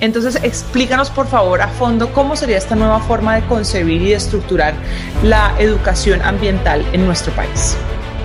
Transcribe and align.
Entonces, 0.00 0.38
explícanos 0.42 1.10
por 1.10 1.26
favor 1.26 1.60
a 1.60 1.68
fondo 1.68 2.12
cómo 2.12 2.34
sería 2.34 2.56
esta 2.56 2.74
nueva 2.74 3.00
forma 3.00 3.36
de 3.36 3.46
concebir 3.46 4.02
y 4.02 4.08
de 4.10 4.14
estructurar 4.14 4.74
la 5.22 5.54
educación 5.58 6.22
ambiental 6.22 6.84
en 6.92 7.06
nuestro 7.06 7.32
país. 7.34 7.76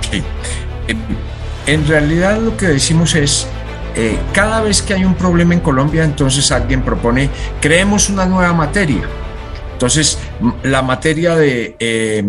Sí. 0.09 0.23
En 1.67 1.87
realidad 1.87 2.39
lo 2.39 2.55
que 2.55 2.67
decimos 2.67 3.15
es, 3.15 3.47
eh, 3.95 4.17
cada 4.33 4.61
vez 4.61 4.81
que 4.81 4.93
hay 4.93 5.03
un 5.03 5.15
problema 5.15 5.53
en 5.53 5.59
Colombia, 5.59 6.03
entonces 6.03 6.51
alguien 6.51 6.83
propone, 6.83 7.29
creemos 7.59 8.09
una 8.09 8.25
nueva 8.25 8.53
materia. 8.53 9.01
Entonces, 9.73 10.17
la 10.63 10.81
materia 10.81 11.35
de 11.35 11.75
eh, 11.79 12.23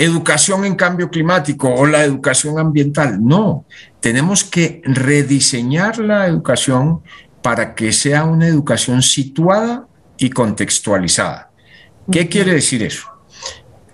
educación 0.00 0.64
en 0.64 0.76
cambio 0.76 1.10
climático 1.10 1.68
o 1.68 1.86
la 1.86 2.04
educación 2.04 2.58
ambiental. 2.58 3.18
No, 3.22 3.66
tenemos 4.00 4.44
que 4.44 4.80
rediseñar 4.84 5.98
la 5.98 6.26
educación 6.26 7.02
para 7.42 7.74
que 7.74 7.92
sea 7.92 8.24
una 8.24 8.46
educación 8.46 9.02
situada 9.02 9.86
y 10.18 10.30
contextualizada. 10.30 11.50
¿Qué 12.10 12.28
quiere 12.28 12.54
decir 12.54 12.82
eso? 12.82 13.08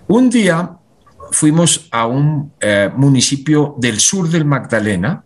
Un 0.07 0.29
día 0.29 0.77
fuimos 1.31 1.87
a 1.91 2.07
un 2.07 2.53
eh, 2.59 2.89
municipio 2.95 3.75
del 3.77 3.99
sur 3.99 4.29
del 4.29 4.45
Magdalena 4.45 5.23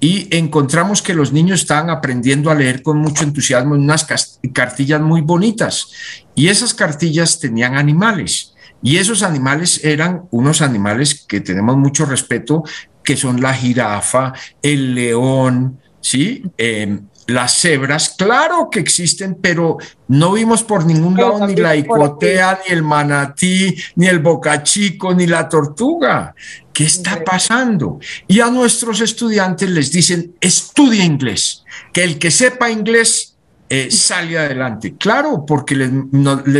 y 0.00 0.28
encontramos 0.36 1.00
que 1.00 1.14
los 1.14 1.32
niños 1.32 1.60
estaban 1.60 1.90
aprendiendo 1.90 2.50
a 2.50 2.54
leer 2.54 2.82
con 2.82 2.98
mucho 2.98 3.24
entusiasmo 3.24 3.74
en 3.74 3.82
unas 3.82 4.06
cartillas 4.52 5.00
muy 5.00 5.22
bonitas 5.22 5.88
y 6.34 6.48
esas 6.48 6.74
cartillas 6.74 7.40
tenían 7.40 7.76
animales 7.76 8.54
y 8.82 8.98
esos 8.98 9.22
animales 9.22 9.84
eran 9.84 10.22
unos 10.30 10.60
animales 10.60 11.24
que 11.26 11.40
tenemos 11.40 11.76
mucho 11.76 12.04
respeto 12.04 12.62
que 13.02 13.16
son 13.16 13.40
la 13.40 13.54
jirafa, 13.54 14.32
el 14.60 14.94
león, 14.94 15.80
¿sí? 16.00 16.42
Em, 16.58 17.06
las 17.26 17.60
cebras, 17.60 18.14
claro 18.16 18.68
que 18.70 18.78
existen, 18.78 19.36
pero 19.40 19.78
no 20.08 20.32
vimos 20.32 20.62
por 20.62 20.86
ningún 20.86 21.16
lado 21.16 21.46
ni 21.46 21.56
la 21.56 21.74
icotea, 21.74 22.60
ni 22.66 22.74
el 22.74 22.82
manatí, 22.82 23.74
ni 23.96 24.06
el 24.06 24.20
bocachico, 24.20 25.12
ni 25.14 25.26
la 25.26 25.48
tortuga. 25.48 26.34
¿Qué 26.72 26.84
está 26.84 27.24
pasando? 27.24 27.98
Y 28.28 28.40
a 28.40 28.50
nuestros 28.50 29.00
estudiantes 29.00 29.68
les 29.70 29.90
dicen, 29.90 30.34
estudia 30.40 31.04
inglés, 31.04 31.64
que 31.92 32.04
el 32.04 32.18
que 32.18 32.30
sepa 32.30 32.70
inglés 32.70 33.36
eh, 33.68 33.90
sale 33.90 34.38
adelante. 34.38 34.94
Claro, 34.96 35.44
porque 35.44 35.74
les, 35.74 35.90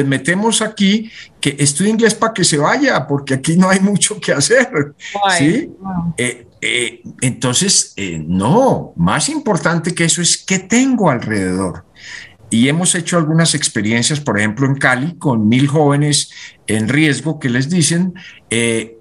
metemos 0.07 0.63
aquí 0.63 1.11
que 1.41 1.57
estudie 1.59 1.91
inglés 1.91 2.15
para 2.15 2.33
que 2.35 2.45
se 2.45 2.59
vaya, 2.59 3.07
porque 3.07 3.35
aquí 3.35 3.57
no 3.57 3.69
hay 3.69 3.81
mucho 3.81 4.19
que 4.19 4.33
hacer. 4.33 4.95
¿sí? 5.39 5.71
Eh, 6.17 6.46
eh, 6.61 7.03
entonces, 7.21 7.93
eh, 7.97 8.23
no, 8.27 8.93
más 8.97 9.29
importante 9.29 9.95
que 9.95 10.05
eso 10.05 10.23
es 10.23 10.39
qué 10.39 10.59
tengo 10.59 11.11
alrededor. 11.11 11.85
Y 12.51 12.69
hemos 12.69 12.95
hecho 12.95 13.19
algunas 13.19 13.55
experiencias, 13.55 14.21
por 14.21 14.39
ejemplo, 14.39 14.67
en 14.67 14.77
Cali, 14.77 15.17
con 15.17 15.49
mil 15.49 15.67
jóvenes 15.67 16.31
en 16.67 16.89
riesgo 16.89 17.39
que 17.41 17.51
les 17.51 17.69
dicen, 17.69 18.15
eh, 18.51 18.99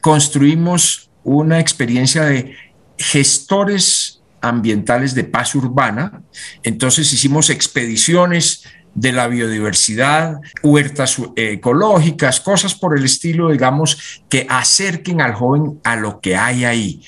construimos 0.00 1.10
una 1.22 1.60
experiencia 1.60 2.24
de 2.24 2.56
gestores 2.98 4.20
ambientales 4.42 5.14
de 5.14 5.24
paz 5.24 5.54
urbana. 5.54 6.22
Entonces 6.62 7.12
hicimos 7.12 7.48
expediciones 7.48 8.64
de 8.94 9.12
la 9.12 9.26
biodiversidad, 9.26 10.40
huertas 10.62 11.20
ecológicas, 11.36 12.40
cosas 12.40 12.74
por 12.74 12.96
el 12.96 13.04
estilo, 13.04 13.50
digamos, 13.50 14.22
que 14.28 14.46
acerquen 14.48 15.20
al 15.20 15.34
joven 15.34 15.80
a 15.84 15.96
lo 15.96 16.20
que 16.20 16.36
hay 16.36 16.64
ahí 16.64 17.02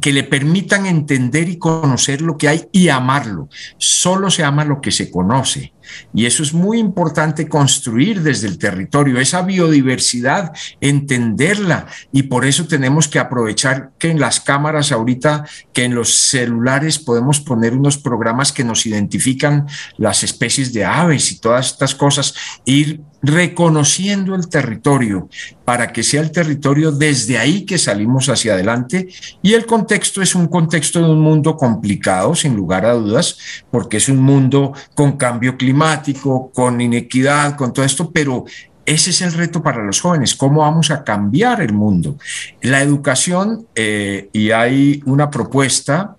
que 0.00 0.12
le 0.12 0.22
permitan 0.22 0.86
entender 0.86 1.48
y 1.48 1.58
conocer 1.58 2.20
lo 2.20 2.36
que 2.36 2.48
hay 2.48 2.68
y 2.70 2.88
amarlo. 2.90 3.48
Solo 3.76 4.30
se 4.30 4.44
ama 4.44 4.64
lo 4.64 4.80
que 4.80 4.92
se 4.92 5.10
conoce. 5.10 5.72
Y 6.14 6.26
eso 6.26 6.42
es 6.42 6.52
muy 6.52 6.78
importante 6.78 7.48
construir 7.48 8.22
desde 8.22 8.48
el 8.48 8.58
territorio, 8.58 9.18
esa 9.18 9.42
biodiversidad, 9.42 10.52
entenderla. 10.80 11.86
Y 12.12 12.24
por 12.24 12.44
eso 12.44 12.66
tenemos 12.66 13.08
que 13.08 13.18
aprovechar 13.18 13.92
que 13.98 14.10
en 14.10 14.20
las 14.20 14.40
cámaras 14.40 14.92
ahorita, 14.92 15.44
que 15.72 15.84
en 15.84 15.94
los 15.94 16.14
celulares 16.14 16.98
podemos 16.98 17.40
poner 17.40 17.74
unos 17.74 17.98
programas 17.98 18.52
que 18.52 18.64
nos 18.64 18.86
identifican 18.86 19.66
las 19.96 20.22
especies 20.22 20.72
de 20.72 20.84
aves 20.84 21.32
y 21.32 21.40
todas 21.40 21.72
estas 21.72 21.94
cosas, 21.94 22.34
ir 22.64 23.02
reconociendo 23.22 24.34
el 24.34 24.48
territorio 24.48 25.28
para 25.64 25.92
que 25.92 26.02
sea 26.02 26.22
el 26.22 26.30
territorio 26.30 26.90
desde 26.90 27.38
ahí 27.38 27.64
que 27.64 27.78
salimos 27.78 28.28
hacia 28.28 28.54
adelante. 28.54 29.08
Y 29.42 29.54
el 29.54 29.66
contexto 29.66 30.22
es 30.22 30.34
un 30.34 30.48
contexto 30.48 31.00
de 31.00 31.10
un 31.10 31.20
mundo 31.20 31.56
complicado, 31.56 32.34
sin 32.34 32.56
lugar 32.56 32.86
a 32.86 32.94
dudas, 32.94 33.36
porque 33.70 33.98
es 33.98 34.08
un 34.08 34.18
mundo 34.18 34.72
con 34.94 35.16
cambio 35.16 35.56
climático, 35.56 36.50
con 36.52 36.80
inequidad, 36.80 37.56
con 37.56 37.72
todo 37.72 37.84
esto, 37.84 38.10
pero 38.10 38.44
ese 38.86 39.10
es 39.10 39.20
el 39.22 39.32
reto 39.34 39.62
para 39.62 39.84
los 39.84 40.00
jóvenes, 40.00 40.34
cómo 40.34 40.62
vamos 40.62 40.90
a 40.90 41.04
cambiar 41.04 41.60
el 41.60 41.72
mundo. 41.72 42.16
La 42.62 42.82
educación, 42.82 43.66
eh, 43.74 44.30
y 44.32 44.50
hay 44.50 45.02
una 45.06 45.30
propuesta 45.30 46.16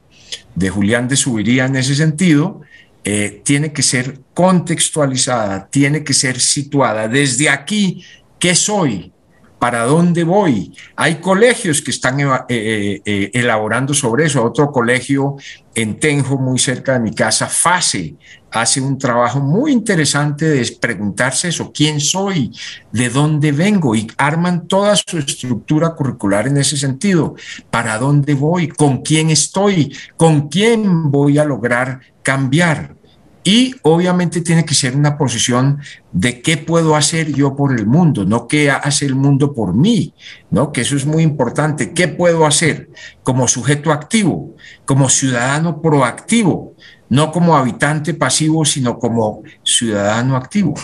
de 0.56 0.70
Julián 0.70 1.08
de 1.08 1.18
Subiría 1.18 1.66
en 1.66 1.76
ese 1.76 1.96
sentido, 1.96 2.62
eh, 3.04 3.42
tiene 3.44 3.74
que 3.74 3.82
ser 3.82 4.20
contextualizada, 4.34 5.68
tiene 5.68 6.04
que 6.04 6.14
ser 6.14 6.40
situada. 6.40 7.08
Desde 7.08 7.50
aquí, 7.50 8.04
¿qué 8.38 8.54
soy? 8.54 9.12
¿Para 9.58 9.86
dónde 9.86 10.24
voy? 10.24 10.76
Hay 10.96 11.16
colegios 11.16 11.82
que 11.82 11.92
están 11.92 12.20
eh, 12.20 13.02
eh, 13.06 13.32
elaborando 13.34 13.94
sobre 13.94 14.26
eso. 14.26 14.44
Otro 14.44 14.72
colegio 14.72 15.36
en 15.76 16.00
Tenjo, 16.00 16.38
muy 16.38 16.60
cerca 16.60 16.94
de 16.94 17.00
mi 17.00 17.14
casa, 17.14 17.48
FASE, 17.48 18.16
hace 18.52 18.82
un 18.82 18.98
trabajo 18.98 19.40
muy 19.40 19.72
interesante 19.72 20.46
de 20.46 20.78
preguntarse 20.80 21.50
eso, 21.50 21.72
¿quién 21.74 22.00
soy? 22.00 22.52
¿De 22.92 23.10
dónde 23.10 23.52
vengo? 23.52 23.96
Y 23.96 24.08
arman 24.18 24.68
toda 24.68 24.96
su 24.96 25.18
estructura 25.18 25.96
curricular 25.96 26.48
en 26.48 26.58
ese 26.58 26.78
sentido. 26.78 27.36
¿Para 27.70 27.98
dónde 27.98 28.34
voy? 28.34 28.68
¿Con 28.68 29.02
quién 29.02 29.30
estoy? 29.30 29.96
¿Con 30.18 30.50
quién 30.50 31.12
voy 31.12 31.38
a 31.38 31.46
lograr 31.46 32.02
cambiar. 32.24 32.96
Y 33.44 33.74
obviamente 33.82 34.42
tiene 34.42 34.66
que 34.66 34.76
ser 34.76 34.96
una 34.96 35.18
posición 35.18 35.80
de 36.12 36.44
qué 36.44 36.58
puedo 36.58 36.96
hacer 36.96 37.34
yo 37.34 37.56
por 37.56 37.74
el 37.74 37.88
mundo, 37.88 38.24
no 38.24 38.48
qué 38.48 38.70
hace 38.70 39.08
el 39.08 39.16
mundo 39.16 39.54
por 39.56 39.74
mí, 39.74 40.14
¿no? 40.52 40.72
Que 40.72 40.82
eso 40.82 40.96
es 40.96 41.08
muy 41.08 41.24
importante. 41.24 41.92
¿Qué 41.92 42.08
puedo 42.08 42.46
hacer 42.46 42.92
como 43.24 43.48
sujeto 43.48 43.92
activo, 43.92 44.56
como 44.86 45.10
ciudadano 45.10 45.82
proactivo, 45.82 46.76
no 47.12 47.30
como 47.34 47.58
habitante 47.58 48.14
pasivo, 48.14 48.64
sino 48.64 48.98
como 48.98 49.44
ciudadano 49.64 50.38
activo? 50.38 50.76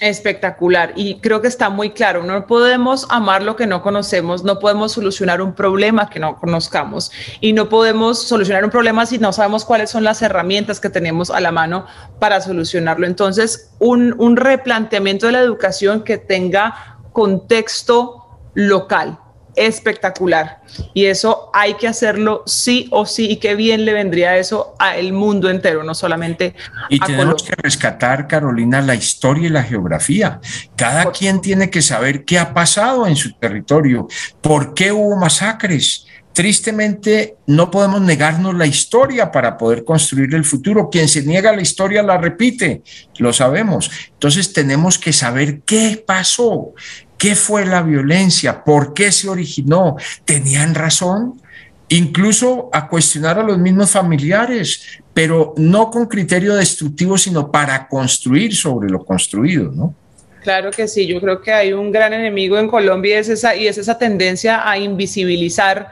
Espectacular. 0.00 0.94
Y 0.96 1.20
creo 1.20 1.42
que 1.42 1.48
está 1.48 1.68
muy 1.68 1.90
claro. 1.90 2.22
No 2.22 2.46
podemos 2.46 3.06
amar 3.10 3.42
lo 3.42 3.54
que 3.54 3.66
no 3.66 3.82
conocemos, 3.82 4.44
no 4.44 4.58
podemos 4.58 4.92
solucionar 4.92 5.42
un 5.42 5.54
problema 5.54 6.08
que 6.08 6.18
no 6.18 6.38
conozcamos 6.38 7.12
y 7.42 7.52
no 7.52 7.68
podemos 7.68 8.22
solucionar 8.22 8.64
un 8.64 8.70
problema 8.70 9.04
si 9.04 9.18
no 9.18 9.34
sabemos 9.34 9.66
cuáles 9.66 9.90
son 9.90 10.04
las 10.04 10.22
herramientas 10.22 10.80
que 10.80 10.88
tenemos 10.88 11.30
a 11.30 11.38
la 11.40 11.52
mano 11.52 11.84
para 12.18 12.40
solucionarlo. 12.40 13.06
Entonces, 13.06 13.72
un, 13.80 14.14
un 14.16 14.38
replanteamiento 14.38 15.26
de 15.26 15.32
la 15.32 15.40
educación 15.40 16.02
que 16.02 16.16
tenga 16.16 16.96
contexto 17.12 18.24
local, 18.54 19.18
espectacular. 19.56 20.60
Y 20.92 21.06
eso 21.06 21.50
hay 21.52 21.74
que 21.74 21.88
hacerlo 21.88 22.42
sí 22.46 22.88
o 22.90 23.06
sí. 23.06 23.30
Y 23.30 23.36
qué 23.36 23.54
bien 23.54 23.84
le 23.84 23.92
vendría 23.92 24.36
eso 24.36 24.74
al 24.78 25.12
mundo 25.12 25.50
entero, 25.50 25.82
no 25.84 25.94
solamente 25.94 26.54
y 26.88 26.98
tenemos 27.00 27.42
que 27.42 27.54
rescatar, 27.56 28.26
Carolina, 28.26 28.80
la 28.80 28.94
historia 28.94 29.46
y 29.46 29.50
la 29.50 29.62
geografía. 29.62 30.40
Cada 30.76 31.10
quien 31.12 31.40
tiene 31.40 31.70
que 31.70 31.82
saber 31.82 32.24
qué 32.24 32.38
ha 32.38 32.52
pasado 32.52 33.06
en 33.06 33.16
su 33.16 33.32
territorio, 33.34 34.08
por 34.40 34.74
qué 34.74 34.92
hubo 34.92 35.16
masacres. 35.16 36.06
Tristemente, 36.32 37.36
no 37.46 37.70
podemos 37.70 38.00
negarnos 38.00 38.54
la 38.56 38.66
historia 38.66 39.30
para 39.30 39.56
poder 39.56 39.84
construir 39.84 40.34
el 40.34 40.44
futuro. 40.44 40.90
Quien 40.90 41.08
se 41.08 41.22
niega 41.22 41.54
la 41.54 41.62
historia 41.62 42.02
la 42.02 42.18
repite, 42.18 42.82
lo 43.18 43.32
sabemos. 43.32 43.88
Entonces 44.08 44.52
tenemos 44.52 44.98
que 44.98 45.12
saber 45.12 45.60
qué 45.60 46.02
pasó, 46.04 46.74
¿Qué 47.18 47.34
fue 47.34 47.64
la 47.64 47.82
violencia? 47.82 48.64
¿Por 48.64 48.92
qué 48.92 49.12
se 49.12 49.28
originó? 49.28 49.96
¿Tenían 50.24 50.74
razón? 50.74 51.40
Incluso 51.88 52.70
a 52.72 52.88
cuestionar 52.88 53.38
a 53.38 53.42
los 53.42 53.58
mismos 53.58 53.90
familiares, 53.90 55.00
pero 55.12 55.54
no 55.56 55.90
con 55.90 56.06
criterio 56.06 56.54
destructivo, 56.56 57.16
sino 57.16 57.50
para 57.50 57.86
construir 57.86 58.54
sobre 58.54 58.90
lo 58.90 59.04
construido, 59.04 59.70
¿no? 59.70 59.94
Claro 60.42 60.70
que 60.70 60.86
sí, 60.88 61.06
yo 61.06 61.20
creo 61.20 61.40
que 61.40 61.52
hay 61.52 61.72
un 61.72 61.90
gran 61.90 62.12
enemigo 62.12 62.58
en 62.58 62.68
Colombia 62.68 63.16
y 63.16 63.18
es 63.18 63.28
esa, 63.30 63.56
y 63.56 63.66
es 63.66 63.78
esa 63.78 63.96
tendencia 63.96 64.68
a 64.68 64.76
invisibilizar 64.76 65.90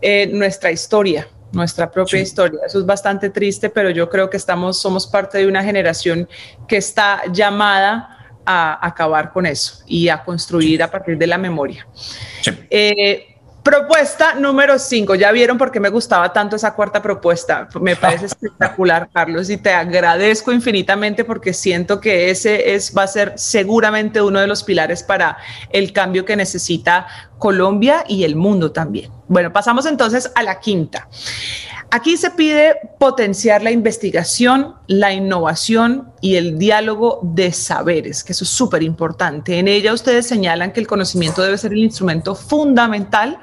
eh, 0.00 0.28
nuestra 0.32 0.70
historia, 0.70 1.26
nuestra 1.50 1.90
propia 1.90 2.20
historia. 2.20 2.60
Eso 2.64 2.78
es 2.78 2.86
bastante 2.86 3.30
triste, 3.30 3.70
pero 3.70 3.90
yo 3.90 4.08
creo 4.08 4.30
que 4.30 4.36
estamos, 4.36 4.80
somos 4.80 5.08
parte 5.08 5.38
de 5.38 5.46
una 5.48 5.64
generación 5.64 6.28
que 6.68 6.76
está 6.76 7.22
llamada 7.32 8.21
a 8.44 8.86
acabar 8.86 9.32
con 9.32 9.46
eso 9.46 9.82
y 9.86 10.08
a 10.08 10.22
construir 10.22 10.82
a 10.82 10.90
partir 10.90 11.16
de 11.16 11.26
la 11.26 11.38
memoria. 11.38 11.86
Eh, 12.70 13.32
Propuesta 13.62 14.34
número 14.34 14.76
5. 14.76 15.14
Ya 15.14 15.30
vieron 15.30 15.56
por 15.56 15.70
qué 15.70 15.78
me 15.78 15.88
gustaba 15.88 16.32
tanto 16.32 16.56
esa 16.56 16.74
cuarta 16.74 17.00
propuesta. 17.00 17.68
Me 17.80 17.94
parece 17.94 18.26
espectacular, 18.26 19.08
Carlos, 19.12 19.50
y 19.50 19.56
te 19.56 19.72
agradezco 19.72 20.52
infinitamente 20.52 21.24
porque 21.24 21.52
siento 21.52 22.00
que 22.00 22.30
ese 22.30 22.74
es, 22.74 22.92
va 22.96 23.04
a 23.04 23.06
ser 23.06 23.34
seguramente 23.36 24.20
uno 24.20 24.40
de 24.40 24.48
los 24.48 24.64
pilares 24.64 25.04
para 25.04 25.36
el 25.70 25.92
cambio 25.92 26.24
que 26.24 26.34
necesita 26.34 27.06
Colombia 27.38 28.04
y 28.08 28.24
el 28.24 28.34
mundo 28.34 28.72
también. 28.72 29.12
Bueno, 29.28 29.52
pasamos 29.52 29.86
entonces 29.86 30.32
a 30.34 30.42
la 30.42 30.58
quinta. 30.58 31.08
Aquí 31.94 32.16
se 32.16 32.30
pide 32.30 32.76
potenciar 32.98 33.62
la 33.62 33.70
investigación, 33.70 34.76
la 34.86 35.12
innovación 35.12 36.10
y 36.22 36.36
el 36.36 36.58
diálogo 36.58 37.20
de 37.22 37.52
saberes, 37.52 38.24
que 38.24 38.32
eso 38.32 38.44
es 38.44 38.48
súper 38.48 38.82
importante. 38.82 39.58
En 39.58 39.68
ella 39.68 39.92
ustedes 39.92 40.26
señalan 40.26 40.72
que 40.72 40.80
el 40.80 40.86
conocimiento 40.86 41.42
debe 41.42 41.58
ser 41.58 41.74
el 41.74 41.80
instrumento 41.80 42.34
fundamental 42.34 43.38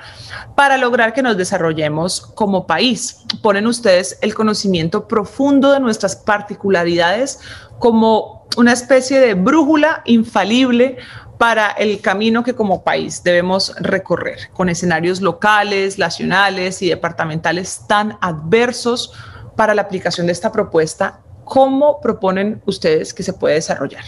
para 0.55 0.77
lograr 0.77 1.13
que 1.13 1.21
nos 1.21 1.37
desarrollemos 1.37 2.21
como 2.21 2.65
país. 2.65 3.17
Ponen 3.43 3.67
ustedes 3.67 4.17
el 4.23 4.33
conocimiento 4.33 5.07
profundo 5.07 5.71
de 5.71 5.79
nuestras 5.79 6.15
particularidades 6.15 7.37
como 7.77 8.47
una 8.57 8.73
especie 8.73 9.19
de 9.19 9.35
brújula 9.35 10.01
infalible 10.05 10.97
para 11.39 11.71
el 11.71 12.01
camino 12.01 12.43
que 12.43 12.53
como 12.53 12.83
país 12.83 13.23
debemos 13.23 13.73
recorrer, 13.79 14.49
con 14.51 14.67
escenarios 14.67 15.21
locales, 15.21 15.97
nacionales 15.97 16.81
y 16.81 16.89
departamentales 16.89 17.85
tan 17.87 18.17
adversos 18.19 19.13
para 19.55 19.73
la 19.73 19.83
aplicación 19.83 20.27
de 20.27 20.33
esta 20.33 20.51
propuesta. 20.51 21.21
¿Cómo 21.45 22.01
proponen 22.01 22.61
ustedes 22.65 23.13
que 23.13 23.23
se 23.23 23.31
puede 23.31 23.55
desarrollar? 23.55 24.03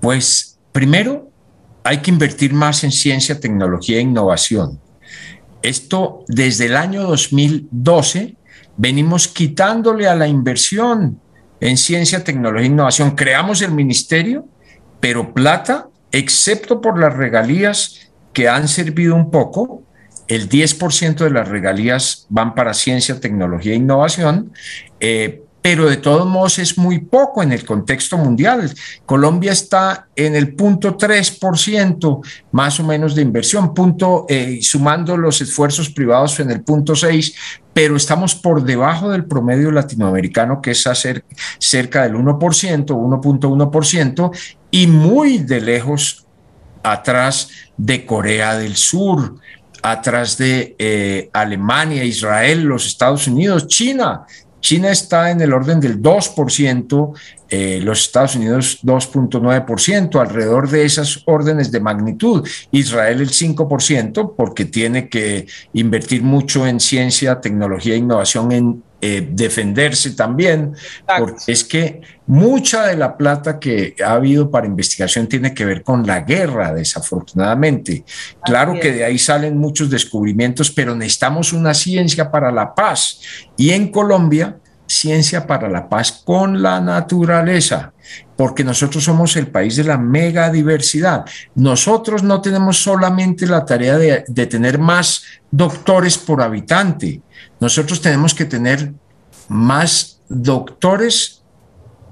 Pues 0.00 0.58
primero 0.72 1.30
hay 1.84 1.98
que 1.98 2.10
invertir 2.10 2.52
más 2.52 2.82
en 2.82 2.90
ciencia, 2.90 3.38
tecnología 3.38 3.98
e 3.98 4.00
innovación. 4.00 4.80
Esto 5.62 6.24
desde 6.26 6.66
el 6.66 6.76
año 6.76 7.04
2012 7.04 8.36
venimos 8.76 9.28
quitándole 9.28 10.08
a 10.08 10.16
la 10.16 10.26
inversión 10.26 11.20
en 11.60 11.76
ciencia, 11.76 12.24
tecnología 12.24 12.66
e 12.66 12.72
innovación. 12.72 13.12
Creamos 13.12 13.62
el 13.62 13.70
ministerio, 13.70 14.48
pero 14.98 15.32
plata 15.32 15.88
excepto 16.12 16.80
por 16.80 16.98
las 16.98 17.16
regalías 17.16 18.10
que 18.32 18.48
han 18.48 18.68
servido 18.68 19.14
un 19.14 19.30
poco, 19.30 19.82
el 20.28 20.48
10% 20.48 21.16
de 21.16 21.30
las 21.30 21.48
regalías 21.48 22.26
van 22.28 22.54
para 22.54 22.74
ciencia, 22.74 23.18
tecnología 23.18 23.72
e 23.72 23.76
innovación, 23.76 24.52
eh, 25.00 25.42
pero 25.60 25.88
de 25.88 25.96
todos 25.96 26.26
modos 26.26 26.58
es 26.58 26.78
muy 26.78 27.00
poco 27.00 27.42
en 27.42 27.52
el 27.52 27.64
contexto 27.64 28.16
mundial. 28.16 28.72
Colombia 29.04 29.52
está 29.52 30.08
en 30.14 30.36
el 30.36 30.54
punto 30.54 30.96
3% 30.96 32.20
más 32.52 32.80
o 32.80 32.84
menos 32.84 33.14
de 33.14 33.22
inversión, 33.22 33.74
punto, 33.74 34.24
eh, 34.28 34.60
sumando 34.62 35.16
los 35.16 35.40
esfuerzos 35.40 35.90
privados 35.90 36.38
en 36.40 36.50
el 36.50 36.62
punto 36.62 36.94
6, 36.94 37.34
pero 37.72 37.96
estamos 37.96 38.34
por 38.34 38.64
debajo 38.64 39.10
del 39.10 39.24
promedio 39.24 39.70
latinoamericano, 39.70 40.60
que 40.62 40.72
es 40.72 40.86
hacer 40.86 41.24
cerca 41.58 42.02
del 42.04 42.14
1%, 42.14 42.86
1.1%, 42.86 44.30
y 44.70 44.86
muy 44.86 45.38
de 45.38 45.60
lejos 45.60 46.26
atrás 46.82 47.50
de 47.76 48.04
Corea 48.06 48.56
del 48.56 48.76
Sur, 48.76 49.36
atrás 49.82 50.36
de 50.38 50.74
eh, 50.78 51.30
Alemania, 51.32 52.04
Israel, 52.04 52.62
los 52.62 52.86
Estados 52.86 53.26
Unidos, 53.26 53.66
China. 53.66 54.26
China 54.60 54.90
está 54.90 55.30
en 55.30 55.40
el 55.40 55.52
orden 55.52 55.80
del 55.80 56.02
2%, 56.02 57.12
eh, 57.50 57.80
los 57.82 58.00
Estados 58.00 58.36
Unidos 58.36 58.80
2.9%, 58.82 60.20
alrededor 60.20 60.68
de 60.68 60.84
esas 60.84 61.22
órdenes 61.26 61.70
de 61.70 61.80
magnitud. 61.80 62.46
Israel 62.70 63.20
el 63.20 63.30
5%, 63.30 64.34
porque 64.36 64.64
tiene 64.64 65.08
que 65.08 65.46
invertir 65.72 66.22
mucho 66.22 66.66
en 66.66 66.80
ciencia, 66.80 67.40
tecnología 67.40 67.94
e 67.94 67.98
innovación 67.98 68.52
en 68.52 68.82
eh, 69.00 69.28
defenderse 69.30 70.10
también, 70.10 70.74
porque 71.18 71.52
es 71.52 71.62
que 71.62 72.00
mucha 72.26 72.86
de 72.86 72.96
la 72.96 73.16
plata 73.16 73.60
que 73.60 73.94
ha 74.04 74.12
habido 74.12 74.50
para 74.50 74.66
investigación 74.66 75.28
tiene 75.28 75.54
que 75.54 75.64
ver 75.64 75.84
con 75.84 76.04
la 76.04 76.20
guerra, 76.20 76.74
desafortunadamente. 76.74 78.04
Claro 78.44 78.74
que 78.80 78.90
de 78.90 79.04
ahí 79.04 79.16
salen 79.16 79.56
muchos 79.56 79.88
descubrimientos, 79.88 80.72
pero 80.72 80.96
necesitamos 80.96 81.52
una 81.52 81.74
ciencia 81.74 82.28
para 82.28 82.50
la 82.50 82.74
paz. 82.74 83.20
Y 83.56 83.70
en 83.70 83.92
Colombia, 83.92 84.58
ciencia 84.86 85.46
para 85.46 85.68
la 85.68 85.88
paz 85.88 86.22
con 86.24 86.60
la 86.60 86.80
naturaleza, 86.80 87.92
porque 88.38 88.62
nosotros 88.62 89.02
somos 89.02 89.34
el 89.34 89.48
país 89.48 89.74
de 89.74 89.82
la 89.82 89.98
megadiversidad. 89.98 91.24
Nosotros 91.56 92.22
no 92.22 92.40
tenemos 92.40 92.80
solamente 92.80 93.48
la 93.48 93.64
tarea 93.64 93.98
de, 93.98 94.22
de 94.28 94.46
tener 94.46 94.78
más 94.78 95.24
doctores 95.50 96.16
por 96.16 96.40
habitante, 96.40 97.20
nosotros 97.58 98.00
tenemos 98.00 98.34
que 98.34 98.44
tener 98.44 98.92
más 99.48 100.20
doctores 100.28 101.42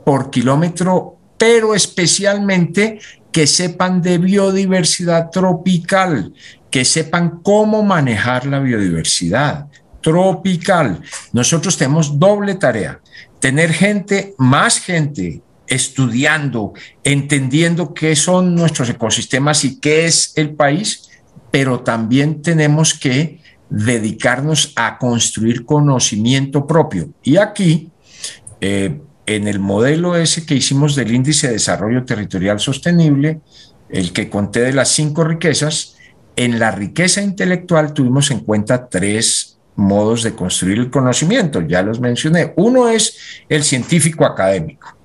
por 0.05 0.29
kilómetro, 0.31 1.17
pero 1.39 1.77
especialmente 1.77 2.99
que 3.31 3.47
sepan 3.47 4.03
de 4.03 4.19
biodiversidad 4.19 5.31
tropical, 5.31 6.33
que 6.73 6.85
sepan 6.85 7.41
cómo 7.45 7.85
manejar 7.85 8.47
la 8.47 8.59
biodiversidad 8.59 9.69
tropical. 10.01 11.01
Nosotros 11.33 11.77
tenemos 11.77 12.19
doble 12.19 12.57
tarea, 12.57 13.01
tener 13.39 13.73
gente, 13.73 14.35
más 14.39 14.81
gente 14.81 15.43
estudiando, 15.69 16.73
entendiendo 17.05 17.95
qué 17.95 18.17
son 18.17 18.55
nuestros 18.55 18.89
ecosistemas 18.89 19.65
y 19.65 19.81
qué 19.81 20.07
es 20.07 20.33
el 20.37 20.55
país, 20.55 21.09
pero 21.51 21.81
también 21.81 22.43
tenemos 22.43 22.95
que 22.95 23.41
dedicarnos 23.69 24.73
a 24.77 24.99
construir 24.99 25.65
conocimiento 25.65 26.67
propio. 26.67 27.11
Y 27.23 27.37
aquí, 27.37 27.91
eh, 28.61 29.01
en 29.27 29.49
el 29.49 29.59
modelo 29.59 30.17
ese 30.17 30.47
que 30.47 30.55
hicimos 30.55 30.95
del 30.95 31.13
índice 31.13 31.49
de 31.49 31.55
desarrollo 31.55 32.05
territorial 32.05 32.61
sostenible, 32.61 33.41
el 33.89 34.13
que 34.13 34.29
conté 34.29 34.61
de 34.61 34.73
las 34.73 34.89
cinco 34.91 35.25
riquezas, 35.25 35.97
en 36.37 36.59
la 36.59 36.71
riqueza 36.71 37.23
intelectual 37.23 37.93
tuvimos 37.93 38.31
en 38.31 38.41
cuenta 38.41 38.89
tres 38.89 39.59
modos 39.75 40.23
de 40.23 40.35
construir 40.35 40.79
el 40.79 40.91
conocimiento, 40.91 41.61
ya 41.61 41.83
los 41.83 42.01
mencioné. 42.01 42.53
Uno 42.57 42.89
es 42.89 43.17
el 43.49 43.63
científico 43.63 44.25
académico, 44.25 44.96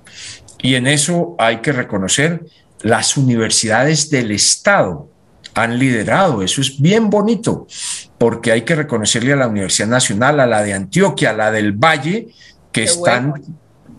y 0.61 0.75
en 0.75 0.87
eso 0.87 1.35
hay 1.37 1.57
que 1.57 1.71
reconocer 1.71 2.45
las 2.81 3.17
universidades 3.17 4.09
del 4.09 4.31
Estado 4.31 5.09
han 5.53 5.77
liderado, 5.77 6.41
eso 6.41 6.61
es 6.61 6.79
bien 6.79 7.09
bonito 7.09 7.67
porque 8.17 8.51
hay 8.51 8.61
que 8.61 8.75
reconocerle 8.75 9.33
a 9.33 9.37
la 9.37 9.47
Universidad 9.47 9.87
Nacional, 9.87 10.39
a 10.39 10.45
la 10.45 10.63
de 10.63 10.73
Antioquia, 10.73 11.31
a 11.31 11.33
la 11.33 11.51
del 11.51 11.73
Valle, 11.73 12.27
que 12.71 12.83
están 12.83 13.33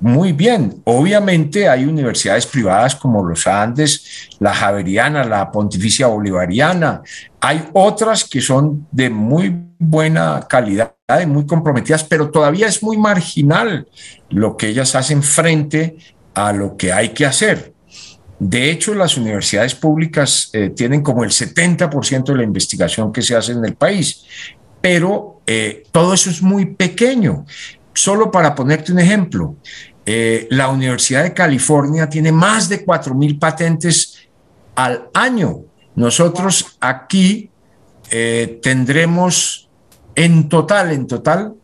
muy 0.01 0.33
bien. 0.33 0.81
Obviamente 0.85 1.69
hay 1.69 1.85
universidades 1.85 2.47
privadas 2.47 2.97
como 2.97 3.25
los 3.25 3.47
Andes, 3.47 4.31
la 4.39 4.55
Javeriana, 4.55 5.25
la 5.25 5.51
Pontificia 5.51 6.07
Bolivariana. 6.07 7.03
Hay 7.41 7.69
otras 7.73 8.25
que 8.25 8.41
son 8.41 8.87
de 8.91 9.11
muy 9.11 9.55
buena 9.79 10.47
calidad 10.49 10.95
y 11.21 11.27
muy 11.27 11.47
comprometidas, 11.47 12.05
pero 12.05 12.31
todavía 12.31 12.67
es 12.67 12.83
muy 12.83 12.97
marginal 12.97 13.87
lo 14.31 14.57
que 14.57 14.69
ellas 14.69 14.95
hacen 14.95 15.23
frente 15.23 15.97
a 16.35 16.53
lo 16.53 16.77
que 16.77 16.93
hay 16.93 17.11
que 17.11 17.27
hacer. 17.27 17.73
De 18.39 18.71
hecho, 18.71 18.93
las 18.95 19.17
universidades 19.17 19.75
públicas 19.75 20.51
eh, 20.53 20.71
tienen 20.71 21.01
como 21.03 21.23
el 21.23 21.31
70% 21.31 22.25
de 22.25 22.35
la 22.35 22.43
investigación 22.43 23.13
que 23.13 23.23
se 23.23 23.37
hace 23.37 23.53
en 23.53 23.65
el 23.65 23.75
país, 23.75 24.25
pero 24.81 25.41
eh, 25.47 25.85
todo 25.93 26.13
eso 26.13 26.29
es 26.29 26.43
muy 26.43 26.67
pequeño. 26.75 27.47
Solo 27.95 28.33
para 28.33 28.55
ponerte 28.55 28.91
un 28.91 28.99
ejemplo, 28.99 29.55
eh, 30.05 30.49
la 30.51 30.71
Universidad 30.71 31.23
de 31.23 31.35
California 31.35 32.09
tiene 32.09 32.33
más 32.33 32.69
de 32.69 32.85
4.000 32.85 33.39
patentes 33.39 34.29
al 34.75 35.09
año. 35.15 35.61
Nosotros 35.95 36.79
aquí 36.81 37.49
tendremos 38.61 39.71
en 40.15 40.51
total, 40.51 40.91
en 40.91 41.07
total, 41.07 41.55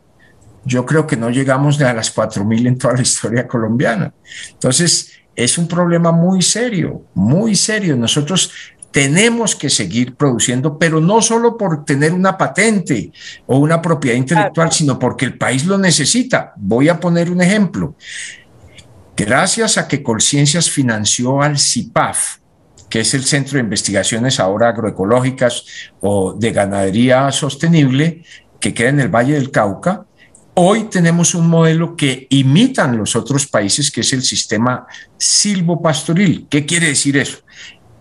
yo 0.68 0.84
creo 0.84 1.06
que 1.06 1.16
no 1.16 1.30
llegamos 1.30 1.80
a 1.80 1.94
las 1.94 2.14
4.000 2.14 2.66
en 2.66 2.78
toda 2.78 2.94
la 2.94 3.02
historia 3.02 3.48
colombiana. 3.48 4.12
Entonces, 4.52 5.12
es 5.34 5.56
un 5.56 5.66
problema 5.66 6.12
muy 6.12 6.42
serio, 6.42 7.06
muy 7.14 7.56
serio. 7.56 7.96
Nosotros 7.96 8.52
tenemos 8.90 9.56
que 9.56 9.70
seguir 9.70 10.14
produciendo, 10.14 10.78
pero 10.78 11.00
no 11.00 11.22
solo 11.22 11.56
por 11.56 11.84
tener 11.84 12.12
una 12.12 12.36
patente 12.36 13.12
o 13.46 13.58
una 13.58 13.80
propiedad 13.80 14.16
intelectual, 14.16 14.70
sino 14.70 14.98
porque 14.98 15.24
el 15.24 15.38
país 15.38 15.64
lo 15.64 15.78
necesita. 15.78 16.52
Voy 16.56 16.88
a 16.90 17.00
poner 17.00 17.30
un 17.30 17.40
ejemplo. 17.40 17.94
Gracias 19.16 19.78
a 19.78 19.88
que 19.88 20.02
Colciencias 20.02 20.70
financió 20.70 21.40
al 21.40 21.58
CIPAF, 21.58 22.38
que 22.90 23.00
es 23.00 23.14
el 23.14 23.24
Centro 23.24 23.54
de 23.54 23.64
Investigaciones 23.64 24.38
ahora 24.38 24.68
agroecológicas 24.68 25.64
o 26.00 26.34
de 26.34 26.52
ganadería 26.52 27.32
sostenible, 27.32 28.22
que 28.60 28.74
queda 28.74 28.90
en 28.90 29.00
el 29.00 29.08
Valle 29.08 29.34
del 29.34 29.50
Cauca, 29.50 30.04
Hoy 30.60 30.88
tenemos 30.90 31.36
un 31.36 31.46
modelo 31.46 31.94
que 31.94 32.26
imitan 32.30 32.96
los 32.96 33.14
otros 33.14 33.46
países, 33.46 33.92
que 33.92 34.00
es 34.00 34.12
el 34.12 34.24
sistema 34.24 34.88
silvopastoril. 35.16 36.48
¿Qué 36.50 36.66
quiere 36.66 36.88
decir 36.88 37.16
eso? 37.16 37.38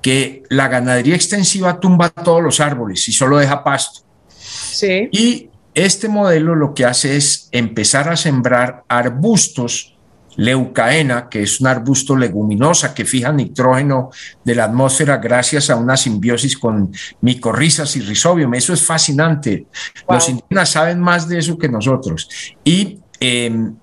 Que 0.02 0.42
la 0.50 0.68
ganadería 0.68 1.14
extensiva 1.14 1.80
tumba 1.80 2.10
todos 2.10 2.42
los 2.42 2.60
árboles 2.60 3.08
y 3.10 3.12
solo 3.12 3.38
deja 3.38 3.64
pasto. 3.64 4.00
Sí. 4.40 5.08
Y 5.12 5.52
este 5.76 6.10
modelo 6.10 6.56
lo 6.56 6.74
que 6.74 6.86
hace 6.86 7.16
es 7.16 7.48
empezar 7.52 8.10
a 8.10 8.18
sembrar 8.18 8.84
arbustos 8.88 9.96
leucaena, 10.38 11.28
que 11.30 11.44
es 11.44 11.60
un 11.60 11.68
arbusto 11.68 12.16
leguminosa 12.16 12.94
que 12.94 13.06
fija 13.06 13.32
nitrógeno 13.32 14.12
de 14.44 14.56
la 14.56 14.66
atmósfera 14.66 15.18
gracias 15.18 15.70
a 15.70 15.76
una 15.76 15.98
simbiosis 15.98 16.58
con 16.58 16.92
micorrizas 17.22 17.96
y 17.98 18.02
rizobium. 18.02 18.54
Eso 18.54 18.74
es 18.74 18.84
fascinante. 18.84 19.68
Los 20.08 20.30
indígenas 20.30 20.70
saben 20.70 21.00
más 21.00 21.28
de 21.28 21.40
eso 21.40 21.58
que 21.58 21.68
nosotros. 21.68 22.30
Y 22.64 23.00
em, 23.20 23.76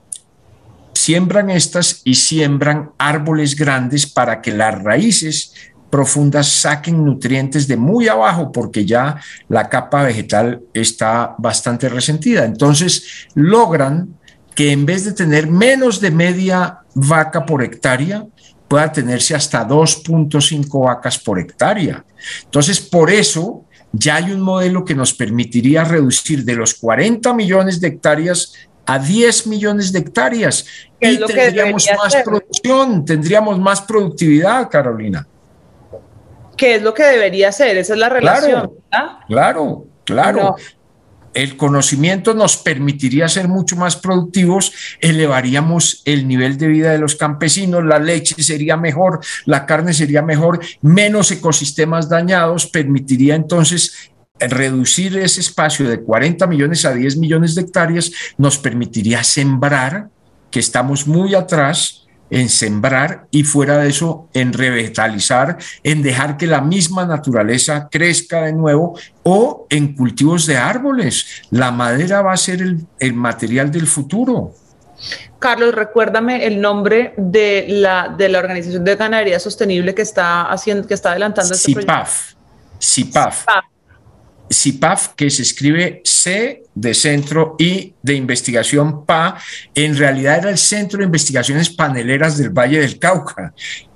siembran 0.94 1.50
estas 1.50 2.00
y 2.04 2.14
siembran 2.14 2.90
árboles 2.98 3.56
grandes 3.56 4.06
para 4.06 4.40
que 4.40 4.52
las 4.52 4.80
raíces 4.82 5.52
profundas 5.90 6.48
saquen 6.48 7.04
nutrientes 7.04 7.68
de 7.68 7.76
muy 7.76 8.08
abajo 8.08 8.50
porque 8.50 8.84
ya 8.84 9.20
la 9.48 9.68
capa 9.68 10.02
vegetal 10.02 10.60
está 10.72 11.34
bastante 11.38 11.88
resentida. 11.88 12.44
Entonces 12.44 13.28
logran 13.34 14.16
que 14.54 14.72
en 14.72 14.86
vez 14.86 15.04
de 15.04 15.12
tener 15.12 15.48
menos 15.48 16.00
de 16.00 16.10
media 16.10 16.80
vaca 16.94 17.44
por 17.44 17.62
hectárea, 17.62 18.24
pueda 18.68 18.90
tenerse 18.92 19.34
hasta 19.34 19.66
2.5 19.66 20.84
vacas 20.84 21.18
por 21.18 21.38
hectárea. 21.38 22.04
Entonces, 22.44 22.80
por 22.80 23.10
eso 23.10 23.64
ya 23.92 24.16
hay 24.16 24.32
un 24.32 24.40
modelo 24.40 24.84
que 24.84 24.94
nos 24.94 25.12
permitiría 25.12 25.84
reducir 25.84 26.44
de 26.44 26.54
los 26.54 26.74
40 26.74 27.32
millones 27.34 27.80
de 27.80 27.88
hectáreas 27.88 28.54
a 28.86 28.98
10 28.98 29.46
millones 29.46 29.92
de 29.92 30.00
hectáreas 30.00 30.66
y 31.00 31.18
tendríamos 31.18 31.88
más 31.96 32.16
producción, 32.16 33.04
tendríamos 33.04 33.58
más 33.58 33.80
productividad, 33.82 34.68
Carolina. 34.70 35.26
¿Qué 36.56 36.76
es 36.76 36.82
lo 36.82 36.94
que 36.94 37.02
debería 37.02 37.50
ser? 37.50 37.76
Esa 37.76 37.94
es 37.94 37.98
la 37.98 38.08
relación. 38.08 38.72
Claro, 39.26 39.86
claro 40.04 40.56
el 41.34 41.56
conocimiento 41.56 42.32
nos 42.32 42.56
permitiría 42.56 43.28
ser 43.28 43.48
mucho 43.48 43.76
más 43.76 43.96
productivos, 43.96 44.72
elevaríamos 45.00 46.02
el 46.04 46.26
nivel 46.26 46.56
de 46.56 46.68
vida 46.68 46.92
de 46.92 46.98
los 46.98 47.16
campesinos, 47.16 47.84
la 47.84 47.98
leche 47.98 48.42
sería 48.42 48.76
mejor, 48.76 49.20
la 49.44 49.66
carne 49.66 49.92
sería 49.92 50.22
mejor, 50.22 50.60
menos 50.80 51.30
ecosistemas 51.30 52.08
dañados, 52.08 52.66
permitiría 52.66 53.34
entonces 53.34 54.10
reducir 54.38 55.16
ese 55.18 55.40
espacio 55.40 55.88
de 55.88 56.00
40 56.00 56.46
millones 56.46 56.84
a 56.84 56.94
10 56.94 57.16
millones 57.18 57.54
de 57.54 57.62
hectáreas, 57.62 58.12
nos 58.38 58.58
permitiría 58.58 59.22
sembrar, 59.24 60.08
que 60.50 60.60
estamos 60.60 61.06
muy 61.06 61.34
atrás, 61.34 62.03
en 62.34 62.48
sembrar 62.48 63.28
y 63.30 63.44
fuera 63.44 63.78
de 63.78 63.88
eso 63.88 64.28
en 64.34 64.52
revitalizar, 64.52 65.56
en 65.84 66.02
dejar 66.02 66.36
que 66.36 66.48
la 66.48 66.60
misma 66.60 67.06
naturaleza 67.06 67.88
crezca 67.88 68.42
de 68.42 68.52
nuevo 68.52 68.98
o 69.22 69.68
en 69.70 69.94
cultivos 69.94 70.44
de 70.46 70.56
árboles. 70.56 71.42
La 71.50 71.70
madera 71.70 72.22
va 72.22 72.32
a 72.32 72.36
ser 72.36 72.60
el, 72.60 73.14
material 73.14 73.70
del 73.70 73.86
futuro. 73.86 74.52
Carlos, 75.38 75.72
recuérdame 75.76 76.44
el 76.44 76.60
nombre 76.60 77.14
de 77.16 77.66
la, 77.68 78.08
de 78.08 78.28
la 78.28 78.40
Organización 78.40 78.82
de 78.82 78.96
Ganadería 78.96 79.38
Sostenible 79.38 79.94
que 79.94 80.02
está 80.02 80.50
haciendo, 80.50 80.88
que 80.88 80.94
está 80.94 81.12
adelantando 81.12 81.54
este 81.54 81.72
CIPAF. 81.72 82.32
CIPAF. 82.80 83.46
CIPAF, 84.50 85.14
que 85.14 85.30
se 85.30 85.42
escribe 85.42 86.02
C 86.04 86.62
de 86.74 86.94
Centro 86.94 87.56
y 87.58 87.94
de 88.02 88.14
Investigación 88.14 89.04
PA, 89.04 89.38
en 89.74 89.96
realidad 89.96 90.38
era 90.38 90.50
el 90.50 90.58
Centro 90.58 90.98
de 90.98 91.06
Investigaciones 91.06 91.70
Paneleras 91.70 92.36
del 92.36 92.50
Valle 92.50 92.80
del 92.80 92.98
Cauca. 92.98 93.54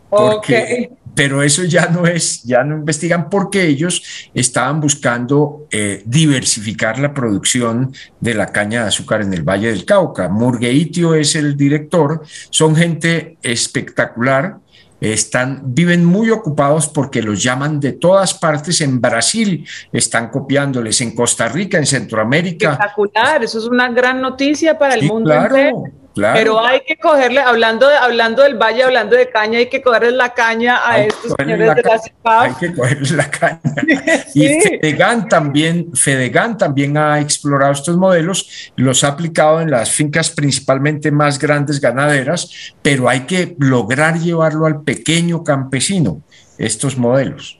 Porque, 0.08 0.90
Pero 1.14 1.42
eso 1.42 1.64
ya 1.64 1.88
no 1.88 2.06
es, 2.06 2.42
ya 2.44 2.64
no 2.64 2.76
investigan 2.76 3.28
porque 3.28 3.66
ellos 3.66 4.30
estaban 4.32 4.80
buscando 4.80 5.66
eh, 5.70 6.02
diversificar 6.06 6.98
la 6.98 7.12
producción 7.12 7.92
de 8.20 8.34
la 8.34 8.46
caña 8.46 8.82
de 8.82 8.88
azúcar 8.88 9.20
en 9.20 9.34
el 9.34 9.42
Valle 9.42 9.68
del 9.68 9.84
Cauca. 9.84 10.28
Murgueitio 10.28 11.14
es 11.14 11.34
el 11.34 11.56
director, 11.56 12.22
son 12.50 12.74
gente 12.74 13.36
espectacular 13.42 14.58
están, 15.00 15.62
viven 15.64 16.04
muy 16.04 16.30
ocupados 16.30 16.88
porque 16.88 17.22
los 17.22 17.42
llaman 17.42 17.80
de 17.80 17.92
todas 17.92 18.34
partes. 18.34 18.80
En 18.80 19.00
Brasil 19.00 19.66
están 19.92 20.30
copiándoles, 20.30 21.00
en 21.00 21.14
Costa 21.14 21.48
Rica, 21.48 21.78
en 21.78 21.86
Centroamérica. 21.86 22.72
Espectacular, 22.72 23.44
eso 23.44 23.58
es 23.58 23.64
una 23.64 23.88
gran 23.90 24.20
noticia 24.20 24.78
para 24.78 24.94
el 24.94 25.04
mundo 25.04 25.32
entero. 25.32 25.84
Pero 26.14 26.64
hay 26.64 26.80
que 26.80 26.96
cogerle, 26.96 27.40
hablando, 27.40 27.88
de, 27.88 27.96
hablando 27.96 28.42
del 28.42 28.56
valle, 28.56 28.82
hablando 28.82 29.16
de 29.16 29.30
caña, 29.30 29.58
hay 29.58 29.68
que 29.68 29.82
cogerle 29.82 30.12
la 30.12 30.34
caña 30.34 30.80
a 30.84 31.00
estos 31.02 31.32
señores 31.38 31.74
de 31.76 31.82
la 31.82 31.98
CIPAF. 31.98 32.42
Hay 32.42 32.54
que 32.54 32.74
cogerle 32.74 33.16
la 33.16 33.30
caña. 33.30 33.60
Y 34.34 34.60
Fedegan 34.60 35.28
también, 35.28 35.94
Fedegan 35.94 36.58
también 36.58 36.96
ha 36.96 37.20
explorado 37.20 37.72
estos 37.72 37.96
modelos, 37.96 38.72
los 38.76 39.04
ha 39.04 39.08
aplicado 39.08 39.60
en 39.60 39.70
las 39.70 39.90
fincas 39.90 40.30
principalmente 40.30 41.10
más 41.10 41.38
grandes 41.38 41.80
ganaderas, 41.80 42.74
pero 42.82 43.08
hay 43.08 43.20
que 43.20 43.56
lograr 43.58 44.18
llevarlo 44.18 44.66
al 44.66 44.82
pequeño 44.82 45.44
campesino, 45.44 46.22
estos 46.58 46.96
modelos. 46.96 47.57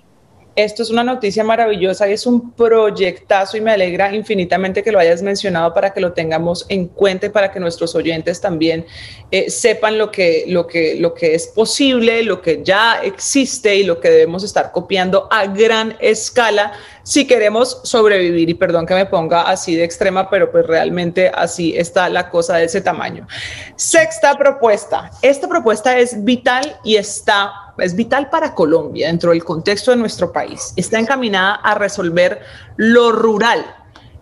Esto 0.59 0.83
es 0.83 0.91
una 0.91 1.05
noticia 1.05 1.45
maravillosa 1.45 2.09
y 2.09 2.15
es 2.15 2.27
un 2.27 2.51
proyectazo 2.51 3.57
y 3.57 3.61
me 3.61 3.71
alegra 3.71 4.13
infinitamente 4.13 4.83
que 4.83 4.91
lo 4.91 4.99
hayas 4.99 5.23
mencionado 5.23 5.73
para 5.73 5.93
que 5.93 6.01
lo 6.01 6.15
tengamos 6.15 6.67
en 6.69 6.89
cuenta 6.89 7.27
y 7.27 7.29
para 7.29 7.53
que 7.53 7.61
nuestros 7.61 7.95
oyentes 7.95 8.41
también 8.41 8.85
eh, 9.31 9.51
sepan 9.51 9.99
lo 9.99 10.11
que, 10.11 10.47
lo, 10.49 10.67
que, 10.67 10.97
lo 10.97 11.15
que 11.15 11.37
es 11.37 11.47
posible, 11.47 12.25
lo 12.25 12.43
que 12.43 12.65
ya 12.65 13.01
existe 13.05 13.77
y 13.77 13.85
lo 13.85 14.01
que 14.01 14.11
debemos 14.11 14.43
estar 14.43 14.73
copiando 14.73 15.29
a 15.31 15.47
gran 15.47 15.97
escala 16.01 16.73
si 17.05 17.29
queremos 17.29 17.81
sobrevivir. 17.85 18.51
Y 18.51 18.55
perdón 18.55 18.85
que 18.85 18.95
me 18.95 19.07
ponga 19.07 19.43
así 19.43 19.77
de 19.77 19.85
extrema, 19.85 20.29
pero 20.29 20.51
pues 20.51 20.67
realmente 20.67 21.31
así 21.33 21.77
está 21.77 22.09
la 22.09 22.31
cosa 22.31 22.57
de 22.57 22.65
ese 22.65 22.81
tamaño. 22.81 23.29
Sexta 23.77 24.37
propuesta. 24.37 25.13
Esta 25.23 25.47
propuesta 25.47 25.97
es 25.97 26.25
vital 26.25 26.81
y 26.83 26.97
está 26.97 27.68
es 27.79 27.95
vital 27.95 28.31
para 28.31 28.55
Colombia 28.55 29.09
dentro 29.09 29.31
del 29.31 29.45
contexto 29.45 29.91
de 29.91 29.97
nuestro 29.97 30.33
país. 30.33 30.73
Está 30.77 30.99
encaminada 30.99 31.55
a 31.57 31.75
resolver 31.75 32.41
lo 32.77 33.13
rural, 33.13 33.65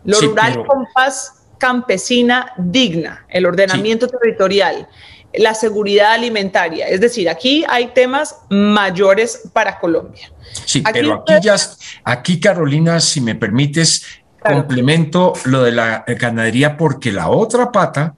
lo 0.05 0.21
rural 0.21 0.65
con 0.67 0.87
paz 0.95 1.33
campesina 1.59 2.53
digna, 2.59 3.27
el 3.29 3.47
ordenamiento 3.47 4.09
territorial, 4.09 4.89
la 5.35 5.55
seguridad 5.55 6.13
alimentaria. 6.13 6.89
Es 6.89 7.01
decir, 7.01 7.29
aquí 7.29 7.65
hay 7.69 7.89
temas 7.89 8.37
mayores 8.51 9.49
para 9.53 9.79
Colombia. 9.79 10.31
Sí, 10.65 10.83
pero 10.93 11.15
aquí 11.15 11.35
ya, 11.43 11.57
aquí 12.05 12.41
Carolina, 12.41 13.01
si 13.01 13.21
me 13.21 13.35
permites, 13.35 14.05
complemento 14.41 15.33
lo 15.45 15.63
de 15.63 15.73
la 15.73 16.05
ganadería 16.07 16.77
porque 16.77 17.13
la 17.13 17.29
otra 17.29 17.73
pata 17.73 18.15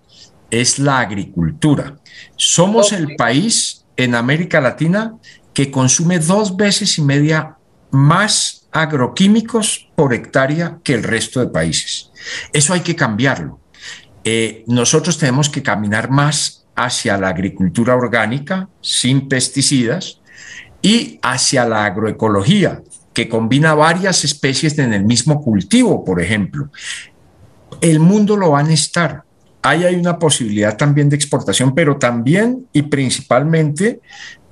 es 0.51 0.79
la 0.79 1.01
agricultura. 1.01 1.97
Somos 2.37 2.93
el 2.93 3.17
país 3.17 3.78
en 3.99 4.15
América 4.15 4.61
Latina 4.61 5.17
que 5.53 5.71
consume 5.71 6.21
dos 6.21 6.57
veces 6.57 6.97
y 6.99 7.03
media 7.03 7.57
más 7.91 8.69
agroquímicos 8.71 9.91
por 9.97 10.15
hectárea 10.15 10.79
que 10.85 10.95
el 10.95 11.03
resto 11.03 11.41
de 11.41 11.49
países. 11.49 12.11
Eso 12.53 12.73
hay 12.73 12.81
que 12.81 12.95
cambiarlo. 12.97 13.61
Eh, 14.25 14.63
nosotros 14.69 15.19
tenemos 15.19 15.51
que 15.51 15.63
caminar 15.63 16.11
más 16.11 16.67
hacia 16.77 17.19
la 17.19 17.29
agricultura 17.29 17.97
orgánica, 17.97 18.69
sin 18.81 19.29
pesticidas, 19.29 20.21
y 20.81 21.19
hacia 21.23 21.65
la 21.65 21.85
agroecología, 21.87 22.83
que 23.13 23.29
combina 23.29 23.75
varias 23.75 24.23
especies 24.23 24.79
en 24.79 24.93
el 24.93 25.05
mismo 25.05 25.43
cultivo, 25.43 26.05
por 26.05 26.23
ejemplo. 26.23 26.71
El 27.81 27.99
mundo 27.99 28.37
lo 28.37 28.53
va 28.53 28.61
a 28.61 28.63
necesitar 28.63 29.25
ahí 29.63 29.85
hay 29.85 29.95
una 29.97 30.19
posibilidad 30.19 30.77
también 30.77 31.09
de 31.09 31.17
exportación, 31.17 31.75
pero 31.75 31.97
también 31.97 32.67
y 32.73 32.83
principalmente 32.83 34.01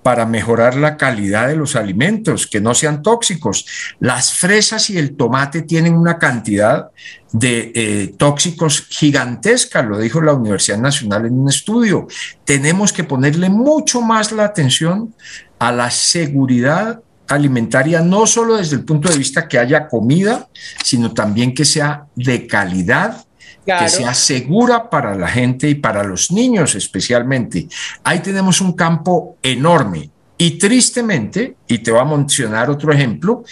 para 0.07 0.25
mejorar 0.25 0.77
la 0.77 0.97
calidad 0.97 1.49
de 1.49 1.57
los 1.57 1.75
alimentos, 1.75 2.47
que 2.47 2.61
no 2.61 2.75
sean 2.75 3.03
tóxicos. 3.03 3.67
Las 3.99 4.35
fresas 4.35 4.89
y 4.89 4.99
el 4.99 5.17
tomate 5.17 5.63
tienen 5.63 5.95
una 5.95 6.17
cantidad 6.17 6.91
de 7.33 7.73
eh, 7.75 8.15
tóxicos 8.17 8.87
gigantesca, 8.89 9.83
lo 9.83 9.99
dijo 9.99 10.21
la 10.21 10.35
Universidad 10.35 10.79
Nacional 10.79 11.27
en 11.27 11.37
un 11.37 11.49
estudio. 11.49 12.07
Tenemos 12.45 12.93
que 12.93 13.03
ponerle 13.03 13.49
mucho 13.49 14.01
más 14.01 14.31
la 14.31 14.45
atención 14.45 15.13
a 15.59 15.73
la 15.73 15.91
seguridad 15.91 17.01
alimentaria, 17.27 18.01
no 18.01 18.29
solo 18.29 18.59
desde 18.59 18.77
el 18.77 18.85
punto 18.85 19.09
de 19.09 19.19
vista 19.19 19.49
que 19.49 19.59
haya 19.59 19.89
comida, 19.89 20.49
sino 20.85 21.13
también 21.15 21.53
que 21.53 21.65
sea 21.65 22.07
de 22.15 22.47
calidad 22.47 23.27
que 23.67 23.89
sea 23.89 24.15
segura 24.15 24.89
para 24.89 25.15
la 25.15 25.29
gente 25.29 25.69
y 25.69 25.75
para 25.75 26.05
los 26.05 26.31
niños 26.31 26.75
especialmente. 26.75 27.69
Ahí 28.05 28.21
tenemos 28.21 28.61
un 28.61 28.73
campo 28.73 29.37
enorme. 29.43 30.11
Y 30.39 30.59
tristemente, 30.59 31.57
y 31.67 31.79
te 31.79 31.91
voy 31.91 32.01
a 32.01 32.05
mencionar 32.05 32.71
otro 32.71 32.93
ejemplo, 32.93 33.43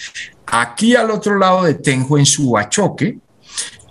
aquí 0.46 0.94
al 0.94 1.10
otro 1.10 1.38
lado 1.38 1.64
de 1.64 1.74
Tenjo, 1.74 2.18
en 2.18 2.26
Subachoque, 2.26 3.18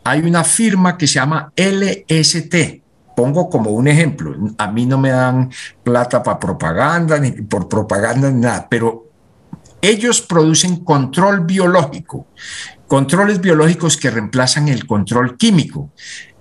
hay 0.03 0.19
una 0.21 0.43
firma 0.43 0.97
que 0.97 1.07
se 1.07 1.15
llama 1.15 1.51
LST. 1.55 2.55
Pongo 3.15 3.49
como 3.49 3.71
un 3.71 3.87
ejemplo, 3.87 4.35
a 4.57 4.67
mí 4.71 4.85
no 4.85 4.97
me 4.97 5.09
dan 5.09 5.51
plata 5.83 6.21
para 6.21 6.39
propaganda, 6.39 7.19
ni 7.19 7.31
por 7.31 7.67
propaganda, 7.67 8.29
ni 8.31 8.41
nada, 8.41 8.67
pero 8.69 9.07
ellos 9.81 10.21
producen 10.21 10.77
control 10.77 11.41
biológico 11.41 12.27
controles 12.93 13.41
biológicos 13.41 13.97
que 13.97 14.11
reemplazan 14.11 14.67
el 14.67 14.85
control 14.85 15.35
químico. 15.35 15.89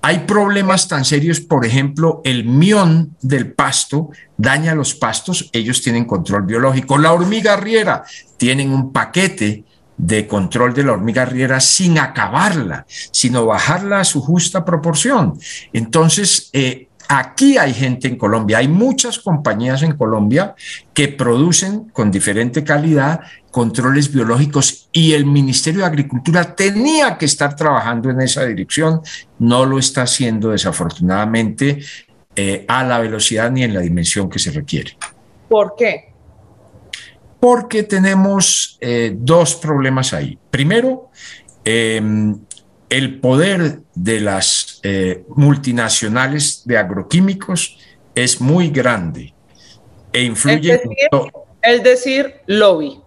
Hay 0.02 0.26
problemas 0.26 0.86
tan 0.86 1.02
serios, 1.02 1.40
por 1.40 1.64
ejemplo, 1.64 2.20
el 2.24 2.44
mión 2.44 3.16
del 3.22 3.54
pasto 3.54 4.10
daña 4.36 4.74
los 4.74 4.94
pastos, 4.94 5.48
ellos 5.54 5.80
tienen 5.80 6.04
control 6.04 6.42
biológico. 6.42 6.98
La 6.98 7.14
hormiga 7.14 7.56
riera 7.56 8.04
tienen 8.36 8.70
un 8.70 8.92
paquete 8.92 9.64
de 9.96 10.26
control 10.26 10.74
de 10.74 10.84
la 10.84 10.92
hormiga 10.92 11.24
riera 11.24 11.58
sin 11.58 11.98
acabarla, 11.98 12.84
sino 12.86 13.46
bajarla 13.46 14.00
a 14.00 14.04
su 14.04 14.20
justa 14.20 14.62
proporción. 14.62 15.38
Entonces, 15.72 16.50
eh, 16.52 16.88
Aquí 17.08 17.58
hay 17.58 17.74
gente 17.74 18.08
en 18.08 18.16
Colombia, 18.16 18.58
hay 18.58 18.68
muchas 18.68 19.18
compañías 19.18 19.82
en 19.82 19.96
Colombia 19.96 20.54
que 20.94 21.08
producen 21.08 21.90
con 21.90 22.10
diferente 22.10 22.64
calidad 22.64 23.20
controles 23.50 24.10
biológicos 24.10 24.88
y 24.92 25.12
el 25.12 25.26
Ministerio 25.26 25.80
de 25.80 25.86
Agricultura 25.86 26.56
tenía 26.56 27.18
que 27.18 27.26
estar 27.26 27.54
trabajando 27.54 28.10
en 28.10 28.20
esa 28.22 28.44
dirección, 28.44 29.02
no 29.38 29.66
lo 29.66 29.78
está 29.78 30.02
haciendo 30.02 30.50
desafortunadamente 30.50 31.80
eh, 32.34 32.64
a 32.66 32.82
la 32.82 32.98
velocidad 32.98 33.50
ni 33.50 33.62
en 33.62 33.74
la 33.74 33.80
dimensión 33.80 34.30
que 34.30 34.38
se 34.38 34.50
requiere. 34.50 34.96
¿Por 35.48 35.74
qué? 35.76 36.14
Porque 37.38 37.82
tenemos 37.82 38.78
eh, 38.80 39.14
dos 39.14 39.56
problemas 39.56 40.14
ahí. 40.14 40.38
Primero, 40.50 41.10
em, 41.62 42.38
el 42.92 43.20
poder 43.20 43.80
de 43.94 44.20
las 44.20 44.78
eh, 44.82 45.24
multinacionales 45.34 46.60
de 46.66 46.76
agroquímicos 46.76 47.78
es 48.14 48.38
muy 48.38 48.68
grande 48.68 49.32
e 50.12 50.22
influye. 50.24 50.74
Es 50.74 50.82
decir, 50.82 51.32
es 51.62 51.82
decir, 51.82 52.34
lobby. 52.46 53.00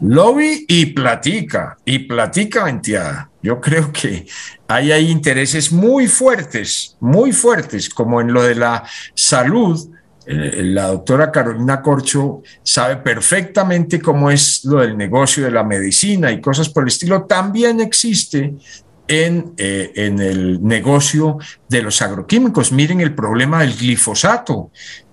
Lobby 0.00 0.66
y 0.66 0.86
platica, 0.86 1.78
y 1.84 2.00
platica 2.00 2.64
venteada. 2.64 3.30
Yo 3.40 3.60
creo 3.60 3.92
que 3.92 4.26
ahí 4.66 4.90
hay 4.90 5.08
intereses 5.08 5.70
muy 5.70 6.08
fuertes, 6.08 6.96
muy 6.98 7.30
fuertes, 7.30 7.88
como 7.88 8.20
en 8.20 8.32
lo 8.32 8.42
de 8.42 8.56
la 8.56 8.82
salud. 9.14 9.78
Eh, 10.26 10.62
la 10.64 10.88
doctora 10.88 11.30
Carolina 11.30 11.82
Corcho 11.82 12.42
sabe 12.64 12.96
perfectamente 12.96 14.00
cómo 14.00 14.30
es 14.30 14.64
lo 14.64 14.80
del 14.80 14.96
negocio 14.96 15.44
de 15.44 15.52
la 15.52 15.62
medicina 15.62 16.32
y 16.32 16.40
cosas 16.40 16.68
por 16.68 16.82
el 16.82 16.88
estilo. 16.88 17.26
También 17.26 17.80
existe 17.80 18.54
en, 19.06 19.54
eh, 19.56 19.92
en, 19.96 20.18
el 20.18 20.62
negocio 20.62 21.38
de 21.68 21.82
los 21.82 22.00
agroquímicos. 22.00 22.72
Miren 22.72 23.00
el 23.00 23.14
problema 23.14 23.60
del 23.60 23.76
glifosato, 23.76 24.70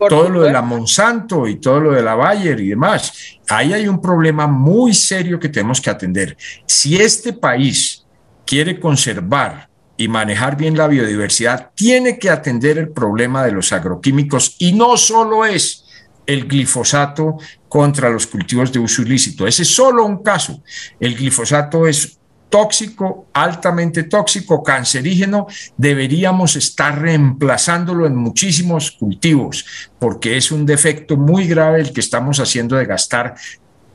todo 0.09 0.29
lo 0.29 0.41
de 0.41 0.51
la 0.51 0.61
Monsanto 0.61 1.47
y 1.47 1.59
todo 1.59 1.79
lo 1.79 1.91
de 1.91 2.01
la 2.01 2.15
Bayer 2.15 2.59
y 2.59 2.69
demás. 2.69 3.39
Ahí 3.49 3.73
hay 3.73 3.87
un 3.87 4.01
problema 4.01 4.47
muy 4.47 4.93
serio 4.93 5.39
que 5.39 5.49
tenemos 5.49 5.81
que 5.81 5.89
atender. 5.89 6.37
Si 6.65 6.97
este 6.97 7.33
país 7.33 8.05
quiere 8.45 8.79
conservar 8.79 9.69
y 9.97 10.07
manejar 10.07 10.57
bien 10.57 10.77
la 10.77 10.87
biodiversidad, 10.87 11.71
tiene 11.75 12.17
que 12.17 12.29
atender 12.29 12.77
el 12.77 12.89
problema 12.89 13.43
de 13.43 13.51
los 13.51 13.71
agroquímicos 13.73 14.55
y 14.57 14.73
no 14.73 14.97
solo 14.97 15.45
es 15.45 15.85
el 16.25 16.47
glifosato 16.47 17.37
contra 17.67 18.09
los 18.09 18.27
cultivos 18.27 18.71
de 18.71 18.79
uso 18.79 19.01
ilícito. 19.01 19.45
Ese 19.45 19.63
es 19.63 19.73
solo 19.73 20.05
un 20.05 20.23
caso. 20.23 20.63
El 20.99 21.15
glifosato 21.15 21.87
es 21.87 22.20
tóxico, 22.51 23.27
altamente 23.33 24.03
tóxico, 24.03 24.61
cancerígeno, 24.61 25.47
deberíamos 25.77 26.55
estar 26.55 27.01
reemplazándolo 27.01 28.05
en 28.05 28.15
muchísimos 28.15 28.91
cultivos, 28.91 29.65
porque 29.97 30.37
es 30.37 30.51
un 30.51 30.65
defecto 30.65 31.17
muy 31.17 31.47
grave 31.47 31.81
el 31.81 31.93
que 31.93 32.01
estamos 32.01 32.39
haciendo 32.39 32.75
de 32.75 32.85
gastar 32.85 33.33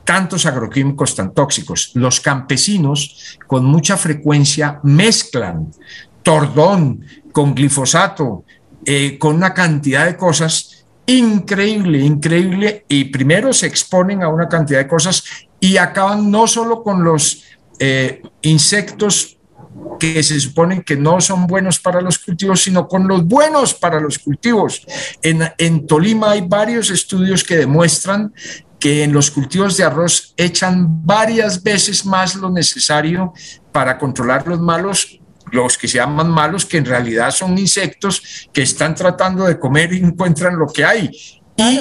tantos 0.03 0.45
agroquímicos 0.45 1.15
tan 1.15 1.33
tóxicos. 1.33 1.91
Los 1.93 2.19
campesinos 2.19 3.37
con 3.45 3.63
mucha 3.63 3.95
frecuencia 3.95 4.79
mezclan 4.83 5.71
tordón 6.23 7.05
con 7.31 7.53
glifosato, 7.53 8.43
eh, 8.85 9.17
con 9.19 9.35
una 9.35 9.53
cantidad 9.53 10.05
de 10.05 10.17
cosas 10.17 10.85
increíble, 11.05 11.99
increíble, 11.99 12.85
y 12.89 13.05
primero 13.05 13.53
se 13.53 13.67
exponen 13.67 14.23
a 14.23 14.29
una 14.29 14.49
cantidad 14.49 14.79
de 14.79 14.87
cosas 14.87 15.23
y 15.59 15.77
acaban 15.77 16.29
no 16.29 16.47
solo 16.47 16.83
con 16.83 17.03
los 17.03 17.43
eh, 17.79 18.21
insectos 18.41 19.37
que 19.99 20.21
se 20.23 20.39
suponen 20.39 20.83
que 20.83 20.95
no 20.95 21.19
son 21.21 21.47
buenos 21.47 21.79
para 21.79 22.01
los 22.01 22.19
cultivos, 22.19 22.61
sino 22.61 22.87
con 22.87 23.07
los 23.07 23.25
buenos 23.25 23.73
para 23.73 23.99
los 23.99 24.19
cultivos. 24.19 24.85
En, 25.21 25.87
Tolima 25.87 26.31
hay 26.31 26.41
varios 26.41 26.89
estudios 26.89 27.43
que 27.43 27.57
demuestran 27.57 28.33
que 28.79 29.03
en 29.03 29.11
los 29.11 29.31
cultivos 29.31 29.75
de 29.75 29.83
arroz 29.83 30.33
echan 30.37 31.05
varias 31.05 31.63
veces 31.63 32.05
más 32.05 32.35
lo 32.35 32.49
necesario 32.51 33.33
para 33.71 33.97
controlar 33.97 34.47
los 34.47 34.59
malos 34.59 35.19
los 35.49 35.77
que 35.77 35.87
se 35.87 35.97
llaman 35.97 36.29
malos, 36.29 36.65
que 36.65 36.75
en 36.75 36.83
realidad 36.83 37.31
son 37.31 37.57
insectos 37.57 38.49
que 38.51 38.63
están 38.63 38.93
tratando 38.93 39.45
de 39.45 39.57
comer 39.57 39.93
y 39.93 39.99
encuentran 39.99 40.57
lo 40.57 40.67
que 40.67 40.83
hay. 40.83 41.09
Y 41.55 41.79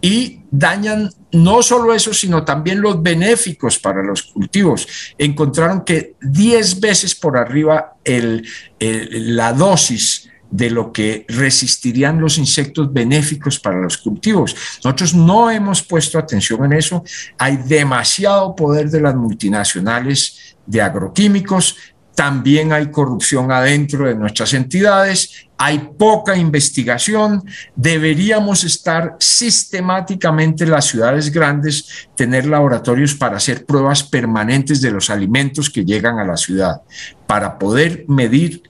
y 0.00 0.40
dañan 0.50 1.10
no 1.32 1.62
solo 1.62 1.92
eso, 1.92 2.14
sino 2.14 2.44
también 2.44 2.80
los 2.80 3.02
benéficos 3.02 3.78
para 3.78 4.02
los 4.02 4.22
cultivos. 4.22 4.86
Encontraron 5.18 5.84
que 5.84 6.14
10 6.22 6.80
veces 6.80 7.14
por 7.14 7.36
arriba 7.36 7.96
el, 8.04 8.46
la 8.78 9.52
dosis 9.52 10.28
de 10.50 10.70
lo 10.70 10.92
que 10.92 11.26
resistirían 11.28 12.20
los 12.20 12.38
insectos 12.38 12.90
benéficos 12.92 13.58
para 13.58 13.78
los 13.78 13.98
cultivos. 13.98 14.56
Nosotros 14.82 15.14
no 15.14 15.50
hemos 15.50 15.82
puesto 15.82 16.18
atención 16.18 16.64
en 16.64 16.72
eso. 16.72 17.04
Hay 17.36 17.58
demasiado 17.58 18.56
poder 18.56 18.88
de 18.88 19.00
las 19.02 19.14
multinacionales 19.14 20.56
de 20.64 20.80
agroquímicos, 20.80 21.76
también 22.18 22.72
hay 22.72 22.90
corrupción 22.90 23.52
adentro 23.52 24.08
de 24.08 24.16
nuestras 24.16 24.52
entidades, 24.52 25.46
hay 25.56 25.90
poca 25.96 26.36
investigación, 26.36 27.44
deberíamos 27.76 28.64
estar 28.64 29.14
sistemáticamente 29.20 30.64
en 30.64 30.72
las 30.72 30.86
ciudades 30.86 31.30
grandes, 31.30 32.08
tener 32.16 32.46
laboratorios 32.46 33.14
para 33.14 33.36
hacer 33.36 33.64
pruebas 33.64 34.02
permanentes 34.02 34.80
de 34.80 34.90
los 34.90 35.10
alimentos 35.10 35.70
que 35.70 35.84
llegan 35.84 36.18
a 36.18 36.24
la 36.24 36.36
ciudad, 36.36 36.82
para 37.28 37.56
poder 37.56 38.04
medir 38.08 38.64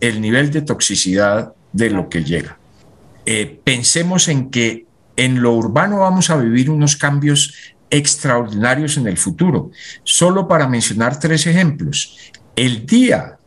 el 0.00 0.20
nivel 0.20 0.50
de 0.50 0.60
toxicidad 0.60 1.54
de 1.72 1.88
lo 1.88 2.10
que 2.10 2.22
llega. 2.22 2.58
Eh, 3.24 3.62
pensemos 3.64 4.28
en 4.28 4.50
que 4.50 4.84
en 5.16 5.40
lo 5.40 5.54
urbano 5.54 6.00
vamos 6.00 6.28
a 6.28 6.36
vivir 6.36 6.68
unos 6.68 6.96
cambios 6.96 7.54
extraordinarios 7.88 8.98
en 8.98 9.08
el 9.08 9.16
futuro. 9.16 9.70
Solo 10.04 10.46
para 10.46 10.68
mencionar 10.68 11.18
tres 11.18 11.46
ejemplos 11.46 12.30
el 12.60 12.84
día 12.84 13.38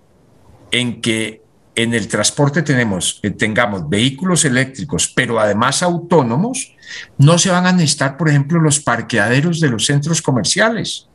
en 0.71 0.99
que 0.99 1.43
en 1.75 1.93
el 1.93 2.07
transporte 2.07 2.63
eh, 2.67 3.29
tengamos 3.29 3.87
vehículos 3.87 4.43
eléctricos, 4.43 5.07
pero 5.15 5.39
además 5.39 5.83
autónomos, 5.83 6.73
no 7.19 7.37
se 7.37 7.51
van 7.51 7.67
a 7.67 7.71
necesitar, 7.71 8.17
por 8.17 8.29
ejemplo, 8.29 8.59
los 8.59 8.79
parqueaderos 8.79 9.59
de 9.59 9.69
los 9.69 9.85
centros 9.85 10.19
comerciales, 10.19 11.09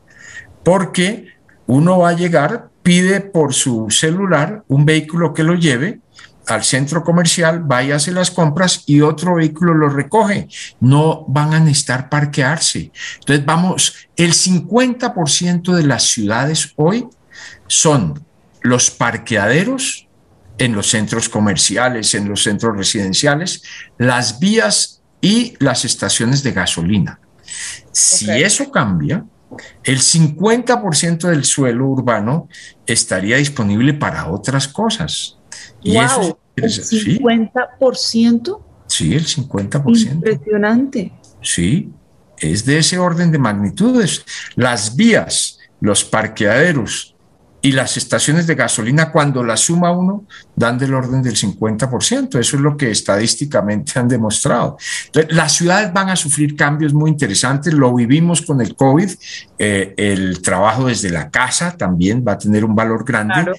porque 0.63 1.27
uno 1.67 1.99
va 1.99 2.09
a 2.09 2.15
llegar, 2.15 2.69
pide 2.83 3.19
por 3.19 3.53
su 3.53 3.89
celular 3.89 4.63
un 4.69 4.85
vehículo 4.85 5.33
que 5.33 5.43
lo 5.43 5.55
lleve 5.55 5.99
al 6.47 6.63
centro 6.63 7.03
comercial, 7.03 7.59
vaya 7.59 7.95
a 7.95 7.97
hacer 7.97 8.13
las 8.13 8.31
compras 8.31 8.83
y 8.87 9.01
otro 9.01 9.35
vehículo 9.35 9.73
lo 9.73 9.89
recoge. 9.89 10.47
No 10.79 11.25
van 11.27 11.53
a 11.53 11.59
necesitar 11.59 12.07
parquearse. 12.07 12.91
Entonces, 13.19 13.45
vamos, 13.45 14.07
el 14.15 14.33
50% 14.33 15.73
de 15.73 15.83
las 15.83 16.03
ciudades 16.03 16.71
hoy 16.77 17.05
son 17.69 18.25
los 18.61 18.91
parqueaderos 18.91 20.07
en 20.57 20.75
los 20.75 20.89
centros 20.89 21.29
comerciales, 21.29 22.13
en 22.15 22.27
los 22.27 22.43
centros 22.43 22.75
residenciales, 22.75 23.63
las 23.97 24.39
vías 24.39 25.01
y 25.21 25.53
las 25.59 25.85
estaciones 25.85 26.43
de 26.43 26.51
gasolina. 26.51 27.21
Si 27.93 28.29
eso 28.29 28.69
cambia, 28.69 29.23
el 29.83 29.99
50% 29.99 31.29
del 31.29 31.45
suelo 31.45 31.87
urbano 31.87 32.49
estaría 32.85 33.37
disponible 33.37 33.93
para 33.93 34.29
otras 34.29 34.67
cosas. 34.67 35.37
Y 35.81 35.95
eso, 35.97 36.37
¿El 36.55 36.69
50%? 36.69 38.61
Sí, 38.87 39.15
el 39.15 39.25
50%. 39.25 40.11
Impresionante. 40.11 41.13
Sí, 41.41 41.91
es 42.37 42.65
de 42.65 42.79
ese 42.79 42.97
orden 42.97 43.31
de 43.31 43.37
magnitudes. 43.37 44.25
Las 44.55 44.95
vías, 44.95 45.59
los 45.79 46.03
parqueaderos, 46.03 47.15
y 47.61 47.73
las 47.73 47.97
estaciones 47.97 48.47
de 48.47 48.55
gasolina, 48.55 49.11
cuando 49.11 49.43
la 49.43 49.57
suma 49.57 49.91
uno, 49.91 50.25
dan 50.55 50.77
del 50.77 50.93
orden 50.93 51.21
del 51.21 51.35
50%. 51.35 52.39
Eso 52.39 52.55
es 52.55 52.61
lo 52.61 52.77
que 52.77 52.91
estadísticamente 52.91 53.99
han 53.99 54.07
demostrado. 54.07 54.77
Entonces, 55.07 55.35
las 55.35 55.53
ciudades 55.53 55.91
van 55.91 56.09
a 56.09 56.15
sufrir 56.15 56.55
cambios 56.55 56.93
muy 56.93 57.09
interesantes. 57.09 57.73
Lo 57.73 57.93
vivimos 57.93 58.41
con 58.41 58.61
el 58.61 58.75
COVID. 58.75 59.09
Eh, 59.57 59.93
el 59.97 60.41
trabajo 60.41 60.85
desde 60.85 61.09
la 61.09 61.29
casa 61.29 61.75
también 61.75 62.23
va 62.25 62.33
a 62.33 62.37
tener 62.37 62.63
un 62.63 62.75
valor 62.75 63.03
grande. 63.03 63.51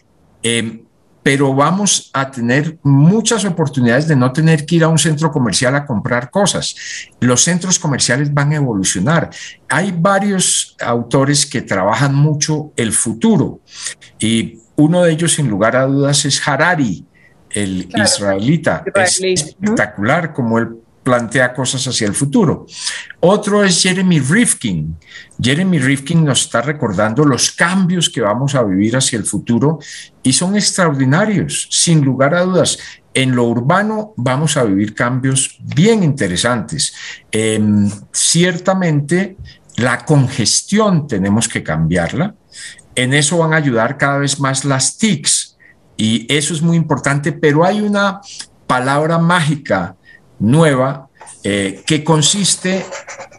Em, 0.42 0.82
pero 1.22 1.54
vamos 1.54 2.10
a 2.12 2.30
tener 2.30 2.78
muchas 2.82 3.44
oportunidades 3.44 4.08
de 4.08 4.16
no 4.16 4.32
tener 4.32 4.64
que 4.64 4.76
ir 4.76 4.84
a 4.84 4.88
un 4.88 4.98
centro 4.98 5.30
comercial 5.30 5.74
a 5.74 5.84
comprar 5.84 6.30
cosas. 6.30 6.74
Los 7.20 7.42
centros 7.42 7.78
comerciales 7.78 8.32
van 8.32 8.52
a 8.52 8.56
evolucionar. 8.56 9.30
Hay 9.68 9.94
varios 9.96 10.76
autores 10.80 11.44
que 11.44 11.62
trabajan 11.62 12.14
mucho 12.14 12.72
el 12.76 12.92
futuro 12.92 13.60
y 14.18 14.58
uno 14.76 15.02
de 15.02 15.12
ellos, 15.12 15.34
sin 15.34 15.48
lugar 15.48 15.76
a 15.76 15.84
dudas, 15.84 16.24
es 16.24 16.46
Harari, 16.48 17.04
el 17.50 17.88
israelita. 17.94 18.82
Es 18.94 19.20
espectacular 19.22 20.32
como 20.32 20.58
él 20.58 20.68
plantea 21.10 21.52
cosas 21.52 21.84
hacia 21.88 22.06
el 22.06 22.14
futuro. 22.14 22.66
Otro 23.18 23.64
es 23.64 23.82
Jeremy 23.82 24.20
Rifkin. 24.20 24.96
Jeremy 25.42 25.80
Rifkin 25.80 26.24
nos 26.24 26.42
está 26.42 26.62
recordando 26.62 27.24
los 27.24 27.50
cambios 27.50 28.08
que 28.08 28.20
vamos 28.20 28.54
a 28.54 28.62
vivir 28.62 28.96
hacia 28.96 29.18
el 29.18 29.24
futuro 29.24 29.80
y 30.22 30.32
son 30.32 30.54
extraordinarios, 30.54 31.66
sin 31.68 32.04
lugar 32.04 32.36
a 32.36 32.42
dudas. 32.42 32.78
En 33.12 33.34
lo 33.34 33.42
urbano 33.42 34.14
vamos 34.16 34.56
a 34.56 34.62
vivir 34.62 34.94
cambios 34.94 35.58
bien 35.64 36.04
interesantes. 36.04 36.94
Em, 37.32 37.90
ciertamente 38.12 39.36
la 39.78 40.04
congestión 40.04 41.08
tenemos 41.08 41.48
que 41.48 41.64
cambiarla. 41.64 42.36
En 42.94 43.14
eso 43.14 43.38
van 43.38 43.52
a 43.52 43.56
ayudar 43.56 43.98
cada 43.98 44.18
vez 44.18 44.38
más 44.38 44.64
las 44.64 44.96
TICs 44.96 45.58
y 45.96 46.32
eso 46.32 46.54
es 46.54 46.62
muy 46.62 46.76
importante, 46.76 47.32
pero 47.32 47.64
hay 47.64 47.80
una 47.80 48.20
palabra 48.68 49.18
mágica 49.18 49.96
nueva 50.40 51.08
eh, 51.44 51.82
que 51.86 52.02
consiste 52.02 52.84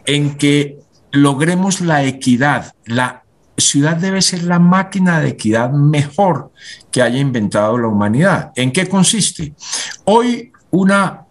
en 0.06 0.36
que 0.36 0.78
logremos 1.10 1.80
la 1.80 2.04
equidad. 2.04 2.72
La 2.86 3.22
ciudad 3.56 3.96
debe 3.96 4.22
ser 4.22 4.44
la 4.44 4.58
máquina 4.58 5.20
de 5.20 5.30
equidad 5.30 5.70
mejor 5.70 6.52
que 6.90 7.02
haya 7.02 7.18
inventado 7.18 7.76
la 7.76 7.88
humanidad. 7.88 8.52
¿En 8.56 8.72
qué 8.72 8.88
consiste? 8.88 9.52
Hoy 10.04 10.52
una 10.70 11.26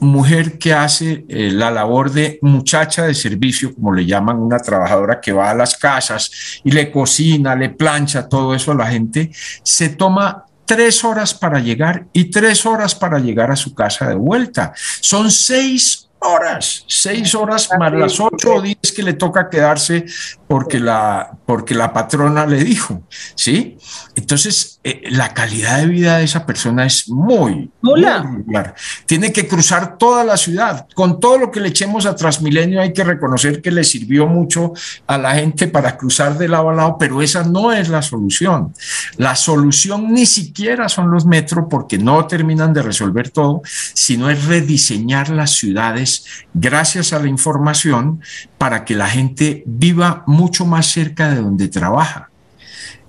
mujer 0.00 0.58
que 0.58 0.72
hace 0.72 1.24
eh, 1.28 1.50
la 1.52 1.70
labor 1.70 2.10
de 2.10 2.38
muchacha 2.42 3.04
de 3.04 3.14
servicio, 3.14 3.74
como 3.74 3.92
le 3.92 4.06
llaman, 4.06 4.38
una 4.38 4.58
trabajadora 4.58 5.20
que 5.20 5.32
va 5.32 5.50
a 5.50 5.54
las 5.54 5.76
casas 5.76 6.60
y 6.64 6.70
le 6.70 6.90
cocina, 6.90 7.54
le 7.54 7.70
plancha, 7.70 8.28
todo 8.28 8.54
eso 8.54 8.72
a 8.72 8.76
la 8.76 8.86
gente, 8.86 9.30
se 9.62 9.90
toma 9.90 10.44
tres 10.70 11.02
horas 11.02 11.34
para 11.34 11.58
llegar 11.58 12.06
y 12.12 12.30
tres 12.30 12.64
horas 12.64 12.94
para 12.94 13.18
llegar 13.18 13.50
a 13.50 13.56
su 13.56 13.74
casa 13.74 14.08
de 14.08 14.14
vuelta. 14.14 14.72
Son 15.00 15.28
seis 15.28 16.08
horas, 16.20 16.84
seis 16.86 17.34
horas 17.34 17.68
más 17.76 17.92
las 17.92 18.20
ocho 18.20 18.54
o 18.54 18.62
diez 18.62 18.92
que 18.94 19.02
le 19.02 19.14
toca 19.14 19.50
quedarse 19.50 20.06
porque 20.50 20.80
la, 20.80 21.30
porque 21.46 21.76
la 21.76 21.92
patrona 21.92 22.44
le 22.44 22.64
dijo, 22.64 23.04
¿sí? 23.36 23.78
Entonces, 24.16 24.80
eh, 24.82 25.02
la 25.08 25.32
calidad 25.32 25.78
de 25.78 25.86
vida 25.86 26.18
de 26.18 26.24
esa 26.24 26.44
persona 26.44 26.84
es 26.84 27.08
muy, 27.08 27.70
muy 27.80 28.02
regular. 28.02 28.74
Tiene 29.06 29.32
que 29.32 29.46
cruzar 29.46 29.96
toda 29.96 30.24
la 30.24 30.36
ciudad. 30.36 30.88
Con 30.92 31.20
todo 31.20 31.38
lo 31.38 31.52
que 31.52 31.60
le 31.60 31.68
echemos 31.68 32.04
a 32.04 32.16
Transmilenio 32.16 32.80
hay 32.80 32.92
que 32.92 33.04
reconocer 33.04 33.62
que 33.62 33.70
le 33.70 33.84
sirvió 33.84 34.26
mucho 34.26 34.72
a 35.06 35.18
la 35.18 35.36
gente 35.36 35.68
para 35.68 35.96
cruzar 35.96 36.36
de 36.36 36.48
lado 36.48 36.70
a 36.70 36.74
lado, 36.74 36.96
pero 36.98 37.22
esa 37.22 37.44
no 37.44 37.72
es 37.72 37.88
la 37.88 38.02
solución. 38.02 38.74
La 39.18 39.36
solución 39.36 40.12
ni 40.12 40.26
siquiera 40.26 40.88
son 40.88 41.12
los 41.12 41.26
metros 41.26 41.66
porque 41.70 41.96
no 41.96 42.26
terminan 42.26 42.72
de 42.72 42.82
resolver 42.82 43.30
todo, 43.30 43.62
sino 43.94 44.28
es 44.28 44.46
rediseñar 44.46 45.28
las 45.28 45.52
ciudades 45.52 46.24
gracias 46.54 47.12
a 47.12 47.20
la 47.20 47.28
información 47.28 48.20
para 48.58 48.84
que 48.84 48.94
la 48.94 49.08
gente 49.08 49.62
viva 49.64 50.24
mucho 50.40 50.64
más 50.64 50.86
cerca 50.86 51.28
de 51.28 51.42
donde 51.42 51.68
trabaja 51.68 52.30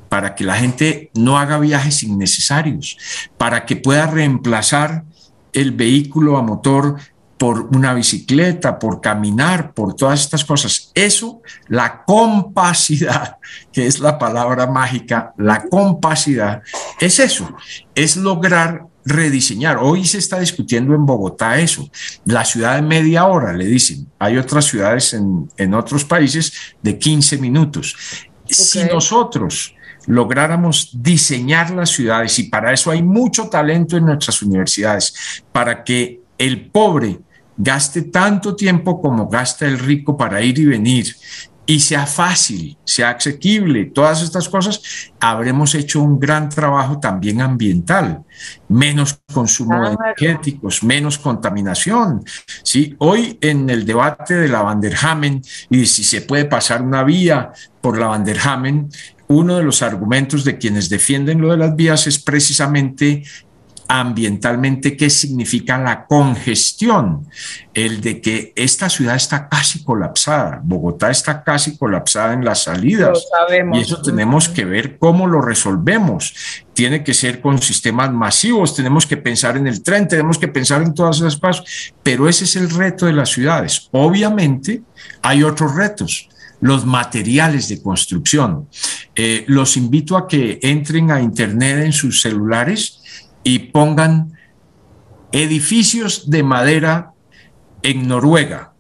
para 0.10 0.36
que 0.36 0.44
la 0.44 0.56
gente 0.56 1.10
no 1.14 1.38
haga 1.38 1.58
viajes 1.58 2.04
innecesarios, 2.04 2.98
para 3.38 3.66
que 3.66 3.78
pueda 3.78 4.08
reemplazar 4.08 5.06
el 5.54 5.72
vehículo 5.72 6.38
a 6.38 6.42
motor 6.42 6.98
por 7.38 7.62
una 7.76 7.94
bicicleta, 7.94 8.78
por 8.78 9.00
caminar, 9.00 9.74
por 9.74 9.96
todas 9.96 10.20
estas 10.20 10.44
cosas. 10.44 10.92
Eso, 10.94 11.42
la 11.70 12.04
compacidad, 12.04 13.38
que 13.72 13.88
es 13.88 14.00
la 14.00 14.20
palabra 14.20 14.68
mágica, 14.68 15.34
la 15.38 15.64
compacidad, 15.64 16.62
es 17.00 17.18
eso, 17.20 17.50
es 17.96 18.18
lograr 18.18 18.91
rediseñar. 19.06 19.78
Hoy 19.78 20.06
se 20.06 20.18
está 20.18 20.40
discutiendo 20.40 20.94
en 20.94 21.06
Bogotá 21.06 21.60
eso. 21.60 21.90
La 22.26 22.46
ciudad 22.46 22.76
de 22.76 22.82
media 22.82 23.26
hora, 23.26 23.54
le 23.54 23.66
dicen. 23.66 24.08
Hay 24.20 24.38
otras 24.38 24.66
ciudades 24.66 25.14
en, 25.14 25.74
otros 25.74 26.06
países 26.06 26.54
de 26.82 26.98
15 26.98 27.38
minutos. 27.38 27.96
Si 28.48 28.84
nosotros 28.84 29.76
lográramos 30.08 30.90
diseñar 30.94 31.72
las 31.72 31.90
ciudades, 31.90 32.38
y 32.40 32.44
para 32.44 32.74
eso 32.74 32.92
hay 32.92 33.04
mucho 33.04 33.48
talento 33.48 33.98
en 33.98 34.06
nuestras 34.06 34.42
universidades, 34.42 35.44
para 35.52 35.84
que 35.84 36.22
el 36.38 36.70
pobre 36.70 37.20
gaste 37.58 38.04
tanto 38.04 38.56
tiempo 38.56 39.00
como 39.02 39.28
gasta 39.28 39.68
el 39.68 39.78
rico 39.78 40.18
para 40.18 40.42
ir 40.42 40.58
y 40.58 40.66
venir 40.66 41.16
y 41.66 41.80
sea 41.80 42.06
fácil, 42.06 42.78
sea 42.84 43.12
asequible, 43.12 43.86
todas 43.86 44.22
estas 44.24 44.50
cosas, 44.50 44.82
habremos 45.20 45.76
hecho 45.76 46.02
un 46.02 46.20
gran 46.20 46.50
trabajo 46.50 47.00
también 47.00 47.42
ambiental, 47.42 48.24
menos 48.68 49.22
consumo 49.32 49.82
de 49.84 49.94
energéticos, 49.94 50.84
menos 50.84 51.20
contaminación. 51.20 52.24
¿sí? 52.64 52.96
Hoy 52.98 53.38
en 53.42 53.70
el 53.70 53.86
debate 53.86 54.36
de 54.36 54.48
la 54.48 54.64
Vanderhamen 54.64 55.42
y 55.70 55.86
si 55.86 56.04
se 56.04 56.22
puede 56.22 56.46
pasar 56.46 56.82
una 56.82 57.04
vía 57.04 57.52
por 57.80 57.98
la 57.98 58.08
Vanderhamen, 58.08 58.90
uno 59.28 59.58
de 59.58 59.64
los 59.64 59.82
argumentos 59.82 60.44
de 60.44 60.58
quienes 60.58 60.90
defienden 60.90 61.42
lo 61.42 61.52
de 61.52 61.58
las 61.58 61.76
vías 61.76 62.06
es 62.08 62.20
precisamente 62.20 63.24
ambientalmente 63.94 64.96
qué 64.96 65.10
significa 65.10 65.78
la 65.78 66.06
congestión, 66.06 67.28
el 67.74 68.00
de 68.00 68.22
que 68.22 68.54
esta 68.56 68.90
ciudad 68.90 69.18
está 69.18 69.50
casi 69.50 69.84
colapsada, 69.84 70.62
Bogotá 70.64 71.12
está 71.12 71.44
casi 71.44 71.78
colapsada 71.78 72.32
en 72.32 72.46
las 72.46 72.64
salidas 72.64 73.28
y 73.74 73.82
eso 73.82 74.02
tenemos 74.02 74.48
que 74.48 74.64
ver 74.64 74.98
cómo 74.98 75.28
lo 75.28 75.42
resolvemos. 75.42 76.34
Tiene 76.72 77.04
que 77.04 77.14
ser 77.14 77.42
con 77.42 77.62
sistemas 77.62 78.14
masivos, 78.14 78.78
tenemos 78.78 79.06
que 79.06 79.18
pensar 79.18 79.58
en 79.58 79.68
el 79.68 79.84
tren, 79.84 80.08
tenemos 80.08 80.38
que 80.38 80.48
pensar 80.48 80.82
en 80.82 80.94
todas 80.94 81.18
esas 81.18 81.36
cosas, 81.36 81.94
pero 82.02 82.30
ese 82.30 82.46
es 82.46 82.56
el 82.56 82.70
reto 82.70 83.08
de 83.08 83.14
las 83.14 83.30
ciudades. 83.30 83.90
Obviamente 83.92 84.84
hay 85.22 85.44
otros 85.44 85.76
retos 85.76 86.30
los 86.62 86.86
materiales 86.86 87.68
de 87.68 87.82
construcción. 87.82 88.68
Eh, 89.16 89.44
los 89.48 89.76
invito 89.78 90.16
a 90.16 90.28
que 90.28 90.60
entren 90.62 91.10
a 91.10 91.20
Internet 91.20 91.84
en 91.84 91.92
sus 91.92 92.22
celulares 92.22 93.01
y 93.44 93.60
pongan 93.60 94.34
edificios 95.32 96.30
de 96.30 96.44
madera 96.44 97.12
en 97.82 98.08
Noruega 98.08 98.74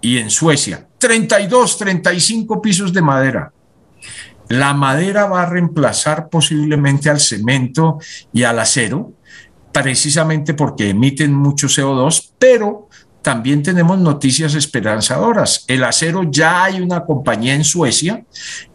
y 0.00 0.18
en 0.18 0.30
Suecia. 0.30 0.86
32, 0.98 1.78
35 1.78 2.62
pisos 2.62 2.92
de 2.92 3.02
madera. 3.02 3.52
La 4.48 4.74
madera 4.74 5.26
va 5.26 5.42
a 5.42 5.46
reemplazar 5.46 6.28
posiblemente 6.28 7.10
al 7.10 7.18
cemento 7.18 7.98
y 8.32 8.44
al 8.44 8.58
acero, 8.58 9.14
precisamente 9.72 10.54
porque 10.54 10.90
emiten 10.90 11.34
mucho 11.34 11.66
CO2, 11.66 12.30
pero 12.38 12.88
también 13.26 13.60
tenemos 13.60 13.98
noticias 13.98 14.54
esperanzadoras. 14.54 15.64
El 15.66 15.82
acero 15.82 16.30
ya 16.30 16.62
hay 16.62 16.80
una 16.80 17.04
compañía 17.04 17.54
en 17.54 17.64
Suecia 17.64 18.24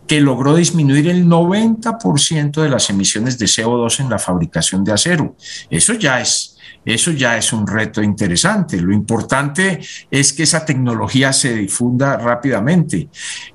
que 0.06 0.20
logró 0.20 0.56
disminuir 0.56 1.08
el 1.08 1.26
90% 1.26 2.62
de 2.62 2.68
las 2.68 2.90
emisiones 2.90 3.40
de 3.40 3.46
CO2 3.46 4.02
en 4.02 4.10
la 4.10 4.20
fabricación 4.20 4.84
de 4.84 4.92
acero. 4.92 5.38
Eso 5.70 5.94
ya 5.94 6.20
es 6.20 6.51
eso 6.86 7.12
ya 7.12 7.38
es 7.38 7.53
un 7.53 7.67
reto 7.67 8.01
interesante. 8.01 8.81
Lo 8.81 8.93
importante 8.93 9.79
es 10.10 10.34
que 10.34 10.43
esa 10.43 10.65
tecnología 10.65 11.31
se 11.31 11.53
difunda 11.53 12.17
rápidamente. 12.17 13.10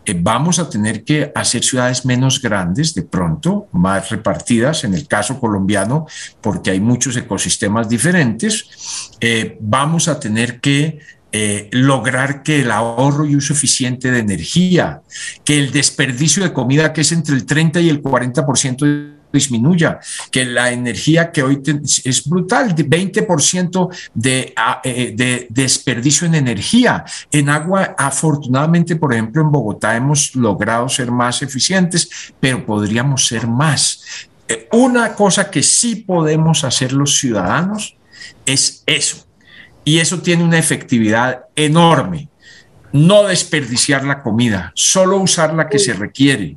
Eh, 0.04 0.16
vamos 0.18 0.58
a 0.58 0.70
tener 0.70 1.02
que 1.02 1.32
hacer 1.34 1.64
ciudades 1.64 2.04
menos 2.04 2.40
grandes 2.40 2.94
de 2.94 3.02
pronto, 3.02 3.66
más 3.72 4.10
repartidas, 4.10 4.84
en 4.84 4.94
el 4.94 5.08
caso 5.08 5.40
colombiano, 5.40 6.06
porque 6.40 6.70
hay 6.70 6.80
muchos 6.80 7.16
ecosistemas 7.16 7.88
diferentes. 7.88 9.10
Eh, 9.20 9.58
vamos 9.60 10.08
a 10.08 10.20
tener 10.20 10.60
que 10.60 10.98
eh, 11.32 11.68
lograr 11.72 12.42
que 12.42 12.62
el 12.62 12.70
ahorro 12.70 13.26
y 13.26 13.36
uso 13.36 13.52
eficiente 13.52 14.10
de 14.10 14.20
energía, 14.20 15.02
que 15.44 15.58
el 15.58 15.72
desperdicio 15.72 16.42
de 16.42 16.52
comida, 16.52 16.92
que 16.92 17.00
es 17.00 17.12
entre 17.12 17.34
el 17.34 17.44
30 17.44 17.80
y 17.80 17.90
el 17.90 18.02
40% 18.02 19.15
disminuya, 19.32 20.00
que 20.30 20.44
la 20.44 20.70
energía 20.70 21.30
que 21.30 21.42
hoy 21.42 21.62
es 22.04 22.28
brutal, 22.28 22.74
20% 22.74 23.88
de, 24.14 24.54
eh, 24.84 25.12
de 25.14 25.46
desperdicio 25.50 26.26
en 26.26 26.34
energía. 26.34 27.04
En 27.30 27.48
agua, 27.48 27.94
afortunadamente, 27.98 28.96
por 28.96 29.12
ejemplo, 29.12 29.42
en 29.42 29.50
Bogotá 29.50 29.96
hemos 29.96 30.34
logrado 30.34 30.88
ser 30.88 31.10
más 31.10 31.42
eficientes, 31.42 32.32
pero 32.40 32.64
podríamos 32.64 33.26
ser 33.26 33.46
más. 33.46 34.28
Eh, 34.48 34.68
una 34.72 35.14
cosa 35.14 35.50
que 35.50 35.62
sí 35.62 35.96
podemos 35.96 36.64
hacer 36.64 36.92
los 36.92 37.18
ciudadanos 37.18 37.96
es 38.44 38.82
eso. 38.86 39.26
Y 39.84 39.98
eso 39.98 40.20
tiene 40.20 40.44
una 40.44 40.58
efectividad 40.58 41.44
enorme. 41.54 42.28
No 42.92 43.24
desperdiciar 43.24 44.04
la 44.04 44.22
comida, 44.22 44.72
solo 44.74 45.18
usar 45.18 45.52
la 45.54 45.68
que 45.68 45.78
se 45.78 45.92
requiere 45.92 46.56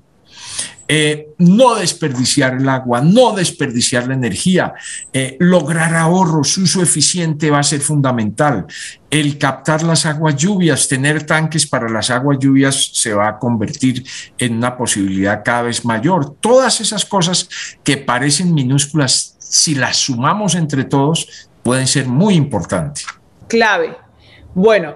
eh, 0.92 1.36
no 1.38 1.76
desperdiciar 1.76 2.56
el 2.56 2.68
agua, 2.68 3.00
no 3.00 3.34
desperdiciar 3.34 4.08
la 4.08 4.16
energía, 4.16 4.74
eh, 5.14 5.38
lograr 5.40 5.94
ahorros, 5.94 6.58
uso 6.58 6.82
eficiente 6.82 7.52
va 7.52 7.60
a 7.60 7.64
ser 7.64 7.80
fundamental. 7.80 8.66
El 9.12 9.38
captar 9.38 9.84
las 9.84 10.08
aguas 10.08 10.36
lluvias, 10.36 10.88
tener 10.88 11.28
tanques 11.28 11.68
para 11.68 11.88
las 11.90 12.10
aguas 12.10 12.40
lluvias 12.40 12.90
se 12.92 13.14
va 13.14 13.28
a 13.28 13.38
convertir 13.38 14.04
en 14.40 14.58
una 14.58 14.76
posibilidad 14.76 15.44
cada 15.46 15.62
vez 15.62 15.86
mayor. 15.86 16.36
Todas 16.40 16.82
esas 16.82 17.06
cosas 17.06 17.48
que 17.84 17.98
parecen 17.98 18.56
minúsculas, 18.56 19.36
si 19.38 19.76
las 19.76 19.98
sumamos 19.98 20.56
entre 20.56 20.86
todos, 20.86 21.50
pueden 21.62 21.86
ser 21.86 22.08
muy 22.08 22.34
importantes. 22.34 23.06
Clave. 23.48 23.96
Bueno, 24.56 24.96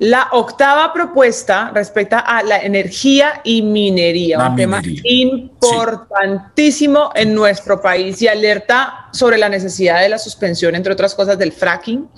la 0.00 0.28
octava 0.32 0.94
propuesta 0.94 1.70
respecta 1.74 2.20
a 2.20 2.42
la 2.42 2.58
energía 2.58 3.42
y 3.44 3.60
minería, 3.60 4.38
un 4.38 4.56
tema 4.56 4.82
importantísimo 5.04 7.10
en 7.14 7.34
nuestro 7.34 7.82
país 7.82 8.20
y 8.22 8.26
alerta 8.26 9.08
sobre 9.12 9.36
la 9.36 9.50
necesidad 9.50 10.00
de 10.00 10.08
la 10.08 10.18
suspensión, 10.18 10.74
entre 10.74 10.94
otras 10.94 11.14
cosas, 11.14 11.38
del 11.38 11.52
fracking, 11.52 12.08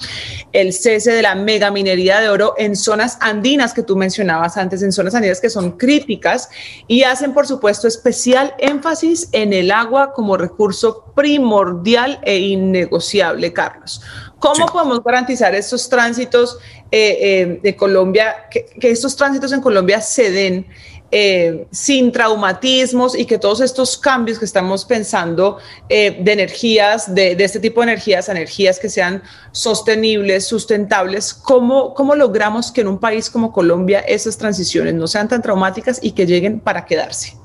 el 0.53 0.73
cese 0.73 1.11
de 1.11 1.23
la 1.23 1.35
megaminería 1.35 2.21
de 2.21 2.29
oro 2.29 2.55
en 2.57 2.77
zonas 2.77 3.19
andinas 3.21 3.75
que 3.75 3.83
tú 3.83 3.97
mencionabas 3.97 4.57
antes, 4.57 4.81
en 4.85 4.93
zonas 4.93 5.17
andinas 5.17 5.41
que 5.41 5.51
son 5.51 5.73
críticas 5.73 6.51
y 6.87 7.03
hacen, 7.03 7.35
por 7.35 7.49
supuesto, 7.49 7.89
especial 7.89 8.55
énfasis 8.59 9.29
en 9.33 9.53
el 9.53 9.73
agua 9.73 10.13
como 10.13 10.37
recurso 10.37 11.13
primordial 11.17 12.21
e 12.23 12.39
innegociable, 12.39 13.53
Carlos. 13.53 14.03
¿Cómo 14.43 14.67
podemos 14.67 15.05
garantizar 15.05 15.55
estos 15.55 15.89
tránsitos 15.89 16.59
eh, 16.91 17.19
eh, 17.21 17.61
de 17.63 17.77
Colombia, 17.77 18.49
que, 18.51 18.67
estos 18.81 19.15
tránsitos 19.15 19.53
en 19.53 19.61
Colombia 19.61 20.01
se 20.01 20.33
den 20.33 20.67
eh, 21.13 21.69
sin 21.71 22.11
traumatismos 22.11 23.17
y 23.17 23.25
que 23.25 23.39
todos 23.39 23.61
estos 23.61 23.97
cambios 23.97 24.41
que 24.41 24.45
estamos 24.45 24.85
pensando 24.85 25.59
de 25.89 26.33
energías, 26.33 27.15
de, 27.15 27.37
este 27.39 27.61
tipo 27.61 27.83
de 27.83 27.93
energías, 27.93 28.29
energías 28.29 28.81
que 28.81 28.89
sean 28.89 29.23
sostenibles, 29.53 30.45
sustentables, 30.45 31.35
¿cómo, 31.35 31.95
¿cómo 31.95 32.17
logramos 32.17 32.73
que 32.73 32.81
en 32.81 32.89
un 32.89 32.99
país 32.99 33.31
como 33.31 33.53
Colombia 33.53 34.01
esas 34.01 34.37
transiciones 34.37 34.95
no 34.95 35.07
sean 35.07 35.29
tan 35.29 35.41
traumáticas 35.41 36.01
y 36.03 36.13
que 36.13 36.27
lleguen 36.27 36.59
para 36.59 36.85
quedarse? 36.85 37.37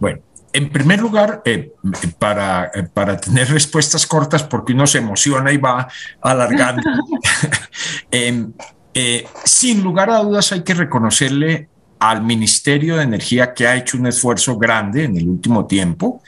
Bueno, 0.00 0.20
en 0.58 0.70
primer 0.70 1.00
lugar, 1.00 1.40
eh, 1.44 1.72
para, 2.18 2.70
eh, 2.74 2.82
para, 2.82 3.16
tener 3.16 3.48
respuestas 3.58 4.06
cortas, 4.06 4.42
porque 4.42 4.72
uno 4.72 4.86
se 4.86 4.98
emociona 4.98 5.52
y 5.52 5.56
va 5.56 5.88
alargando, 6.20 6.82
em, 8.10 8.52
eh, 8.92 9.26
sin 9.44 9.82
lugar 9.82 10.10
a 10.10 10.18
dudas 10.18 10.50
hay 10.52 10.62
que 10.62 10.74
reconocerle 10.74 11.68
al 12.00 12.22
Ministerio 12.22 12.96
de 12.96 13.04
Energía 13.04 13.54
que 13.54 13.66
ha 13.66 13.76
hecho 13.76 13.98
un 13.98 14.06
esfuerzo 14.06 14.56
grande 14.56 15.04
en 15.04 15.16
el 15.16 15.28
último 15.28 15.66
tiempo, 15.66 16.22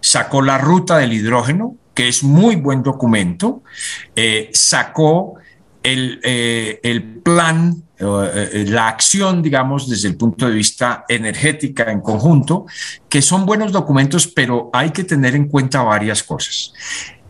sacó 0.00 0.42
la 0.42 0.58
ruta 0.58 0.98
del 0.98 1.12
hidrógeno, 1.12 1.76
que 1.94 2.08
es 2.08 2.22
muy 2.22 2.56
buen 2.56 2.82
documento, 2.82 3.62
sacó 4.52 5.34
el, 5.86 6.20
el 6.82 7.02
plan 7.22 7.86
eh, 7.98 8.50
eh, 8.52 8.64
la 8.68 8.88
acción, 8.88 9.42
digamos, 9.42 9.88
desde 9.88 10.08
el 10.08 10.16
punto 10.16 10.46
de 10.46 10.52
vista 10.52 11.06
energética 11.08 11.90
en 11.90 12.02
conjunto, 12.02 12.66
que 13.08 13.22
son 13.22 13.46
buenos 13.46 13.72
documentos, 13.72 14.26
pero 14.26 14.68
hay 14.74 14.90
que 14.90 15.02
tener 15.02 15.34
en 15.34 15.48
cuenta 15.48 15.82
varias 15.82 16.22
cosas. 16.22 16.74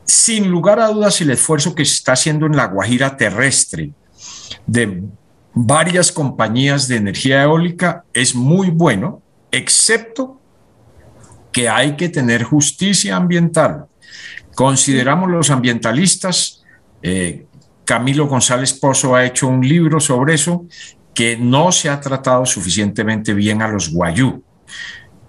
Sin 0.05 0.51
lugar 0.51 0.81
a 0.81 0.88
dudas, 0.88 1.21
el 1.21 1.31
esfuerzo 1.31 1.75
que 1.75 1.85
se 1.85 1.95
está 1.95 2.12
haciendo 2.12 2.47
en 2.47 2.57
la 2.57 2.66
Guajira 2.66 3.16
terrestre 3.16 3.92
de 4.66 5.05
varias 5.55 6.11
compañías 6.11 6.88
de 6.88 6.97
energía 6.97 7.45
eólica 7.45 8.05
es 8.12 8.35
muy 8.35 8.71
bueno, 8.71 9.23
excepto 9.53 10.40
que 11.53 11.69
hay 11.69 11.95
que 11.95 12.09
tener 12.09 12.42
justicia 12.42 13.14
ambiental. 13.14 13.87
Consideramos 14.57 15.31
los 15.31 15.51
ambientalistas 15.51 16.64
eh, 17.03 17.47
Camilo 17.87 18.27
González 18.27 18.75
Pozo 18.75 19.14
ha 19.14 19.25
hecho 19.25 19.46
un 19.46 19.66
libro 19.66 20.01
sobre 20.01 20.35
eso 20.35 20.66
que 21.14 21.38
no 21.38 21.72
se 21.72 21.88
ha 21.88 21.99
tratado 22.01 22.44
suficientemente 22.44 23.33
bien 23.33 23.62
a 23.62 23.68
los 23.68 23.90
guayú. 23.90 24.42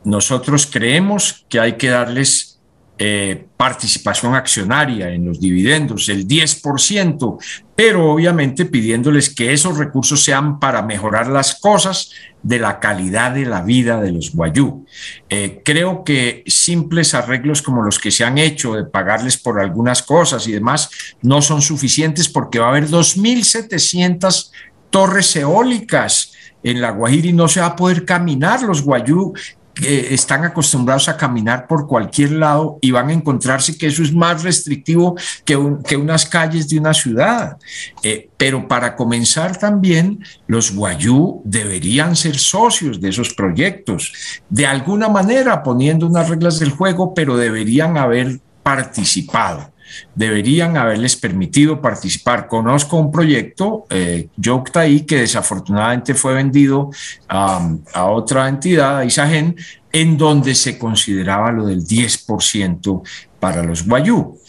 Nosotros 0.04 0.65
creemos 0.65 1.46
que 1.48 1.60
hay 1.60 1.78
que 1.78 1.89
darles 1.89 2.57
eh, 3.00 3.46
participación 3.56 4.34
accionaria 4.34 5.10
en 5.10 5.26
los 5.26 5.40
dividendos, 5.40 6.10
el 6.10 6.28
10%, 6.28 7.38
pero 7.76 8.12
obviamente 8.12 8.66
pidiéndoles 8.66 9.30
que 9.30 9.54
esos 9.54 9.78
recursos 9.78 10.24
sean 10.24 10.60
para 10.60 10.82
mejorar 10.82 11.28
las 11.28 11.56
cosas 11.56 12.12
de 12.42 12.60
la 12.60 12.80
calidad 12.80 13.32
de 13.34 13.46
la 13.46 13.62
vida 13.62 14.02
de 14.02 14.12
los 14.12 14.34
guayú. 14.34 14.86
Eh, 15.30 15.62
creo 15.64 16.04
que 16.04 16.44
simples 16.48 17.14
arreglos 17.14 17.62
como 17.62 17.84
los 17.84 18.00
que 18.00 18.10
se 18.10 18.24
han 18.24 18.38
hecho 18.38 18.74
de 18.74 18.86
pagarles 18.86 19.38
por 19.38 19.60
algunas 19.60 20.02
cosas 20.02 20.48
y 20.48 20.54
demás 20.54 20.90
no 21.22 21.42
son 21.42 21.62
suficientes 21.62 22.30
porque 22.30 22.60
va 22.60 22.68
a 22.68 22.70
haber 22.70 22.88
2.700 22.88 24.52
torres 24.90 25.36
eólicas 25.36 26.32
en 26.64 26.82
la 26.82 26.92
Guajira 26.92 27.28
y 27.28 27.34
no 27.34 27.48
se 27.48 27.60
va 27.60 27.68
a 27.68 27.76
poder 27.76 28.06
caminar. 28.06 28.62
Los 28.64 28.82
guayú 28.82 29.34
están 29.82 30.44
acostumbrados 30.44 31.10
a 31.10 31.18
caminar 31.18 31.68
por 31.68 31.88
cualquier 31.88 32.32
lado 32.32 32.80
y 32.82 32.92
van 32.92 33.10
a 33.10 33.13
encontrarse 33.13 33.78
que 33.78 33.88
eso 33.88 34.04
es 34.04 34.13
más 34.13 34.44
restrictivo 34.44 35.16
que, 35.46 35.56
unas 35.56 36.26
calles 36.26 36.68
de 36.70 36.80
una 36.80 36.94
ciudad. 36.94 37.58
Eh, 38.04 38.30
pero 38.38 38.68
para 38.68 38.96
comenzar 38.96 39.58
también, 39.58 40.24
los 40.48 40.74
guayú 40.74 41.42
deberían 41.44 42.16
ser 42.16 42.38
socios 42.38 43.02
de 43.02 43.10
esos 43.10 43.34
proyectos, 43.34 44.13
de 44.50 44.66
alguna 44.66 45.10
manera 45.10 45.63
poniendo 45.63 46.08
unas 46.08 46.30
reglas 46.30 46.60
del 46.60 46.72
juego, 46.72 47.13
pero 47.13 47.38
deberían 47.38 47.98
haber 47.98 48.40
participado 48.63 49.72
deberían 50.15 50.78
haberles 50.78 51.15
permitido 51.15 51.82
participar. 51.82 52.47
Conozco 52.47 52.97
un 52.97 53.12
proyecto, 53.12 53.86
eh, 53.89 54.30
Yoctaí, 54.38 55.02
que 55.02 55.21
desafortunadamente 55.21 56.13
fue 56.13 56.34
vendido 56.34 56.89
a 57.28 58.06
otra 58.06 58.47
entidad, 58.47 59.00
a 59.00 59.06
Isagen, 59.06 59.56
en 59.91 60.17
donde 60.17 60.54
se 60.54 60.78
consideraba 60.78 61.52
lo 61.52 61.65
del 61.65 61.84
10% 61.84 63.02
para 63.39 63.63
los 63.63 63.86
guayú. 63.86 64.39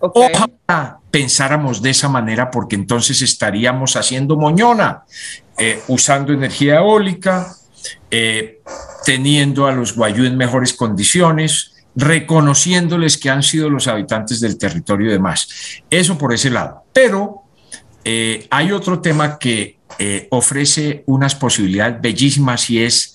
Ojalá 0.00 0.98
pensáramos 1.10 1.82
de 1.82 1.90
esa 1.90 2.08
manera 2.08 2.50
porque 2.50 2.76
entonces 2.76 3.22
estaríamos 3.22 3.96
haciendo 3.96 4.36
moñona, 4.36 5.04
eh, 5.58 5.82
usando 5.88 6.32
energía 6.32 6.76
eólica, 6.76 7.54
eh, 8.10 8.60
teniendo 9.04 9.66
a 9.66 9.72
los 9.72 9.94
guayú 9.94 10.24
en 10.24 10.36
mejores 10.36 10.74
condiciones, 10.74 11.72
reconociéndoles 11.96 13.18
que 13.18 13.30
han 13.30 13.42
sido 13.42 13.68
los 13.68 13.88
habitantes 13.88 14.40
del 14.40 14.58
territorio 14.58 15.08
y 15.08 15.12
demás. 15.12 15.48
Eso 15.90 16.16
por 16.16 16.32
ese 16.32 16.50
lado. 16.50 16.84
Pero 16.92 17.42
eh, 18.04 18.46
hay 18.50 18.72
otro 18.72 19.00
tema 19.00 19.38
que 19.38 19.78
eh, 19.98 20.28
ofrece 20.30 21.02
unas 21.06 21.34
posibilidades 21.34 22.00
bellísimas 22.00 22.70
y 22.70 22.82
es 22.82 23.14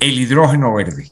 el 0.00 0.18
hidrógeno 0.18 0.74
verde. 0.74 1.10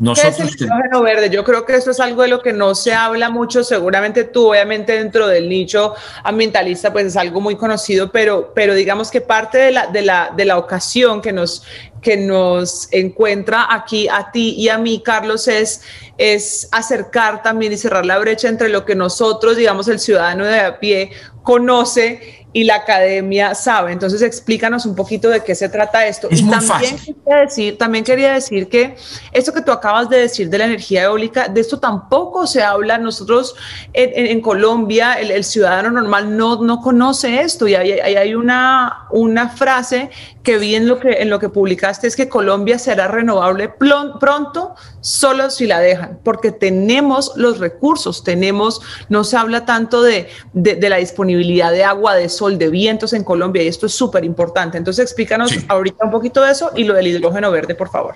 Nosotros 0.00 0.36
¿Qué 0.36 0.42
es 0.44 0.60
el 0.62 0.66
hidrógeno 0.66 1.02
verde? 1.02 1.28
Yo 1.28 1.44
creo 1.44 1.66
que 1.66 1.76
eso 1.76 1.90
es 1.90 2.00
algo 2.00 2.22
de 2.22 2.28
lo 2.28 2.40
que 2.40 2.54
no 2.54 2.74
se 2.74 2.94
habla 2.94 3.28
mucho. 3.28 3.62
Seguramente 3.62 4.24
tú, 4.24 4.48
obviamente, 4.48 4.94
dentro 4.94 5.28
del 5.28 5.46
nicho 5.46 5.94
ambientalista, 6.24 6.90
pues 6.90 7.04
es 7.04 7.16
algo 7.18 7.42
muy 7.42 7.56
conocido, 7.56 8.10
pero, 8.10 8.52
pero 8.54 8.72
digamos 8.72 9.10
que 9.10 9.20
parte 9.20 9.58
de 9.58 9.72
la, 9.72 9.88
de 9.88 10.00
la, 10.00 10.32
de 10.34 10.46
la 10.46 10.56
ocasión 10.56 11.20
que 11.20 11.34
nos, 11.34 11.64
que 12.00 12.16
nos 12.16 12.88
encuentra 12.92 13.66
aquí 13.74 14.08
a 14.08 14.30
ti 14.32 14.54
y 14.56 14.70
a 14.70 14.78
mí, 14.78 15.02
Carlos, 15.04 15.46
es, 15.48 15.82
es 16.16 16.66
acercar 16.72 17.42
también 17.42 17.74
y 17.74 17.76
cerrar 17.76 18.06
la 18.06 18.18
brecha 18.18 18.48
entre 18.48 18.70
lo 18.70 18.86
que 18.86 18.94
nosotros, 18.94 19.58
digamos, 19.58 19.86
el 19.88 20.00
ciudadano 20.00 20.46
de 20.46 20.60
a 20.60 20.80
pie, 20.80 21.10
conoce 21.42 22.39
y 22.52 22.64
la 22.64 22.76
academia 22.76 23.54
sabe. 23.54 23.92
Entonces, 23.92 24.22
explícanos 24.22 24.84
un 24.84 24.94
poquito 24.94 25.28
de 25.28 25.42
qué 25.42 25.54
se 25.54 25.68
trata 25.68 26.06
esto. 26.06 26.28
y 26.30 26.48
también 26.48 26.96
Quería 26.98 27.40
decir, 27.42 27.78
también 27.78 28.04
quería 28.04 28.32
decir 28.32 28.68
que 28.68 28.96
esto 29.32 29.52
que 29.52 29.62
tú 29.62 29.70
acabas 29.70 30.08
de 30.08 30.18
decir 30.18 30.50
de 30.50 30.58
la 30.58 30.64
energía 30.64 31.04
eólica, 31.04 31.48
de 31.48 31.60
esto 31.60 31.78
tampoco 31.78 32.46
se 32.46 32.62
habla. 32.62 32.98
Nosotros 32.98 33.54
en, 33.92 34.40
Colombia, 34.40 35.14
el, 35.14 35.44
ciudadano 35.44 35.90
normal 35.90 36.36
no, 36.36 36.62
no 36.62 36.80
conoce 36.80 37.40
esto 37.40 37.68
y 37.68 37.74
hay, 37.74 37.92
hay, 37.92 38.34
una, 38.34 39.06
una 39.10 39.48
frase 39.48 40.10
que 40.42 40.58
vi 40.58 40.74
en 40.74 40.88
lo 40.88 40.98
que, 40.98 41.10
en 41.20 41.28
lo 41.28 41.38
que 41.38 41.48
publicaste, 41.48 42.06
es 42.06 42.16
que 42.16 42.28
Colombia 42.28 42.78
será 42.78 43.08
renovable 43.08 43.68
pronto 43.68 44.74
solo 45.00 45.50
si 45.50 45.66
la 45.66 45.80
dejan, 45.80 46.18
porque 46.24 46.50
tenemos 46.50 47.32
los 47.36 47.58
recursos, 47.58 48.24
tenemos, 48.24 48.80
no 49.08 49.24
se 49.24 49.36
habla 49.36 49.66
tanto 49.66 50.02
de, 50.02 50.28
de, 50.52 50.88
la 50.88 50.96
disponibilidad 50.96 51.72
de 51.72 51.84
agua, 51.84 52.14
de 52.14 52.28
sol, 52.28 52.58
de 52.58 52.70
vientos 52.70 53.12
en 53.12 53.22
Colombia, 53.22 53.62
y 53.62 53.68
esto 53.68 53.86
es 53.86 53.92
súper 53.92 54.24
importante. 54.24 54.78
Entonces, 54.78 55.02
explícanos 55.02 55.52
ahorita 55.68 56.04
un 56.04 56.10
poquito 56.10 56.42
de 56.42 56.52
eso 56.52 56.70
y 56.74 56.84
lo 56.84 56.94
del 56.94 57.08
hidrógeno 57.08 57.50
verde, 57.50 57.74
por 57.74 57.90
favor. 57.90 58.14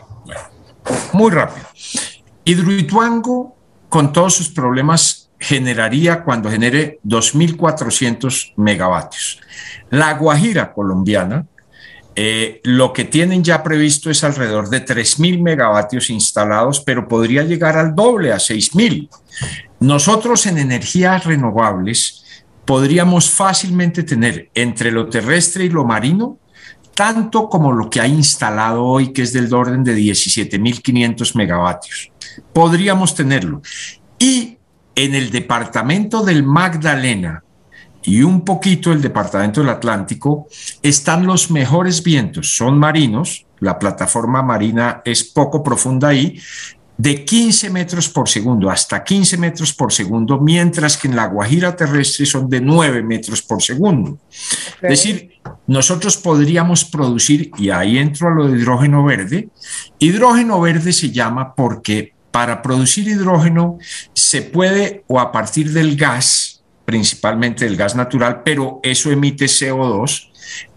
muy 1.12 1.30
rápido. 1.30 1.66
Hidroituango, 2.44 3.56
con 3.88 4.12
todos 4.12 4.34
sus 4.34 4.48
problemas, 4.48 5.30
generaría 5.38 6.22
cuando 6.24 6.50
genere 6.50 7.00
2.400 7.04 8.54
megavatios. 8.56 9.40
La 9.90 10.14
Guajira 10.14 10.72
colombiana 10.72 11.46
Eh, 12.16 12.60
lo 12.62 12.92
que 12.92 13.04
tienen 13.04 13.42
ya 13.42 13.62
previsto 13.62 14.10
es 14.10 14.22
alrededor 14.22 14.68
de 14.68 14.84
3.000 14.84 15.42
megavatios 15.42 16.10
instalados, 16.10 16.80
pero 16.80 17.08
podría 17.08 17.42
llegar 17.42 17.76
al 17.76 17.94
doble, 17.94 18.32
a 18.32 18.36
6.000. 18.36 19.08
Nosotros 19.80 20.46
en 20.46 20.58
energías 20.58 21.24
renovables 21.24 22.24
podríamos 22.64 23.30
fácilmente 23.30 24.04
tener 24.04 24.48
entre 24.54 24.90
lo 24.90 25.08
terrestre 25.08 25.64
y 25.64 25.68
lo 25.68 25.84
marino 25.84 26.38
tanto 26.94 27.48
como 27.48 27.72
lo 27.72 27.90
que 27.90 28.00
ha 28.00 28.06
instalado 28.06 28.84
hoy, 28.84 29.12
que 29.12 29.22
es 29.22 29.32
del 29.32 29.52
orden 29.52 29.84
de 29.84 29.96
17.500 29.96 31.34
megavatios. 31.34 32.12
Podríamos 32.52 33.14
tenerlo. 33.14 33.62
Y 34.18 34.58
en 34.94 35.14
el 35.14 35.30
departamento 35.30 36.24
del 36.24 36.44
Magdalena, 36.44 37.43
y 38.04 38.22
un 38.22 38.44
poquito 38.44 38.92
el 38.92 39.00
departamento 39.00 39.60
del 39.60 39.70
Atlántico, 39.70 40.46
están 40.82 41.26
los 41.26 41.50
mejores 41.50 42.02
vientos, 42.02 42.56
son 42.56 42.78
marinos, 42.78 43.46
la 43.60 43.78
plataforma 43.78 44.42
marina 44.42 45.02
es 45.04 45.24
poco 45.24 45.62
profunda 45.62 46.08
ahí, 46.08 46.38
de 46.96 47.24
15 47.24 47.70
metros 47.70 48.08
por 48.08 48.28
segundo 48.28 48.70
hasta 48.70 49.02
15 49.02 49.36
metros 49.38 49.72
por 49.72 49.92
segundo, 49.92 50.40
mientras 50.40 50.96
que 50.96 51.08
en 51.08 51.16
la 51.16 51.26
Guajira 51.26 51.74
terrestre 51.74 52.24
son 52.24 52.48
de 52.48 52.60
9 52.60 53.02
metros 53.02 53.42
por 53.42 53.62
segundo. 53.62 54.18
Es 54.80 54.90
decir, 54.90 55.32
nosotros 55.66 56.16
podríamos 56.16 56.84
producir, 56.84 57.50
y 57.58 57.70
ahí 57.70 57.98
entro 57.98 58.28
a 58.28 58.34
lo 58.34 58.48
de 58.48 58.58
hidrógeno 58.58 59.04
verde, 59.04 59.48
hidrógeno 59.98 60.60
verde 60.60 60.92
se 60.92 61.10
llama 61.10 61.54
porque 61.54 62.14
para 62.30 62.62
producir 62.62 63.08
hidrógeno 63.08 63.78
se 64.12 64.42
puede 64.42 65.04
o 65.06 65.20
a 65.20 65.32
partir 65.32 65.72
del 65.72 65.96
gas, 65.96 66.53
principalmente 66.84 67.64
del 67.64 67.76
gas 67.76 67.96
natural, 67.96 68.42
pero 68.44 68.80
eso 68.82 69.10
emite 69.10 69.46
CO2, 69.46 70.30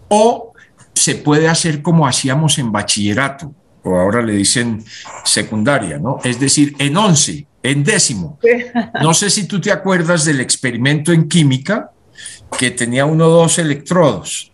o 0.08 0.52
se 0.94 1.16
puede 1.16 1.48
hacer 1.48 1.82
como 1.82 2.06
hacíamos 2.06 2.58
en 2.58 2.72
bachillerato, 2.72 3.54
o 3.82 3.96
ahora 3.96 4.22
le 4.22 4.34
dicen 4.34 4.84
secundaria, 5.24 5.98
¿no? 5.98 6.18
Es 6.24 6.40
decir, 6.40 6.74
en 6.78 6.96
once, 6.96 7.46
en 7.62 7.84
décimo. 7.84 8.38
No 9.02 9.14
sé 9.14 9.30
si 9.30 9.46
tú 9.46 9.60
te 9.60 9.70
acuerdas 9.70 10.24
del 10.24 10.40
experimento 10.40 11.12
en 11.12 11.28
química 11.28 11.90
que 12.58 12.70
tenía 12.70 13.04
uno 13.04 13.26
o 13.26 13.30
dos 13.30 13.58
electrodos. 13.58 14.52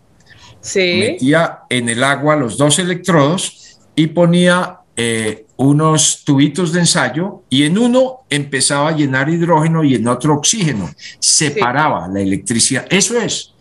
Sí. 0.61 0.97
Metía 0.99 1.59
en 1.69 1.89
el 1.89 2.03
agua 2.03 2.35
los 2.35 2.57
dos 2.57 2.79
electrodos 2.79 3.79
y 3.95 4.07
ponía 4.07 4.79
eh, 4.97 5.45
unos 5.57 6.23
tubitos 6.23 6.71
de 6.71 6.81
ensayo 6.81 7.43
y 7.49 7.63
en 7.63 7.77
uno 7.77 8.21
empezaba 8.29 8.89
a 8.89 8.95
llenar 8.95 9.29
hidrógeno 9.29 9.83
y 9.83 9.95
en 9.95 10.07
otro 10.07 10.35
oxígeno. 10.35 10.89
Separaba 11.19 12.07
la 12.07 12.21
electricidad. 12.21 12.85
Eso 12.89 13.19
es. 13.19 13.53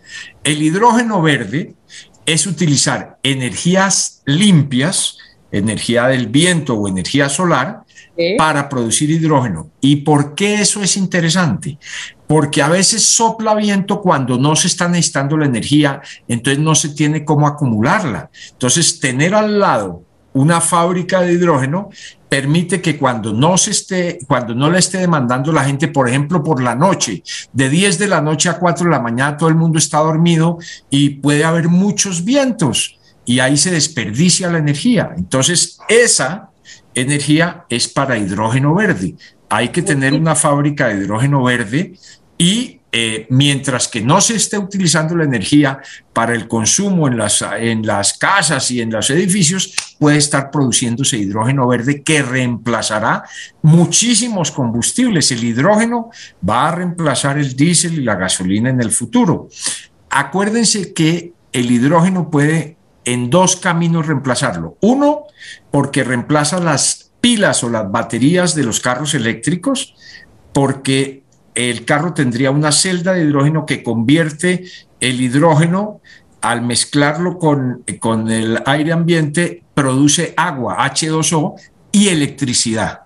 El 0.42 0.62
hidrógeno 0.62 1.22
verde 1.22 1.74
es 2.26 2.46
utilizar 2.46 3.18
energías 3.22 4.22
limpias, 4.24 5.18
energía 5.50 6.06
del 6.06 6.28
viento 6.28 6.74
o 6.74 6.88
energía 6.88 7.28
solar, 7.28 7.84
para 8.38 8.68
producir 8.68 9.10
hidrógeno. 9.10 9.70
¿Y 9.80 9.96
por 9.96 10.34
qué 10.34 10.60
eso 10.60 10.82
es 10.82 10.96
interesante? 10.96 11.78
Porque 12.26 12.62
a 12.62 12.68
veces 12.68 13.02
sopla 13.02 13.54
viento 13.54 14.00
cuando 14.00 14.38
no 14.38 14.54
se 14.54 14.68
está 14.68 14.88
necesitando 14.88 15.36
la 15.36 15.46
energía, 15.46 16.00
entonces 16.28 16.62
no 16.62 16.74
se 16.74 16.90
tiene 16.90 17.24
cómo 17.24 17.46
acumularla. 17.46 18.30
Entonces, 18.52 19.00
tener 19.00 19.34
al 19.34 19.58
lado 19.58 20.03
una 20.34 20.60
fábrica 20.60 21.22
de 21.22 21.32
hidrógeno 21.32 21.88
permite 22.28 22.80
que 22.82 22.98
cuando 22.98 23.32
no 23.32 23.56
se 23.56 23.70
esté, 23.70 24.18
cuando 24.26 24.54
no 24.54 24.68
le 24.68 24.80
esté 24.80 24.98
demandando 24.98 25.52
la 25.52 25.64
gente, 25.64 25.88
por 25.88 26.08
ejemplo, 26.08 26.42
por 26.42 26.62
la 26.62 26.74
noche, 26.74 27.22
de 27.52 27.68
10 27.70 27.98
de 27.98 28.08
la 28.08 28.20
noche 28.20 28.48
a 28.48 28.58
4 28.58 28.84
de 28.84 28.90
la 28.90 29.00
mañana 29.00 29.36
todo 29.36 29.48
el 29.48 29.54
mundo 29.54 29.78
está 29.78 29.98
dormido 29.98 30.58
y 30.90 31.10
puede 31.10 31.44
haber 31.44 31.68
muchos 31.68 32.24
vientos 32.24 32.98
y 33.24 33.38
ahí 33.38 33.56
se 33.56 33.70
desperdicia 33.70 34.50
la 34.50 34.58
energía. 34.58 35.14
Entonces, 35.16 35.78
esa 35.88 36.50
energía 36.94 37.64
es 37.68 37.88
para 37.88 38.18
hidrógeno 38.18 38.74
verde. 38.74 39.14
Hay 39.48 39.68
que 39.68 39.82
tener 39.82 40.14
una 40.14 40.34
fábrica 40.34 40.88
de 40.88 41.04
hidrógeno 41.04 41.42
verde 41.42 41.94
y 42.36 42.80
eh, 42.96 43.26
mientras 43.28 43.88
que 43.88 44.00
no 44.00 44.20
se 44.20 44.36
esté 44.36 44.56
utilizando 44.56 45.16
la 45.16 45.24
energía 45.24 45.80
para 46.12 46.32
el 46.32 46.46
consumo 46.46 47.08
en 47.08 47.18
las, 47.18 47.44
en 47.58 47.84
las 47.84 48.16
casas 48.16 48.70
y 48.70 48.80
en 48.80 48.92
los 48.92 49.10
edificios, 49.10 49.74
puede 49.98 50.18
estar 50.18 50.52
produciéndose 50.52 51.16
hidrógeno 51.16 51.66
verde 51.66 52.04
que 52.04 52.22
reemplazará 52.22 53.24
muchísimos 53.62 54.52
combustibles. 54.52 55.32
El 55.32 55.42
hidrógeno 55.42 56.10
va 56.48 56.68
a 56.68 56.76
reemplazar 56.76 57.36
el 57.36 57.56
diésel 57.56 57.94
y 57.94 58.04
la 58.04 58.14
gasolina 58.14 58.70
en 58.70 58.80
el 58.80 58.92
futuro. 58.92 59.48
Acuérdense 60.08 60.94
que 60.94 61.32
el 61.52 61.72
hidrógeno 61.72 62.30
puede 62.30 62.76
en 63.04 63.28
dos 63.28 63.56
caminos 63.56 64.06
reemplazarlo. 64.06 64.78
Uno, 64.80 65.24
porque 65.72 66.04
reemplaza 66.04 66.60
las 66.60 67.10
pilas 67.20 67.64
o 67.64 67.70
las 67.70 67.90
baterías 67.90 68.54
de 68.54 68.62
los 68.62 68.78
carros 68.78 69.14
eléctricos, 69.14 69.96
porque 70.52 71.23
el 71.54 71.84
carro 71.84 72.14
tendría 72.14 72.50
una 72.50 72.72
celda 72.72 73.12
de 73.12 73.24
hidrógeno 73.24 73.66
que 73.66 73.82
convierte 73.82 74.64
el 75.00 75.20
hidrógeno 75.20 76.00
al 76.40 76.62
mezclarlo 76.62 77.38
con, 77.38 77.84
con 78.00 78.30
el 78.30 78.60
aire 78.66 78.92
ambiente, 78.92 79.62
produce 79.74 80.34
agua, 80.36 80.76
H2O, 80.78 81.54
y 81.90 82.08
electricidad. 82.08 83.00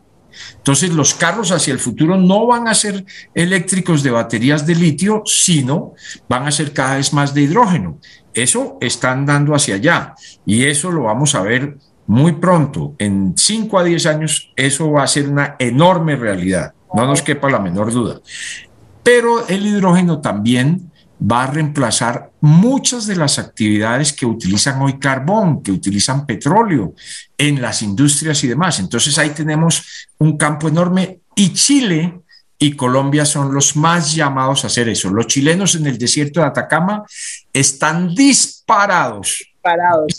Entonces 0.56 0.90
los 0.90 1.14
carros 1.14 1.52
hacia 1.52 1.72
el 1.72 1.78
futuro 1.78 2.16
no 2.16 2.46
van 2.46 2.68
a 2.68 2.74
ser 2.74 3.04
eléctricos 3.34 4.02
de 4.02 4.10
baterías 4.10 4.66
de 4.66 4.74
litio, 4.74 5.22
sino 5.26 5.94
van 6.28 6.46
a 6.46 6.50
ser 6.50 6.72
cada 6.72 6.96
vez 6.96 7.12
más 7.12 7.34
de 7.34 7.42
hidrógeno. 7.42 7.98
Eso 8.34 8.78
está 8.80 9.12
andando 9.12 9.54
hacia 9.54 9.76
allá 9.76 10.14
y 10.46 10.64
eso 10.64 10.90
lo 10.90 11.02
vamos 11.02 11.34
a 11.34 11.42
ver 11.42 11.76
muy 12.06 12.32
pronto. 12.32 12.94
En 12.98 13.34
5 13.36 13.78
a 13.78 13.84
10 13.84 14.06
años 14.06 14.52
eso 14.56 14.90
va 14.90 15.02
a 15.02 15.08
ser 15.08 15.28
una 15.28 15.56
enorme 15.58 16.16
realidad 16.16 16.72
no 16.94 17.06
nos 17.06 17.22
quepa 17.22 17.50
la 17.50 17.58
menor 17.58 17.92
duda. 17.92 18.20
Pero 19.02 19.46
el 19.48 19.66
hidrógeno 19.66 20.20
también 20.20 20.90
va 21.20 21.44
a 21.44 21.46
reemplazar 21.46 22.30
muchas 22.40 23.06
de 23.06 23.16
las 23.16 23.38
actividades 23.38 24.12
que 24.12 24.26
utilizan 24.26 24.80
hoy 24.80 24.98
carbón, 24.98 25.62
que 25.62 25.72
utilizan 25.72 26.26
petróleo 26.26 26.94
en 27.36 27.60
las 27.60 27.82
industrias 27.82 28.42
y 28.44 28.48
demás. 28.48 28.78
Entonces 28.78 29.18
ahí 29.18 29.30
tenemos 29.30 30.08
un 30.18 30.36
campo 30.36 30.68
enorme 30.68 31.20
y 31.34 31.52
Chile 31.52 32.20
y 32.58 32.72
Colombia 32.72 33.24
son 33.24 33.54
los 33.54 33.76
más 33.76 34.14
llamados 34.14 34.64
a 34.64 34.66
hacer 34.68 34.88
eso. 34.88 35.10
Los 35.10 35.28
chilenos 35.28 35.74
en 35.74 35.86
el 35.86 35.98
desierto 35.98 36.40
de 36.40 36.46
Atacama 36.46 37.04
están 37.52 38.14
disparados 38.14 39.47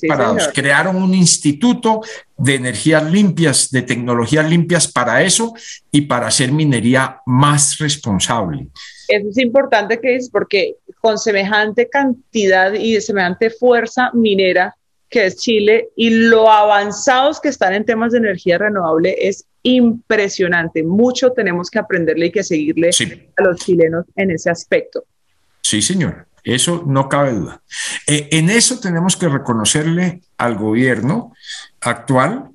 Parados, 0.08 0.50
Crearon 0.54 0.96
un 0.96 1.14
instituto 1.14 2.02
de 2.38 2.56
energías 2.56 3.10
limpias, 3.12 3.72
de 3.72 3.82
tecnologías 3.82 4.50
limpias 4.50 4.88
para 4.92 5.24
eso 5.24 5.54
y 5.92 6.02
para 6.02 6.28
hacer 6.28 6.52
minería 6.52 7.22
más 7.26 7.78
responsable. 7.78 8.68
Eso 9.08 9.28
es 9.30 9.38
importante 9.38 10.00
que 10.00 10.16
es 10.16 10.30
porque 10.30 10.76
con 11.02 11.18
semejante 11.18 11.90
cantidad 11.90 12.74
y 12.74 12.94
de 12.94 13.02
semejante 13.02 13.50
fuerza 13.50 14.12
minera 14.14 14.76
que 15.10 15.26
es 15.26 15.38
Chile 15.38 15.90
y 15.96 16.12
lo 16.12 16.52
avanzados 16.52 17.42
que 17.42 17.50
están 17.50 17.74
en 17.74 17.84
temas 17.84 18.12
de 18.12 18.20
energía 18.20 18.58
renovable 18.58 19.16
es 19.20 19.46
impresionante. 19.64 20.84
Mucho 20.84 21.32
tenemos 21.32 21.70
que 21.70 21.80
aprenderle 21.80 22.28
y 22.28 22.32
que 22.32 22.44
seguirle 22.44 22.92
a 23.38 23.44
los 23.44 23.58
chilenos 23.60 24.06
en 24.16 24.32
ese 24.32 24.50
aspecto. 24.50 25.04
Sí, 25.62 25.82
señor. 25.82 26.28
Eso 26.44 26.84
no 26.86 27.10
cabe 27.10 27.34
duda. 27.34 27.62
Eh, 28.08 28.30
en 28.32 28.50
eso 28.50 28.80
tenemos 28.80 29.18
que 29.18 29.28
reconocerle 29.28 30.22
al 30.38 30.56
gobierno 30.56 31.34
actual 31.82 32.50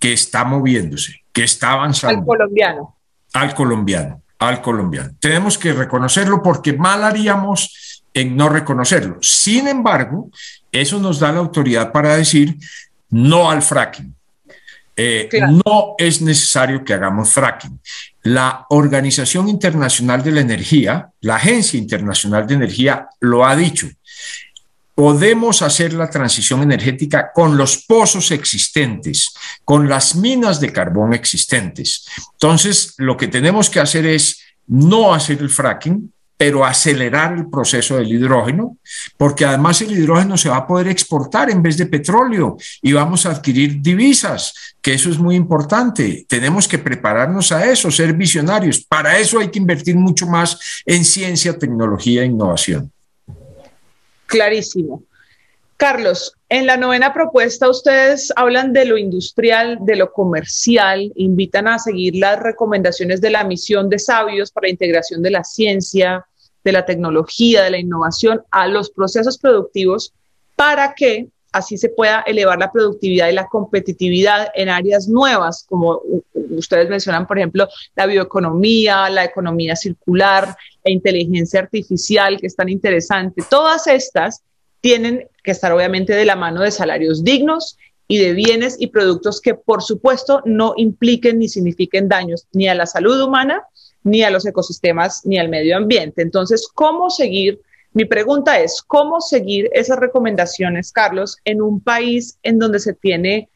que 0.00 0.12
está 0.12 0.44
moviéndose, 0.44 1.22
que 1.32 1.44
está 1.44 1.72
avanzando. 1.72 2.20
Al 2.20 2.26
colombiano. 2.26 2.96
Al 3.32 3.54
colombiano, 3.54 4.22
al 4.38 4.62
colombiano. 4.62 5.10
Tenemos 5.20 5.58
que 5.58 5.72
reconocerlo 5.72 6.42
porque 6.42 6.72
mal 6.72 7.04
haríamos 7.04 8.04
en 8.14 8.36
no 8.36 8.48
reconocerlo. 8.48 9.18
Sin 9.20 9.68
embargo, 9.68 10.30
eso 10.72 10.98
nos 10.98 11.20
da 11.20 11.32
la 11.32 11.38
autoridad 11.38 11.92
para 11.92 12.16
decir 12.16 12.56
no 13.10 13.50
al 13.50 13.62
fracking. 13.62 14.17
Eh, 15.00 15.28
no 15.64 15.94
es 15.96 16.20
necesario 16.20 16.84
que 16.84 16.92
hagamos 16.92 17.30
fracking. 17.30 17.80
La 18.24 18.66
Organización 18.70 19.48
Internacional 19.48 20.24
de 20.24 20.32
la 20.32 20.40
Energía, 20.40 21.08
la 21.20 21.36
Agencia 21.36 21.78
Internacional 21.78 22.48
de 22.48 22.54
Energía, 22.54 23.08
lo 23.20 23.46
ha 23.46 23.54
dicho. 23.54 23.86
Podemos 24.96 25.62
hacer 25.62 25.92
la 25.92 26.10
transición 26.10 26.64
energética 26.64 27.30
con 27.32 27.56
los 27.56 27.84
pozos 27.86 28.32
existentes, 28.32 29.32
con 29.64 29.88
las 29.88 30.16
minas 30.16 30.58
de 30.58 30.72
carbón 30.72 31.14
existentes. 31.14 32.04
Entonces, 32.32 32.94
lo 32.96 33.16
que 33.16 33.28
tenemos 33.28 33.70
que 33.70 33.78
hacer 33.78 34.04
es 34.04 34.40
no 34.66 35.14
hacer 35.14 35.38
el 35.40 35.48
fracking, 35.48 36.12
pero 36.38 36.64
acelerar 36.64 37.36
el 37.36 37.50
proceso 37.50 37.96
del 37.96 38.12
hidrógeno, 38.12 38.78
porque 39.16 39.44
además 39.44 39.82
el 39.82 39.90
hidrógeno 39.90 40.38
se 40.38 40.48
va 40.48 40.58
a 40.58 40.66
poder 40.66 40.86
exportar 40.86 41.50
en 41.50 41.60
vez 41.62 41.76
de 41.76 41.86
petróleo 41.86 42.56
y 42.80 42.92
vamos 42.92 43.26
a 43.26 43.32
adquirir 43.32 43.82
divisas, 43.82 44.54
que 44.80 44.94
eso 44.94 45.10
es 45.10 45.18
muy 45.18 45.34
importante. 45.34 46.24
Tenemos 46.28 46.68
que 46.68 46.78
prepararnos 46.78 47.50
a 47.50 47.68
eso, 47.68 47.90
ser 47.90 48.12
visionarios. 48.12 48.78
Para 48.78 49.18
eso 49.18 49.40
hay 49.40 49.48
que 49.48 49.58
invertir 49.58 49.96
mucho 49.96 50.26
más 50.26 50.82
en 50.86 51.04
ciencia, 51.04 51.58
tecnología 51.58 52.22
e 52.22 52.26
innovación. 52.26 52.92
Clarísimo. 54.26 55.02
Carlos, 55.76 56.34
en 56.48 56.66
la 56.66 56.76
novena 56.76 57.12
propuesta 57.12 57.68
ustedes 57.68 58.32
hablan 58.36 58.72
de 58.72 58.84
lo 58.84 58.96
industrial, 58.96 59.78
de 59.80 59.96
lo 59.96 60.12
comercial, 60.12 61.12
invitan 61.14 61.68
a 61.68 61.78
seguir 61.78 62.16
las 62.16 62.38
recomendaciones 62.38 63.20
de 63.20 63.30
la 63.30 63.44
misión 63.44 63.88
de 63.88 63.98
sabios 63.98 64.50
para 64.50 64.66
la 64.66 64.72
integración 64.72 65.22
de 65.22 65.30
la 65.30 65.44
ciencia, 65.44 66.26
de 66.68 66.72
la 66.72 66.86
tecnología, 66.86 67.62
de 67.62 67.70
la 67.70 67.78
innovación 67.78 68.42
a 68.50 68.66
los 68.68 68.90
procesos 68.90 69.38
productivos 69.38 70.12
para 70.54 70.94
que 70.94 71.28
así 71.52 71.78
se 71.78 71.88
pueda 71.88 72.20
elevar 72.26 72.58
la 72.58 72.70
productividad 72.70 73.28
y 73.28 73.32
la 73.32 73.48
competitividad 73.48 74.48
en 74.54 74.68
áreas 74.68 75.08
nuevas, 75.08 75.64
como 75.68 76.02
ustedes 76.50 76.88
mencionan, 76.88 77.26
por 77.26 77.38
ejemplo, 77.38 77.68
la 77.96 78.06
bioeconomía, 78.06 79.08
la 79.08 79.24
economía 79.24 79.74
circular, 79.74 80.54
la 80.84 80.90
inteligencia 80.90 81.60
artificial, 81.60 82.38
que 82.38 82.46
es 82.46 82.56
tan 82.56 82.68
interesante. 82.68 83.42
Todas 83.48 83.86
estas 83.86 84.42
tienen 84.80 85.26
que 85.42 85.50
estar 85.50 85.72
obviamente 85.72 86.12
de 86.12 86.24
la 86.24 86.36
mano 86.36 86.60
de 86.60 86.70
salarios 86.70 87.24
dignos 87.24 87.78
y 88.06 88.18
de 88.18 88.32
bienes 88.32 88.76
y 88.78 88.88
productos 88.88 89.40
que 89.40 89.54
por 89.54 89.82
supuesto 89.82 90.42
no 90.44 90.74
impliquen 90.76 91.38
ni 91.38 91.48
signifiquen 91.48 92.08
daños 92.08 92.46
ni 92.52 92.68
a 92.68 92.74
la 92.74 92.86
salud 92.86 93.20
humana, 93.20 93.64
ni 94.04 94.22
a 94.22 94.30
los 94.30 94.46
ecosistemas, 94.46 95.24
ni 95.24 95.38
al 95.38 95.48
medio 95.48 95.76
ambiente. 95.76 96.22
Entonces, 96.22 96.68
¿cómo 96.72 97.10
seguir? 97.10 97.60
Mi 97.92 98.04
pregunta 98.04 98.60
es, 98.60 98.82
¿cómo 98.86 99.20
seguir 99.20 99.68
esas 99.72 99.98
recomendaciones, 99.98 100.92
Carlos, 100.92 101.38
en 101.44 101.62
un 101.62 101.80
país 101.80 102.38
en 102.42 102.58
donde 102.58 102.80
se 102.80 102.94
tiene 102.94 103.48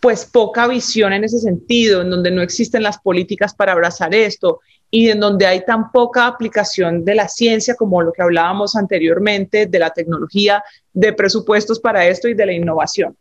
pues 0.00 0.24
poca 0.24 0.66
visión 0.68 1.12
en 1.12 1.24
ese 1.24 1.38
sentido, 1.38 2.02
en 2.02 2.10
donde 2.10 2.30
no 2.30 2.42
existen 2.42 2.82
las 2.82 2.98
políticas 2.98 3.54
para 3.54 3.72
abrazar 3.72 4.14
esto 4.14 4.60
y 4.90 5.10
en 5.10 5.20
donde 5.20 5.46
hay 5.46 5.64
tan 5.64 5.90
poca 5.90 6.26
aplicación 6.26 7.04
de 7.04 7.14
la 7.14 7.28
ciencia 7.28 7.74
como 7.74 8.00
lo 8.02 8.12
que 8.12 8.22
hablábamos 8.22 8.76
anteriormente, 8.76 9.66
de 9.66 9.78
la 9.78 9.90
tecnología, 9.90 10.62
de 10.92 11.12
presupuestos 11.12 11.80
para 11.80 12.06
esto 12.06 12.28
y 12.28 12.34
de 12.34 12.46
la 12.46 12.52
innovación? 12.52 13.16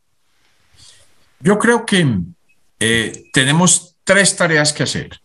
Yo 1.40 1.58
creo 1.60 1.86
que 1.86 2.06
eh, 2.80 3.24
tenemos 3.34 3.96
tres 4.04 4.36
tareas 4.36 4.72
que 4.72 4.84
hacer. 4.84 5.20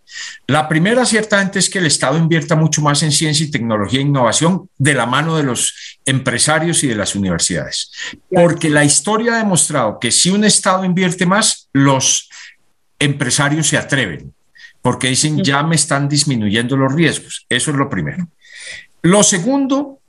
La 0.47 0.69
primera, 0.69 1.05
ciertamente, 1.05 1.59
es 1.59 1.71
que 1.71 1.79
el 1.79 1.87
Estado 1.87 2.19
invierta 2.19 2.57
mucho 2.57 2.83
más 2.83 3.03
en 3.03 3.13
ciencia 3.13 3.47
y 3.47 3.51
tecnología 3.51 4.01
e 4.01 4.03
innovación 4.03 4.69
de 4.79 4.95
la 4.95 5.07
mano 5.07 5.37
de 5.37 5.43
los 5.43 5.99
empresarios 6.05 6.83
y 6.85 6.89
de 6.89 6.97
las 6.97 7.15
universidades. 7.15 7.91
Porque 8.31 8.69
la 8.69 8.85
historia 8.85 9.35
ha 9.35 9.39
demostrado 9.39 9.99
que 9.99 10.11
si 10.11 10.31
un 10.31 10.45
Estado 10.45 10.85
invierte 10.85 11.27
más, 11.27 11.69
los 11.73 12.29
empresarios 12.99 13.67
se 13.67 13.79
atreven, 13.79 14.33
porque 14.81 15.09
dicen, 15.09 15.43
ya 15.43 15.63
me 15.63 15.77
están 15.77 16.09
disminuyendo 16.09 16.77
los 16.77 16.93
riesgos. 16.93 17.47
Eso 17.49 17.71
es 17.71 17.77
lo 17.77 17.89
primero. 17.89 18.29
Lo 19.03 19.23
segundo 19.23 20.01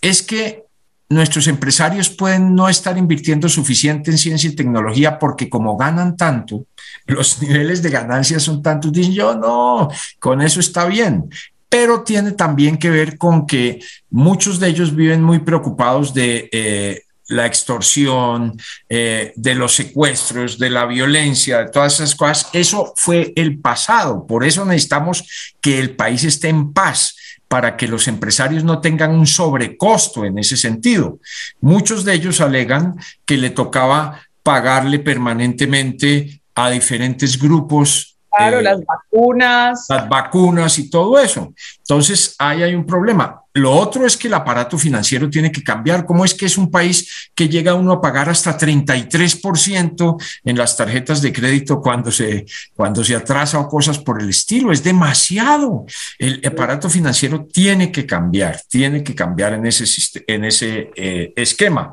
es 0.00 0.22
que 0.22 0.64
nuestros 1.08 1.46
empresarios 1.46 2.08
pueden 2.10 2.54
no 2.54 2.68
estar 2.68 2.96
invirtiendo 2.96 3.48
suficiente 3.48 4.10
en 4.10 4.18
ciencia 4.18 4.50
y 4.50 4.56
tecnología 4.56 5.18
porque 5.18 5.48
como 5.48 5.76
ganan 5.76 6.16
tanto, 6.16 6.66
los 7.06 7.40
niveles 7.42 7.82
de 7.82 7.90
ganancia 7.90 8.38
son 8.38 8.62
tantos, 8.62 8.92
dicen 8.92 9.12
yo 9.12 9.34
no, 9.34 9.88
con 10.18 10.40
eso 10.42 10.60
está 10.60 10.86
bien. 10.86 11.28
Pero 11.68 12.02
tiene 12.02 12.32
también 12.32 12.76
que 12.76 12.90
ver 12.90 13.16
con 13.16 13.46
que 13.46 13.82
muchos 14.10 14.60
de 14.60 14.68
ellos 14.68 14.94
viven 14.94 15.22
muy 15.22 15.38
preocupados 15.38 16.12
de 16.12 16.48
eh, 16.52 17.02
la 17.28 17.46
extorsión, 17.46 18.58
eh, 18.88 19.32
de 19.36 19.54
los 19.54 19.74
secuestros, 19.74 20.58
de 20.58 20.70
la 20.70 20.84
violencia, 20.84 21.58
de 21.58 21.70
todas 21.70 21.94
esas 21.94 22.14
cosas. 22.14 22.48
Eso 22.52 22.92
fue 22.96 23.32
el 23.36 23.58
pasado. 23.58 24.26
Por 24.26 24.44
eso 24.44 24.64
necesitamos 24.64 25.54
que 25.60 25.78
el 25.78 25.96
país 25.96 26.24
esté 26.24 26.48
en 26.48 26.72
paz 26.72 27.16
para 27.48 27.76
que 27.76 27.88
los 27.88 28.08
empresarios 28.08 28.64
no 28.64 28.80
tengan 28.80 29.10
un 29.10 29.26
sobrecosto 29.26 30.24
en 30.24 30.38
ese 30.38 30.56
sentido. 30.56 31.18
Muchos 31.60 32.04
de 32.04 32.14
ellos 32.14 32.40
alegan 32.40 32.96
que 33.24 33.36
le 33.36 33.50
tocaba 33.50 34.20
pagarle 34.42 34.98
permanentemente 34.98 36.41
a 36.54 36.70
diferentes 36.70 37.38
grupos 37.40 38.12
Claro, 38.34 38.60
eh, 38.60 38.62
las 38.62 38.80
vacunas. 38.84 39.86
Las 39.88 40.08
vacunas 40.08 40.78
y 40.78 40.88
todo 40.88 41.18
eso. 41.18 41.52
Entonces, 41.78 42.34
ahí 42.38 42.62
hay 42.62 42.74
un 42.74 42.86
problema. 42.86 43.42
Lo 43.54 43.72
otro 43.72 44.06
es 44.06 44.16
que 44.16 44.28
el 44.28 44.34
aparato 44.34 44.78
financiero 44.78 45.28
tiene 45.28 45.52
que 45.52 45.62
cambiar. 45.62 46.06
¿Cómo 46.06 46.24
es 46.24 46.32
que 46.32 46.46
es 46.46 46.56
un 46.56 46.70
país 46.70 47.30
que 47.34 47.50
llega 47.50 47.74
uno 47.74 47.92
a 47.92 48.00
pagar 48.00 48.30
hasta 48.30 48.56
33% 48.56 50.22
en 50.44 50.56
las 50.56 50.74
tarjetas 50.78 51.20
de 51.20 51.32
crédito 51.32 51.82
cuando 51.82 52.10
se, 52.10 52.46
cuando 52.74 53.04
se 53.04 53.14
atrasa 53.14 53.58
o 53.58 53.68
cosas 53.68 53.98
por 53.98 54.22
el 54.22 54.30
estilo? 54.30 54.72
Es 54.72 54.82
demasiado. 54.82 55.84
El 56.18 56.40
aparato 56.46 56.88
financiero 56.88 57.44
tiene 57.44 57.92
que 57.92 58.06
cambiar, 58.06 58.62
tiene 58.66 59.04
que 59.04 59.14
cambiar 59.14 59.52
en 59.52 59.66
ese, 59.66 59.84
en 60.26 60.46
ese 60.46 60.90
eh, 60.96 61.34
esquema. 61.36 61.92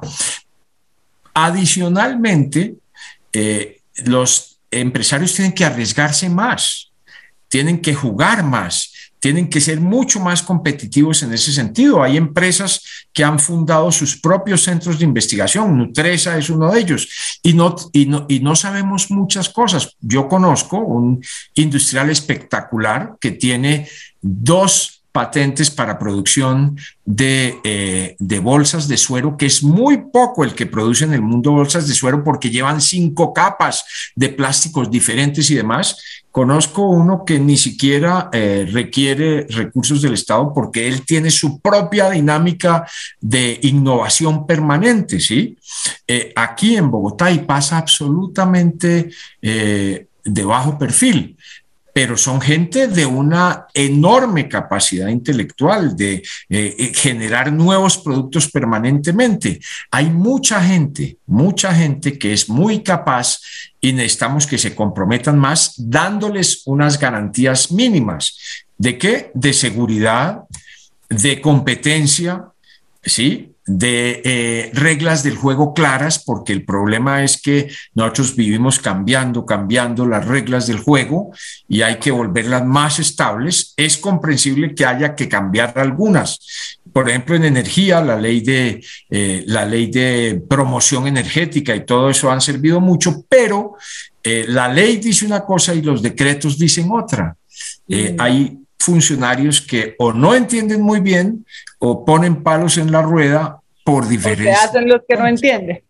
Adicionalmente, 1.34 2.76
eh, 3.34 3.82
los 4.05 4.49
empresarios 4.72 5.34
tienen 5.34 5.53
que 5.53 5.65
arriesgarse 5.65 6.30
más, 6.30 6.91
tienen 7.47 7.82
que 7.82 7.93
jugar 7.93 8.43
más, 8.43 8.91
tienen 9.20 9.49
que 9.49 9.59
ser 9.59 9.82
mucho 9.82 10.20
más 10.20 10.41
competitivos 10.41 11.24
en 11.24 11.34
ese 11.34 11.51
sentido. 11.51 12.01
Hay 12.01 12.17
empresas 12.17 12.82
que 13.11 13.24
han 13.24 13.39
fundado 13.39 13.91
sus 13.91 14.20
propios 14.20 14.63
centros 14.63 14.97
de 14.97 15.05
investigación, 15.05 15.78
Nutresa 15.78 16.38
es 16.38 16.49
uno 16.49 16.72
de 16.72 16.80
ellos, 16.80 17.39
y 17.43 17.53
no, 17.53 17.76
y 17.91 18.05
no, 18.05 18.26
y 18.30 18.39
no 18.39 18.55
sabemos 18.55 19.11
muchas 19.11 19.49
cosas. 19.49 19.95
Yo 19.99 20.28
conozco 20.28 20.78
un 20.78 21.24
industrial 21.55 22.09
espectacular 22.09 23.15
que 23.20 23.32
tiene 23.32 23.89
dos 24.22 24.99
patentes 25.12 25.72
para 25.72 25.97
producción 25.97 26.78
eh, 27.18 28.16
de, 28.20 28.39
bolsas 28.39 28.88
de 28.88 28.97
suero, 28.97 29.36
que 29.38 29.47
es 29.47 29.64
muy 29.64 29.97
poco 30.14 30.43
el 30.43 30.53
que 30.53 30.68
produce 30.68 31.05
en 31.05 31.14
el 31.14 31.22
mundo 31.22 31.51
bolsas 31.51 31.88
de 31.88 31.95
suero 31.95 32.24
porque 32.24 32.51
llevan 32.51 32.80
cinco 32.80 33.34
capas 33.34 33.84
de 34.16 34.30
plásticos 34.30 34.91
diferentes 34.91 35.49
y 35.49 35.55
demás. 35.55 35.97
Conozco 36.32 36.88
uno 36.88 37.26
que 37.26 37.39
ni 37.39 37.57
siquiera 37.57 38.30
eh, 38.32 38.68
requiere 38.72 39.47
recursos 39.49 40.01
del 40.01 40.14
Estado 40.14 40.53
porque 40.53 40.88
él 40.88 41.03
tiene 41.03 41.32
su 41.32 41.60
propia 41.60 42.12
dinámica 42.12 42.88
de 43.20 43.60
innovación 43.64 44.45
permanente, 44.45 45.20
¿sí? 45.20 45.57
Eh, 46.07 46.32
aquí 46.36 46.78
en 46.78 46.91
Bogotá 46.91 47.32
y 47.32 47.39
pasa 47.39 47.80
absolutamente 47.80 49.10
de 49.41 50.43
bajo 50.45 50.78
perfil 50.78 51.36
pero 52.00 52.16
son 52.16 52.39
gente 52.39 52.88
de 52.88 53.06
una 53.06 53.68
enorme 53.74 54.47
capacidad 54.47 55.10
intelectual 55.10 55.97
de 55.97 56.14
eh, 56.14 56.24
eh, 56.80 56.93
generar 56.95 57.52
nuevos 57.52 57.97
productos 57.97 58.50
permanentemente. 58.50 59.60
Hay 59.91 60.10
mucha 60.10 60.64
gente, 60.64 61.18
mucha 61.26 61.76
gente 61.76 62.18
que 62.18 62.32
es 62.32 62.47
muy 62.47 62.84
capaz 62.84 63.41
y 63.82 63.91
necesitamos 63.91 64.47
que 64.47 64.58
se 64.58 64.74
comprometan 64.74 65.38
más 65.38 65.74
dándoles 65.76 66.62
unas 66.68 66.97
garantías 66.97 67.70
mínimas. 67.70 68.38
¿De 68.78 68.97
qué? 68.97 69.32
De 69.34 69.52
seguridad, 69.52 70.43
de 71.10 71.41
competencia, 71.41 72.45
¿sí? 73.04 73.56
de 73.70 74.22
eh, 74.26 74.72
reglas 74.74 75.22
del 75.22 75.36
juego 75.36 75.76
claras, 75.76 76.18
porque 76.18 76.54
el 76.54 76.66
problema 76.66 77.24
es 77.24 77.39
que 77.39 77.72
nosotros 77.93 78.36
vivimos 78.36 78.80
cambiando, 78.80 79.45
cambiando 79.45 80.08
las 80.08 80.26
reglas 80.26 80.66
del 80.66 80.80
juego 80.80 81.32
y 81.68 81.84
hay 81.84 82.00
que 82.00 82.10
volverlas 82.10 82.66
más 82.66 82.97
estables. 82.97 83.74
Es 83.78 83.97
comprensible 83.97 84.74
que 84.74 84.86
haya 84.86 85.14
que 85.14 85.30
cambiar 85.30 85.78
algunas. 85.78 86.80
Por 86.91 87.10
ejemplo, 87.10 87.36
en 87.36 87.45
energía, 87.45 88.02
la 88.02 88.20
ley 88.20 88.41
de, 88.41 88.84
eh, 89.12 89.43
la 89.45 89.66
ley 89.66 89.91
de 89.91 90.41
promoción 90.50 91.06
energética 91.06 91.76
y 91.76 91.86
todo 91.86 92.10
eso 92.10 92.32
han 92.32 92.41
servido 92.41 92.82
mucho, 92.82 93.24
pero 93.30 93.76
eh, 94.24 94.45
la 94.47 94.68
ley 94.74 94.97
dice 94.97 95.28
una 95.28 95.41
cosa 95.41 95.76
y 95.76 95.84
los 95.84 96.02
decretos 96.02 96.58
dicen 96.58 96.89
otra. 96.91 97.36
Mm. 97.88 98.16
Hay 98.18 98.58
funcionarios 98.80 99.61
que 99.61 99.95
o 99.99 100.13
no 100.13 100.34
entienden 100.34 100.82
muy 100.82 100.99
bien 100.99 101.45
o 101.80 102.05
ponen 102.05 102.43
palos 102.43 102.77
en 102.77 102.91
la 102.91 103.01
rueda 103.01 103.59
por 103.84 104.07
diferencia. 104.07 104.55
se 104.55 104.67
hacen 104.67 104.88
los 104.88 105.01
que 105.07 105.15
no 105.15 105.27
entienden. 105.27 105.84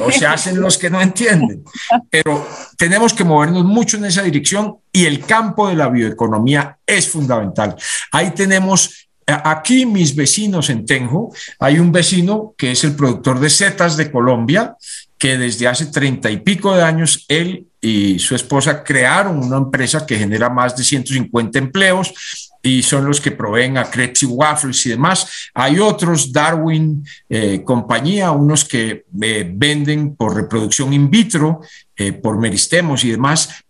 O 0.00 0.10
se 0.10 0.26
hacen 0.26 0.60
los 0.60 0.76
que 0.76 0.90
no 0.90 1.00
entienden. 1.00 1.62
Pero 2.10 2.46
tenemos 2.76 3.14
que 3.14 3.22
movernos 3.22 3.64
mucho 3.64 3.96
en 3.96 4.06
esa 4.06 4.22
dirección 4.22 4.78
y 4.90 5.04
el 5.04 5.24
campo 5.24 5.68
de 5.68 5.76
la 5.76 5.88
bioeconomía 5.88 6.78
es 6.84 7.08
fundamental. 7.08 7.76
Ahí 8.10 8.32
tenemos 8.32 9.08
Aquí 9.26 9.86
mis 9.86 10.16
vecinos 10.16 10.68
en 10.68 10.84
Tenjo, 10.84 11.32
hay 11.60 11.78
un 11.78 11.92
vecino 11.92 12.54
que 12.58 12.72
es 12.72 12.82
el 12.82 12.96
productor 12.96 13.38
de 13.38 13.50
setas 13.50 13.96
de 13.96 14.10
Colombia, 14.10 14.76
que 15.22 15.38
desde 15.38 15.68
hace 15.68 15.86
treinta 15.86 16.28
y 16.32 16.38
pico 16.38 16.74
de 16.74 16.82
años 16.82 17.24
él 17.28 17.68
y 17.80 18.18
su 18.18 18.34
esposa 18.34 18.82
crearon 18.82 19.38
una 19.38 19.56
empresa 19.56 20.04
que 20.04 20.18
genera 20.18 20.50
más 20.50 20.76
de 20.76 20.82
150 20.82 21.60
empleos 21.60 22.12
y 22.60 22.82
son 22.82 23.04
los 23.04 23.20
que 23.20 23.30
proveen 23.30 23.78
a 23.78 23.88
Krebs 23.88 24.24
y 24.24 24.26
Waffles 24.26 24.84
y 24.86 24.88
demás. 24.90 25.50
Hay 25.54 25.78
otros, 25.78 26.32
Darwin 26.32 27.04
eh, 27.28 27.62
compañía, 27.64 28.32
unos 28.32 28.64
que 28.64 29.04
eh, 29.22 29.48
venden 29.54 30.16
por 30.16 30.34
reproducción 30.34 30.92
in 30.92 31.08
vitro, 31.08 31.60
eh, 32.02 32.12
por 32.12 32.38
meristemos 32.38 33.04
y 33.04 33.10
demás, 33.12 33.64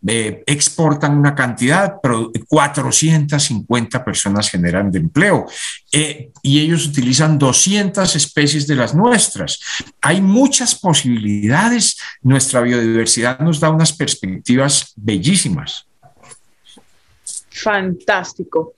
exportan 0.47 1.19
una 1.19 1.35
cantidad, 1.35 1.97
pero 2.03 2.33
450 2.49 4.05
personas 4.05 4.49
generan 4.49 4.91
empleo 4.95 5.47
y 5.91 6.61
ellos 6.61 6.87
utilizan 6.87 7.39
200 7.39 8.17
especies 8.17 8.67
de 8.67 8.77
las 8.77 8.95
nuestras. 8.95 9.61
Hay 10.01 10.21
muchas 10.21 10.75
posibilidades, 10.75 11.99
nuestra 12.23 12.63
biodiversidad 12.63 13.39
nos 13.41 13.61
da 13.61 13.71
unas 13.71 13.93
perspectivas 13.93 14.93
bellísimas. 14.97 15.87
Fantástico. 17.51 18.75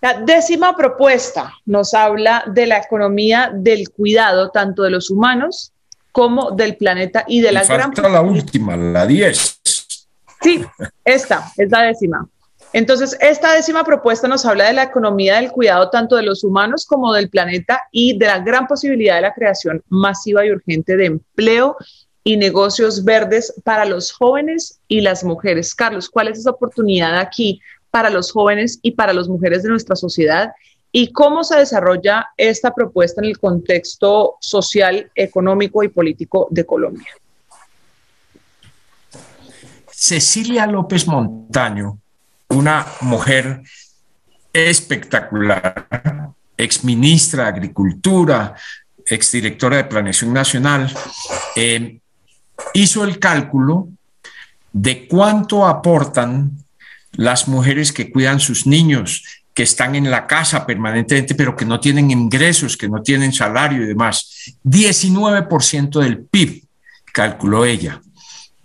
La 0.00 0.20
décima 0.20 0.76
propuesta 0.76 1.54
nos 1.64 1.94
habla 1.94 2.44
de 2.46 2.66
la 2.66 2.78
economía 2.78 3.50
del 3.54 3.88
cuidado 3.90 4.50
tanto 4.50 4.82
de 4.82 4.90
los 4.90 5.10
humanos 5.10 5.72
como 6.14 6.52
del 6.52 6.76
planeta 6.76 7.24
y 7.26 7.40
de 7.40 7.50
la 7.50 7.64
falta 7.64 7.90
gran... 8.02 8.12
la 8.12 8.20
última, 8.20 8.76
la 8.76 9.04
10. 9.04 9.60
Sí, 10.40 10.64
esta 11.04 11.50
es 11.56 11.68
la 11.72 11.82
décima. 11.82 12.28
Entonces, 12.72 13.16
esta 13.20 13.52
décima 13.52 13.82
propuesta 13.82 14.28
nos 14.28 14.46
habla 14.46 14.66
de 14.66 14.74
la 14.74 14.84
economía 14.84 15.40
del 15.40 15.50
cuidado 15.50 15.90
tanto 15.90 16.14
de 16.14 16.22
los 16.22 16.44
humanos 16.44 16.86
como 16.86 17.12
del 17.12 17.30
planeta 17.30 17.80
y 17.90 18.16
de 18.16 18.26
la 18.26 18.38
gran 18.38 18.68
posibilidad 18.68 19.16
de 19.16 19.22
la 19.22 19.34
creación 19.34 19.82
masiva 19.88 20.46
y 20.46 20.52
urgente 20.52 20.96
de 20.96 21.06
empleo 21.06 21.76
y 22.22 22.36
negocios 22.36 23.02
verdes 23.02 23.52
para 23.64 23.84
los 23.84 24.12
jóvenes 24.12 24.78
y 24.86 25.00
las 25.00 25.24
mujeres. 25.24 25.74
Carlos, 25.74 26.08
¿cuál 26.08 26.28
es 26.28 26.38
esa 26.38 26.50
oportunidad 26.50 27.18
aquí 27.18 27.60
para 27.90 28.08
los 28.08 28.30
jóvenes 28.30 28.78
y 28.82 28.92
para 28.92 29.12
las 29.12 29.26
mujeres 29.26 29.64
de 29.64 29.70
nuestra 29.70 29.96
sociedad 29.96 30.52
y 30.96 31.10
cómo 31.10 31.42
se 31.42 31.56
desarrolla 31.56 32.28
esta 32.36 32.72
propuesta 32.72 33.20
en 33.20 33.26
el 33.26 33.38
contexto 33.40 34.36
social, 34.38 35.10
económico 35.16 35.82
y 35.82 35.88
político 35.88 36.46
de 36.52 36.64
Colombia. 36.64 37.08
Cecilia 39.90 40.68
López 40.68 41.08
Montaño, 41.08 41.98
una 42.50 42.86
mujer 43.00 43.62
espectacular, 44.52 45.88
exministra 46.56 47.42
de 47.42 47.48
Agricultura, 47.48 48.54
exdirectora 49.04 49.78
de 49.78 49.84
Planeación 49.86 50.32
Nacional, 50.32 50.94
eh, 51.56 51.98
hizo 52.72 53.02
el 53.02 53.18
cálculo 53.18 53.88
de 54.72 55.08
cuánto 55.08 55.66
aportan 55.66 56.52
las 57.10 57.48
mujeres 57.48 57.92
que 57.92 58.12
cuidan 58.12 58.38
sus 58.38 58.64
niños, 58.64 59.43
que 59.54 59.62
están 59.62 59.94
en 59.94 60.10
la 60.10 60.26
casa 60.26 60.66
permanentemente, 60.66 61.36
pero 61.36 61.54
que 61.54 61.64
no 61.64 61.78
tienen 61.78 62.10
ingresos, 62.10 62.76
que 62.76 62.88
no 62.88 63.02
tienen 63.02 63.32
salario 63.32 63.84
y 63.84 63.86
demás. 63.86 64.58
19% 64.64 66.00
del 66.00 66.24
PIB, 66.24 66.64
calculó 67.12 67.64
ella, 67.64 68.02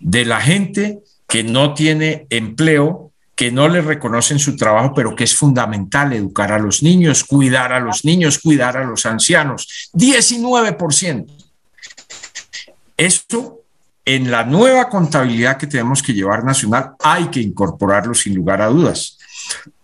de 0.00 0.24
la 0.24 0.40
gente 0.40 0.98
que 1.28 1.44
no 1.44 1.74
tiene 1.74 2.26
empleo, 2.28 3.12
que 3.36 3.52
no 3.52 3.68
le 3.68 3.80
reconocen 3.80 4.40
su 4.40 4.56
trabajo, 4.56 4.92
pero 4.92 5.14
que 5.14 5.24
es 5.24 5.36
fundamental 5.36 6.12
educar 6.12 6.52
a 6.52 6.58
los 6.58 6.82
niños, 6.82 7.24
cuidar 7.24 7.72
a 7.72 7.80
los 7.80 8.04
niños, 8.04 8.40
cuidar 8.40 8.76
a 8.76 8.84
los 8.84 9.06
ancianos. 9.06 9.90
19%. 9.94 11.26
Esto 12.96 13.60
en 14.04 14.30
la 14.30 14.44
nueva 14.44 14.88
contabilidad 14.88 15.56
que 15.56 15.68
tenemos 15.68 16.02
que 16.02 16.12
llevar 16.12 16.44
nacional 16.44 16.94
hay 16.98 17.28
que 17.28 17.40
incorporarlo 17.40 18.12
sin 18.12 18.34
lugar 18.34 18.60
a 18.60 18.66
dudas. 18.66 19.18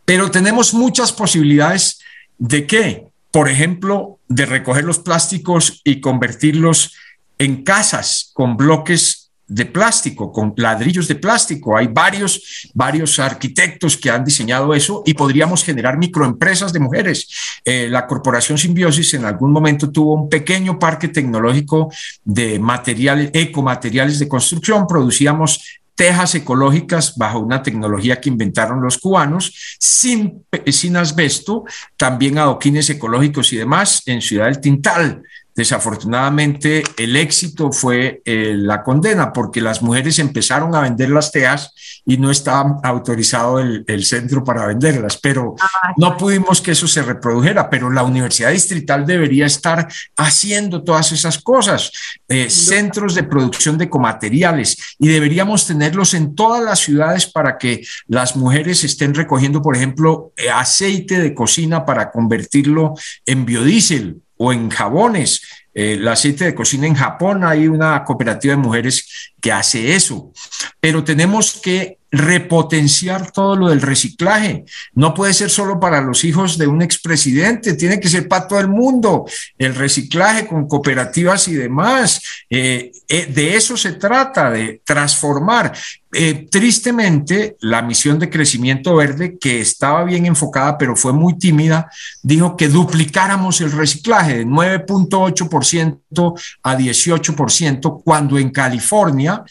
Pero 0.06 0.30
tenemos 0.30 0.72
muchas 0.72 1.12
posibilidades 1.12 2.00
de 2.38 2.66
qué? 2.66 3.08
Por 3.30 3.50
ejemplo, 3.50 4.18
de 4.28 4.46
recoger 4.46 4.84
los 4.84 5.00
plásticos 5.00 5.82
y 5.84 6.00
convertirlos 6.00 6.94
en 7.38 7.64
casas 7.64 8.30
con 8.32 8.56
bloques 8.56 9.26
de 9.48 9.66
plástico, 9.66 10.32
con 10.32 10.54
ladrillos 10.56 11.06
de 11.06 11.16
plástico. 11.16 11.76
Hay 11.76 11.88
varios, 11.88 12.70
varios 12.74 13.18
arquitectos 13.18 13.96
que 13.96 14.10
han 14.10 14.24
diseñado 14.24 14.74
eso 14.74 15.02
y 15.06 15.14
podríamos 15.14 15.62
generar 15.62 15.98
microempresas 15.98 16.72
de 16.72 16.80
mujeres. 16.80 17.28
Eh, 17.64 17.88
la 17.88 18.06
Corporación 18.06 18.58
Simbiosis 18.58 19.14
en 19.14 19.24
algún 19.24 19.52
momento 19.52 19.90
tuvo 19.90 20.14
un 20.14 20.28
pequeño 20.28 20.78
parque 20.78 21.08
tecnológico 21.08 21.92
de 22.24 22.58
materiales, 22.58 23.30
ecomateriales 23.34 24.18
de 24.18 24.28
construcción. 24.28 24.86
Producíamos 24.86 25.60
tejas 25.96 26.34
ecológicas 26.34 27.16
bajo 27.16 27.40
una 27.40 27.62
tecnología 27.62 28.20
que 28.20 28.28
inventaron 28.28 28.82
los 28.82 28.98
cubanos, 28.98 29.76
sin, 29.80 30.44
sin 30.66 30.96
asbesto, 30.96 31.64
también 31.96 32.38
adoquines 32.38 32.88
ecológicos 32.90 33.52
y 33.52 33.56
demás 33.56 34.02
en 34.06 34.20
Ciudad 34.20 34.44
del 34.44 34.60
Tintal. 34.60 35.22
Desafortunadamente, 35.56 36.84
el 36.98 37.16
éxito 37.16 37.72
fue 37.72 38.20
eh, 38.26 38.52
la 38.54 38.82
condena, 38.82 39.32
porque 39.32 39.62
las 39.62 39.80
mujeres 39.80 40.18
empezaron 40.18 40.74
a 40.74 40.82
vender 40.82 41.08
las 41.08 41.32
teas 41.32 41.72
y 42.04 42.18
no 42.18 42.30
estaba 42.30 42.78
autorizado 42.82 43.58
el, 43.58 44.04
centro 44.04 44.44
para 44.44 44.66
venderlas, 44.66 45.16
pero 45.16 45.54
ah, 45.58 45.94
no 45.96 46.18
pudimos 46.18 46.60
que 46.60 46.72
eso 46.72 46.86
se 46.86 47.02
reprodujera, 47.02 47.70
pero 47.70 47.90
la 47.90 48.02
Universidad 48.02 48.50
Distrital 48.50 49.06
debería 49.06 49.46
estar 49.46 49.88
haciendo 50.18 50.84
todas 50.84 51.10
esas 51.12 51.38
cosas, 51.38 51.90
eh, 52.28 52.50
centros 52.50 53.14
de 53.14 53.22
producción 53.22 53.78
de 53.78 53.88
comateriales, 53.88 54.96
y 54.98 55.08
deberíamos 55.08 55.66
tenerlos 55.66 56.12
en 56.12 56.34
todas 56.34 56.62
las 56.62 56.80
ciudades 56.80 57.26
para 57.26 57.56
que 57.56 57.82
las 58.08 58.36
mujeres 58.36 58.84
estén 58.84 59.14
recogiendo, 59.14 59.62
por 59.62 59.74
ejemplo, 59.74 60.32
eh, 60.36 60.50
aceite 60.50 61.18
de 61.18 61.34
cocina 61.34 61.86
para 61.86 62.10
convertirlo 62.10 62.92
en 63.24 63.46
biodiesel 63.46 64.20
o 64.36 64.52
en 64.52 64.70
jabones. 64.70 65.42
Eh, 65.74 65.94
el 65.94 66.08
aceite 66.08 66.44
de 66.44 66.54
cocina 66.54 66.86
en 66.86 66.94
Japón 66.94 67.44
hay 67.44 67.68
una 67.68 68.02
cooperativa 68.04 68.54
de 68.54 68.62
mujeres 68.62 69.32
que 69.40 69.52
hace 69.52 69.94
eso, 69.94 70.32
pero 70.80 71.04
tenemos 71.04 71.60
que 71.60 71.95
repotenciar 72.10 73.30
todo 73.32 73.56
lo 73.56 73.68
del 73.68 73.82
reciclaje. 73.82 74.64
No 74.94 75.12
puede 75.12 75.34
ser 75.34 75.50
solo 75.50 75.80
para 75.80 76.00
los 76.00 76.24
hijos 76.24 76.56
de 76.56 76.66
un 76.66 76.82
expresidente, 76.82 77.74
tiene 77.74 78.00
que 78.00 78.08
ser 78.08 78.28
para 78.28 78.46
todo 78.46 78.60
el 78.60 78.68
mundo. 78.68 79.26
El 79.58 79.74
reciclaje 79.74 80.46
con 80.46 80.68
cooperativas 80.68 81.48
y 81.48 81.54
demás. 81.54 82.22
Eh, 82.48 82.92
eh, 83.08 83.26
de 83.26 83.56
eso 83.56 83.76
se 83.76 83.92
trata, 83.92 84.50
de 84.50 84.80
transformar. 84.84 85.72
Eh, 86.12 86.46
tristemente, 86.50 87.56
la 87.60 87.82
misión 87.82 88.18
de 88.18 88.30
crecimiento 88.30 88.96
verde, 88.96 89.36
que 89.38 89.60
estaba 89.60 90.04
bien 90.04 90.24
enfocada, 90.26 90.78
pero 90.78 90.96
fue 90.96 91.12
muy 91.12 91.36
tímida, 91.36 91.90
dijo 92.22 92.56
que 92.56 92.68
duplicáramos 92.68 93.60
el 93.60 93.72
reciclaje 93.72 94.38
de 94.38 94.46
9.8% 94.46 96.40
a 96.62 96.78
18%, 96.78 98.02
cuando 98.02 98.38
en 98.38 98.50
California 98.50 99.44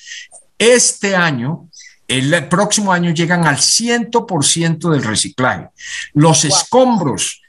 este 0.57 1.15
año 1.15 1.69
el 2.07 2.47
próximo 2.47 2.91
año 2.91 3.11
llegan 3.11 3.45
al 3.45 3.57
100% 3.57 4.89
del 4.91 5.03
reciclaje. 5.03 5.69
Los 6.13 6.45
escombros, 6.45 7.41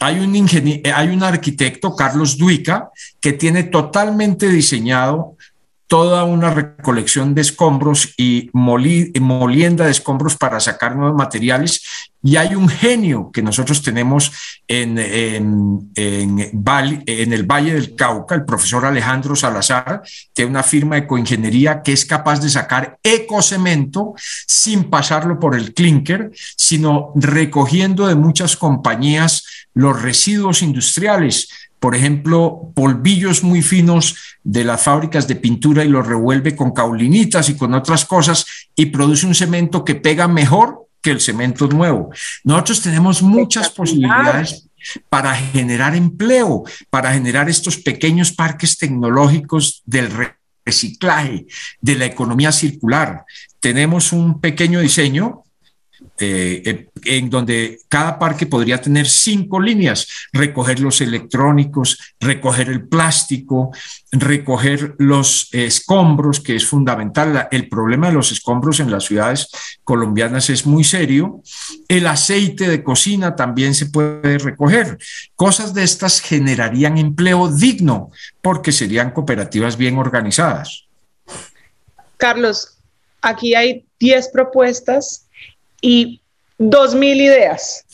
hay 0.00 0.20
un, 0.20 0.82
hay 0.94 1.08
un 1.08 1.22
arquitecto, 1.22 1.94
Carlos 1.96 2.36
Duica, 2.38 2.90
que 3.20 3.32
tiene 3.32 3.64
totalmente 3.64 4.48
diseñado 4.48 5.36
toda 5.86 6.24
una 6.24 6.52
recolección 6.52 7.34
de 7.34 7.42
escombros 7.42 8.14
y 8.16 8.50
molienda 8.52 9.84
de 9.84 9.90
escombros 9.90 10.36
para 10.36 10.58
sacar 10.60 10.96
nuevos 10.96 11.16
materiales. 11.16 11.82
Y 12.22 12.36
hay 12.36 12.54
un 12.54 12.70
genio 12.70 13.30
que 13.30 13.42
nosotros 13.42 13.82
tenemos 13.82 14.32
en, 14.66 14.98
en, 14.98 15.90
en, 15.94 17.32
el 17.32 17.42
Valle 17.42 17.74
del 17.74 17.94
Cauca, 17.94 18.34
el 18.34 18.46
profesor 18.46 18.86
Alejandro 18.86 19.36
Salazar, 19.36 20.02
tiene 20.32 20.50
una 20.50 20.62
firma 20.62 20.96
de 20.96 21.06
coingeniería 21.06 21.82
que 21.82 21.92
es 21.92 22.06
capaz 22.06 22.40
de 22.40 22.48
sacar 22.48 22.98
ecocemento 23.02 24.14
sin 24.46 24.84
pasarlo 24.84 25.38
por 25.38 25.54
el 25.54 25.74
clinker, 25.74 26.30
sino 26.56 27.12
recogiendo 27.14 28.06
de 28.06 28.14
muchas 28.14 28.56
compañías 28.56 29.44
los 29.74 30.00
residuos 30.00 30.62
industriales. 30.62 31.50
Por 31.78 31.94
ejemplo, 31.94 32.72
polvillos 32.74 33.44
muy 33.44 33.60
finos 33.60 34.16
de 34.42 34.64
las 34.64 34.82
fábricas 34.82 35.28
de 35.28 35.36
pintura 35.36 35.84
y 35.84 35.88
los 35.88 36.06
revuelve 36.06 36.56
con 36.56 36.72
caulinitas 36.72 37.50
y 37.50 37.56
con 37.56 37.74
otras 37.74 38.06
cosas 38.06 38.46
y 38.74 38.86
produce 38.86 39.26
un 39.26 39.34
cemento 39.34 39.84
que 39.84 39.94
pega 39.94 40.26
mejor 40.26 40.86
que 41.04 41.10
el 41.10 41.20
cemento 41.20 41.68
nuevo. 41.68 42.10
Nosotros 42.44 42.80
tenemos 42.80 43.22
muchas 43.22 43.68
posibilidades 43.68 44.66
para 45.10 45.34
generar 45.34 45.94
empleo, 45.94 46.64
para 46.88 47.12
generar 47.12 47.50
estos 47.50 47.76
pequeños 47.76 48.32
parques 48.32 48.78
tecnológicos 48.78 49.82
del 49.84 50.08
reciclaje, 50.64 51.46
de 51.82 51.94
la 51.96 52.06
economía 52.06 52.52
circular. 52.52 53.26
Tenemos 53.60 54.12
un 54.12 54.40
pequeño 54.40 54.80
diseño 54.80 55.44
eh, 56.16 56.62
eh, 56.64 56.88
en 57.06 57.28
donde 57.28 57.80
cada 57.88 58.20
parque 58.20 58.46
podría 58.46 58.80
tener 58.80 59.08
cinco 59.08 59.60
líneas, 59.60 60.06
recoger 60.32 60.78
los 60.78 61.00
electrónicos, 61.00 61.98
recoger 62.20 62.68
el 62.68 62.86
plástico, 62.86 63.72
recoger 64.12 64.94
los 64.98 65.48
escombros, 65.52 66.38
que 66.38 66.54
es 66.54 66.66
fundamental. 66.66 67.48
El 67.50 67.68
problema 67.68 68.06
de 68.06 68.14
los 68.14 68.30
escombros 68.30 68.78
en 68.78 68.92
las 68.92 69.04
ciudades 69.04 69.48
colombianas 69.82 70.50
es 70.50 70.66
muy 70.66 70.84
serio. 70.84 71.42
El 71.88 72.06
aceite 72.06 72.68
de 72.68 72.84
cocina 72.84 73.34
también 73.34 73.74
se 73.74 73.86
puede 73.86 74.38
recoger. 74.38 74.98
Cosas 75.34 75.74
de 75.74 75.82
estas 75.82 76.20
generarían 76.20 76.96
empleo 76.96 77.50
digno 77.50 78.12
porque 78.40 78.70
serían 78.70 79.10
cooperativas 79.10 79.76
bien 79.76 79.98
organizadas. 79.98 80.84
Carlos, 82.18 82.78
aquí 83.20 83.56
hay 83.56 83.84
10 83.98 84.28
propuestas 84.28 85.23
y 85.84 86.22
2.000 86.58 87.16
ideas 87.16 87.84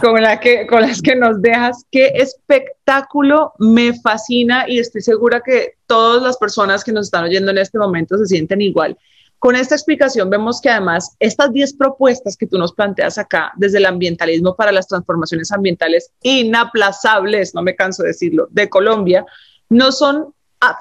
con, 0.00 0.22
la 0.22 0.40
que, 0.40 0.66
con 0.66 0.80
las 0.80 1.02
que 1.02 1.14
nos 1.14 1.42
dejas. 1.42 1.84
Qué 1.90 2.12
espectáculo, 2.14 3.52
me 3.58 3.92
fascina 4.00 4.64
y 4.66 4.78
estoy 4.78 5.02
segura 5.02 5.42
que 5.44 5.74
todas 5.86 6.22
las 6.22 6.38
personas 6.38 6.82
que 6.82 6.92
nos 6.92 7.08
están 7.08 7.24
oyendo 7.24 7.50
en 7.50 7.58
este 7.58 7.78
momento 7.78 8.16
se 8.16 8.24
sienten 8.24 8.62
igual. 8.62 8.96
Con 9.38 9.54
esta 9.54 9.74
explicación 9.74 10.30
vemos 10.30 10.62
que 10.62 10.70
además 10.70 11.14
estas 11.20 11.52
10 11.52 11.74
propuestas 11.74 12.38
que 12.38 12.46
tú 12.46 12.56
nos 12.56 12.72
planteas 12.72 13.18
acá 13.18 13.52
desde 13.56 13.78
el 13.78 13.86
ambientalismo 13.86 14.56
para 14.56 14.72
las 14.72 14.88
transformaciones 14.88 15.52
ambientales 15.52 16.10
inaplazables, 16.22 17.54
no 17.54 17.60
me 17.60 17.76
canso 17.76 18.02
de 18.02 18.08
decirlo, 18.08 18.48
de 18.50 18.70
Colombia, 18.70 19.26
no 19.68 19.92
son, 19.92 20.32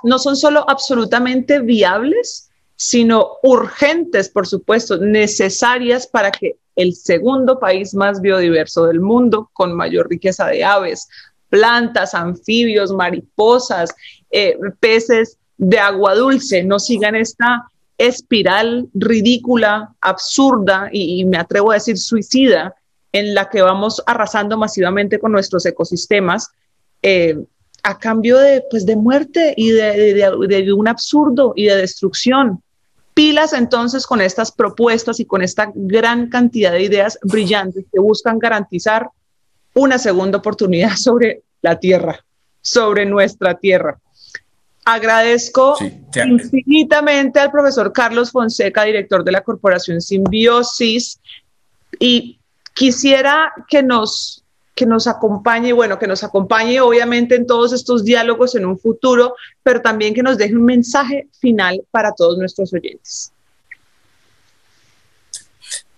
no 0.04 0.20
son 0.20 0.38
solo 0.38 0.64
absolutamente 0.70 1.60
viables, 1.60 2.45
sino 2.76 3.38
urgentes, 3.44 4.30
por 4.30 4.48
supuesto, 4.48 4.98
necesarias 4.98 6.08
para 6.08 6.32
que 6.32 6.58
el 6.76 6.94
segundo 6.94 7.60
país 7.60 7.94
más 7.94 8.22
biodiverso 8.22 8.86
del 8.86 9.00
mundo, 9.00 9.50
con 9.54 9.74
mayor 9.74 10.10
riqueza 10.10 10.48
de 10.48 10.64
aves, 10.64 11.08
plantas, 11.50 12.14
anfibios, 12.14 12.92
mariposas, 12.92 13.94
eh, 14.30 14.58
peces 14.80 15.38
de 15.58 15.80
agua 15.80 16.16
dulce, 16.16 16.64
no 16.64 16.80
sigan 16.80 17.16
esta 17.16 17.70
espiral 17.98 18.90
ridícula, 18.94 19.96
absurda 20.02 20.90
y, 20.92 21.24
me 21.24 21.38
atrevo 21.38 21.72
a 21.72 21.76
decir 21.76 21.98
suicida 21.98 22.76
en 23.14 23.34
la 23.34 23.50
que 23.50 23.62
vamos 23.62 24.04
arrasando 24.06 24.58
masivamente 24.58 25.18
con 25.18 25.32
nuestros 25.32 25.66
ecosistemas 25.66 26.50
eh, 27.02 27.38
a 27.84 27.98
cambio 27.98 28.38
de, 28.38 28.66
pues, 28.70 28.86
de 28.86 28.98
muerte 28.98 29.54
y 29.56 29.72
de 29.72 30.74
un 30.76 30.88
absurdo 30.90 31.54
y 31.56 31.66
de 31.66 31.78
destrucción. 31.78 32.62
Pilas 33.16 33.54
entonces 33.54 34.06
con 34.06 34.20
estas 34.20 34.52
propuestas 34.52 35.20
y 35.22 35.26
con 35.26 35.42
esta 35.42 35.72
gran 35.74 36.30
cantidad 36.30 36.74
de 36.74 36.84
ideas 36.84 37.18
brillantes 37.24 37.86
que 37.92 38.00
buscan 38.00 38.38
garantizar 38.38 39.10
una 39.74 39.98
segunda 39.98 40.38
oportunidad 40.38 40.96
sobre 40.98 41.42
la 41.62 41.80
tierra, 41.80 42.24
sobre 42.62 43.06
nuestra 43.06 43.58
tierra. 43.58 43.98
Agradezco 44.84 45.78
infinitamente 46.26 47.40
al 47.40 47.52
profesor 47.52 47.92
Carlos 47.92 48.32
Fonseca, 48.32 48.84
director 48.84 49.24
de 49.24 49.32
la 49.32 49.42
Corporación 49.42 50.00
Simbiosis, 50.00 51.20
y 51.98 52.40
quisiera 52.74 53.52
que 53.68 53.82
nos 53.82 54.45
que 54.76 54.86
nos 54.86 55.08
acompañe, 55.08 55.72
bueno, 55.74 55.98
que 55.98 56.08
nos 56.08 56.24
acompañe 56.24 56.82
obviamente 56.82 57.36
en 57.36 57.48
todos 57.48 57.72
estos 57.72 58.04
diálogos 58.04 58.56
en 58.56 58.66
un 58.66 58.78
futuro, 58.78 59.36
pero 59.64 59.82
también 59.82 60.14
que 60.14 60.22
nos 60.22 60.38
deje 60.38 60.56
un 60.56 60.66
mensaje 60.66 61.30
final 61.40 61.82
para 61.92 62.12
todos 62.12 62.38
nuestros 62.38 62.74
oyentes. 62.74 63.32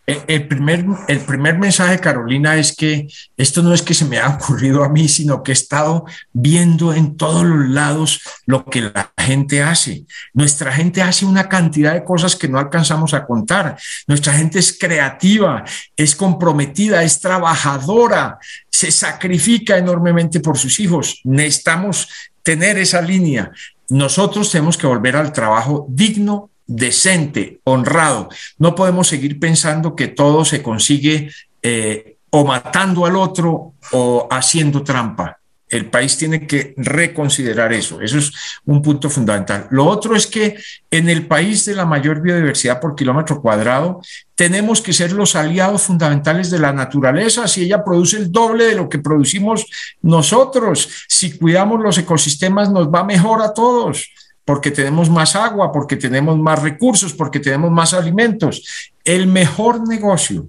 El 0.07 0.47
primer, 0.47 0.85
el 1.09 1.19
primer 1.19 1.59
mensaje, 1.59 1.99
Carolina, 1.99 2.55
es 2.55 2.73
que 2.73 3.07
esto 3.35 3.61
no 3.61 3.73
es 3.73 3.81
que 3.81 3.93
se 3.93 4.05
me 4.05 4.19
ha 4.19 4.29
ocurrido 4.29 4.85
a 4.85 4.89
mí, 4.89 5.09
sino 5.09 5.43
que 5.43 5.51
he 5.51 5.53
estado 5.53 6.05
viendo 6.31 6.93
en 6.93 7.17
todos 7.17 7.43
los 7.43 7.67
lados 7.67 8.21
lo 8.45 8.63
que 8.63 8.83
la 8.83 9.11
gente 9.17 9.61
hace. 9.61 10.05
Nuestra 10.33 10.71
gente 10.71 11.01
hace 11.01 11.25
una 11.25 11.49
cantidad 11.49 11.93
de 11.93 12.05
cosas 12.05 12.37
que 12.37 12.47
no 12.47 12.57
alcanzamos 12.57 13.13
a 13.13 13.25
contar. 13.25 13.77
Nuestra 14.07 14.31
gente 14.31 14.59
es 14.59 14.77
creativa, 14.79 15.65
es 15.97 16.15
comprometida, 16.15 17.03
es 17.03 17.19
trabajadora, 17.19 18.39
se 18.71 18.91
sacrifica 18.91 19.77
enormemente 19.77 20.39
por 20.39 20.57
sus 20.57 20.79
hijos. 20.79 21.19
Necesitamos 21.25 22.07
tener 22.43 22.77
esa 22.77 23.01
línea. 23.01 23.51
Nosotros 23.89 24.49
tenemos 24.51 24.77
que 24.77 24.87
volver 24.87 25.17
al 25.17 25.33
trabajo 25.33 25.85
digno 25.89 26.49
decente, 26.67 27.61
honrado. 27.63 28.29
No 28.57 28.75
podemos 28.75 29.07
seguir 29.07 29.39
pensando 29.39 29.95
que 29.95 30.07
todo 30.07 30.45
se 30.45 30.61
consigue 30.61 31.31
eh, 31.63 32.17
o 32.29 32.45
matando 32.45 33.05
al 33.05 33.15
otro 33.15 33.73
o 33.91 34.27
haciendo 34.29 34.83
trampa. 34.83 35.39
El 35.69 35.89
país 35.89 36.17
tiene 36.17 36.47
que 36.47 36.73
reconsiderar 36.77 37.73
eso. 37.73 37.99
Eso 37.99 38.17
es 38.19 38.31
un 38.65 38.81
punto 38.81 39.09
fundamental. 39.09 39.67
Lo 39.69 39.85
otro 39.85 40.15
es 40.15 40.25
que 40.25 40.57
en 40.89 41.09
el 41.09 41.27
país 41.27 41.65
de 41.65 41.75
la 41.75 41.85
mayor 41.85 42.21
biodiversidad 42.21 42.79
por 42.79 42.95
kilómetro 42.95 43.41
cuadrado, 43.41 43.99
tenemos 44.35 44.81
que 44.81 44.93
ser 44.93 45.11
los 45.11 45.35
aliados 45.35 45.81
fundamentales 45.81 46.49
de 46.51 46.59
la 46.59 46.71
naturaleza. 46.71 47.49
Si 47.49 47.63
ella 47.63 47.83
produce 47.83 48.15
el 48.15 48.31
doble 48.31 48.63
de 48.65 48.75
lo 48.75 48.87
que 48.87 48.99
producimos 48.99 49.65
nosotros, 50.01 50.89
si 51.09 51.37
cuidamos 51.37 51.81
los 51.81 51.97
ecosistemas, 51.97 52.71
nos 52.71 52.87
va 52.87 53.03
mejor 53.03 53.41
a 53.41 53.53
todos 53.53 54.09
porque 54.47 54.71
tenemos 54.71 55.09
más 55.09 55.35
agua, 55.35 55.73
porque 55.73 55.97
tenemos 55.97 56.39
más 56.39 56.61
recursos, 56.61 57.13
porque 57.13 57.41
tenemos 57.41 57.69
más 57.69 57.93
alimentos. 57.93 58.63
El 59.03 59.27
mejor 59.27 59.85
negocio, 59.85 60.47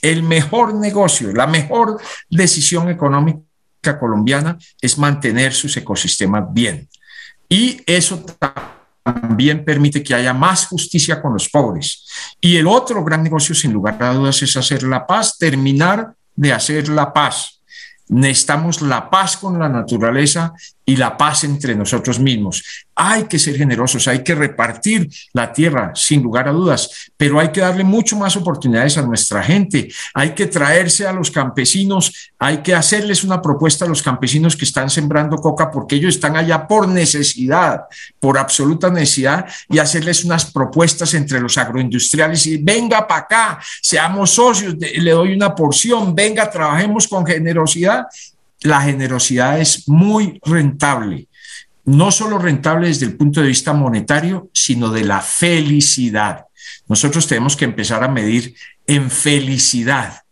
el 0.00 0.22
mejor 0.22 0.72
negocio, 0.72 1.30
la 1.34 1.46
mejor 1.46 2.00
decisión 2.30 2.88
económica 2.88 3.98
colombiana 4.00 4.56
es 4.80 4.96
mantener 4.96 5.52
sus 5.52 5.76
ecosistemas 5.76 6.44
bien. 6.50 6.88
Y 7.46 7.82
eso 7.84 8.24
también 9.04 9.66
permite 9.66 10.02
que 10.02 10.14
haya 10.14 10.32
más 10.32 10.64
justicia 10.68 11.20
con 11.20 11.34
los 11.34 11.50
pobres. 11.50 12.06
Y 12.40 12.56
el 12.56 12.66
otro 12.66 13.04
gran 13.04 13.22
negocio, 13.22 13.54
sin 13.54 13.70
lugar 13.70 14.02
a 14.02 14.14
dudas, 14.14 14.40
es 14.40 14.56
hacer 14.56 14.82
la 14.82 15.06
paz, 15.06 15.36
terminar 15.36 16.14
de 16.34 16.54
hacer 16.54 16.88
la 16.88 17.12
paz 17.12 17.56
necesitamos 18.08 18.82
la 18.82 19.10
paz 19.10 19.36
con 19.36 19.58
la 19.58 19.68
naturaleza 19.68 20.54
y 20.88 20.96
la 20.96 21.16
paz 21.16 21.42
entre 21.42 21.74
nosotros 21.74 22.20
mismos. 22.20 22.62
Hay 22.94 23.24
que 23.24 23.40
ser 23.40 23.56
generosos, 23.56 24.06
hay 24.06 24.22
que 24.22 24.34
repartir 24.34 25.10
la 25.32 25.52
tierra, 25.52 25.90
sin 25.94 26.22
lugar 26.22 26.48
a 26.48 26.52
dudas, 26.52 27.10
pero 27.16 27.40
hay 27.40 27.48
que 27.48 27.60
darle 27.60 27.82
mucho 27.82 28.16
más 28.16 28.36
oportunidades 28.36 28.96
a 28.96 29.02
nuestra 29.02 29.42
gente. 29.42 29.88
Hay 30.14 30.30
que 30.30 30.46
traerse 30.46 31.06
a 31.06 31.12
los 31.12 31.30
campesinos, 31.30 32.30
hay 32.38 32.58
que 32.58 32.74
hacerles 32.74 33.24
una 33.24 33.42
propuesta 33.42 33.84
a 33.84 33.88
los 33.88 34.00
campesinos 34.00 34.56
que 34.56 34.64
están 34.64 34.88
sembrando 34.88 35.36
coca 35.36 35.70
porque 35.70 35.96
ellos 35.96 36.14
están 36.14 36.36
allá 36.36 36.66
por 36.66 36.86
necesidad, 36.86 37.82
por 38.20 38.38
absoluta 38.38 38.88
necesidad, 38.88 39.44
y 39.68 39.78
hacerles 39.78 40.24
unas 40.24 40.52
propuestas 40.52 41.12
entre 41.14 41.40
los 41.40 41.58
agroindustriales 41.58 42.46
y 42.46 42.58
venga 42.58 43.06
para 43.06 43.20
acá, 43.22 43.58
seamos 43.82 44.30
socios, 44.30 44.76
le 44.78 45.10
doy 45.10 45.34
una 45.34 45.54
porción, 45.54 46.14
venga, 46.14 46.48
trabajemos 46.48 47.08
con 47.08 47.26
generosidad 47.26 48.06
la 48.62 48.80
generosidad 48.82 49.60
es 49.60 49.88
muy 49.88 50.40
rentable, 50.44 51.28
no 51.84 52.10
solo 52.10 52.38
rentable 52.38 52.88
desde 52.88 53.06
el 53.06 53.16
punto 53.16 53.40
de 53.40 53.48
vista 53.48 53.72
monetario, 53.72 54.50
sino 54.52 54.90
de 54.90 55.04
la 55.04 55.20
felicidad. 55.20 56.46
Nosotros 56.88 57.26
tenemos 57.26 57.56
que 57.56 57.64
empezar 57.64 58.02
a 58.02 58.08
medir 58.08 58.54
en 58.86 59.10
felicidad, 59.10 60.22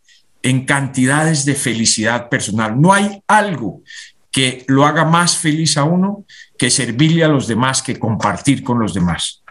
en 0.41 0.65
cantidades 0.65 1.45
de 1.45 1.55
felicidad 1.55 2.29
personal. 2.29 2.79
No 2.79 2.93
hay 2.93 3.21
algo 3.27 3.83
que 4.31 4.65
lo 4.67 4.85
haga 4.85 5.05
más 5.05 5.37
feliz 5.37 5.77
a 5.77 5.85
uno 5.85 6.25
que 6.57 6.69
servirle 6.69 7.23
a 7.23 7.29
los 7.29 7.47
demás, 7.47 7.81
que 7.81 7.97
compartir 7.97 8.63
con 8.63 8.79
los 8.79 8.93
demás. 8.93 9.41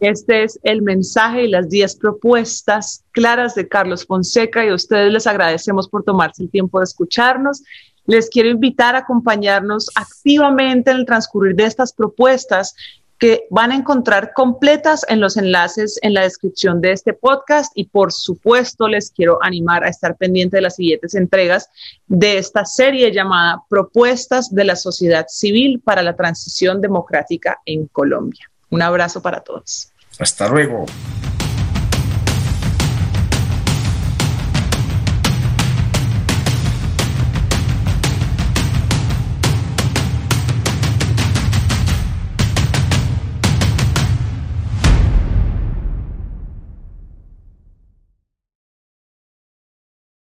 Este 0.00 0.44
es 0.44 0.60
el 0.62 0.82
mensaje 0.82 1.44
y 1.44 1.48
las 1.48 1.68
10 1.68 1.96
propuestas 1.96 3.04
claras 3.10 3.56
de 3.56 3.66
Carlos 3.66 4.06
Fonseca 4.06 4.64
y 4.64 4.68
a 4.68 4.74
ustedes 4.74 5.12
les 5.12 5.26
agradecemos 5.26 5.88
por 5.88 6.04
tomarse 6.04 6.44
el 6.44 6.50
tiempo 6.50 6.78
de 6.78 6.84
escucharnos. 6.84 7.64
Les 8.06 8.30
quiero 8.30 8.48
invitar 8.48 8.94
a 8.94 9.00
acompañarnos 9.00 9.90
activamente 9.96 10.92
en 10.92 10.98
el 10.98 11.04
transcurrir 11.04 11.56
de 11.56 11.64
estas 11.64 11.92
propuestas 11.92 12.74
que 13.18 13.46
van 13.50 13.72
a 13.72 13.74
encontrar 13.74 14.32
completas 14.32 15.04
en 15.08 15.20
los 15.20 15.36
enlaces 15.36 15.98
en 16.02 16.14
la 16.14 16.22
descripción 16.22 16.80
de 16.80 16.92
este 16.92 17.12
podcast 17.12 17.72
y 17.74 17.86
por 17.86 18.12
supuesto 18.12 18.86
les 18.86 19.10
quiero 19.10 19.42
animar 19.42 19.82
a 19.82 19.88
estar 19.88 20.16
pendiente 20.16 20.58
de 20.58 20.62
las 20.62 20.76
siguientes 20.76 21.16
entregas 21.16 21.68
de 22.06 22.38
esta 22.38 22.64
serie 22.64 23.12
llamada 23.12 23.64
Propuestas 23.68 24.54
de 24.54 24.64
la 24.64 24.76
Sociedad 24.76 25.26
Civil 25.28 25.80
para 25.80 26.02
la 26.02 26.14
Transición 26.14 26.80
Democrática 26.80 27.60
en 27.66 27.88
Colombia. 27.88 28.48
Un 28.70 28.82
abrazo 28.82 29.22
para 29.22 29.40
todos. 29.40 29.92
Hasta 30.18 30.48
luego. 30.48 30.86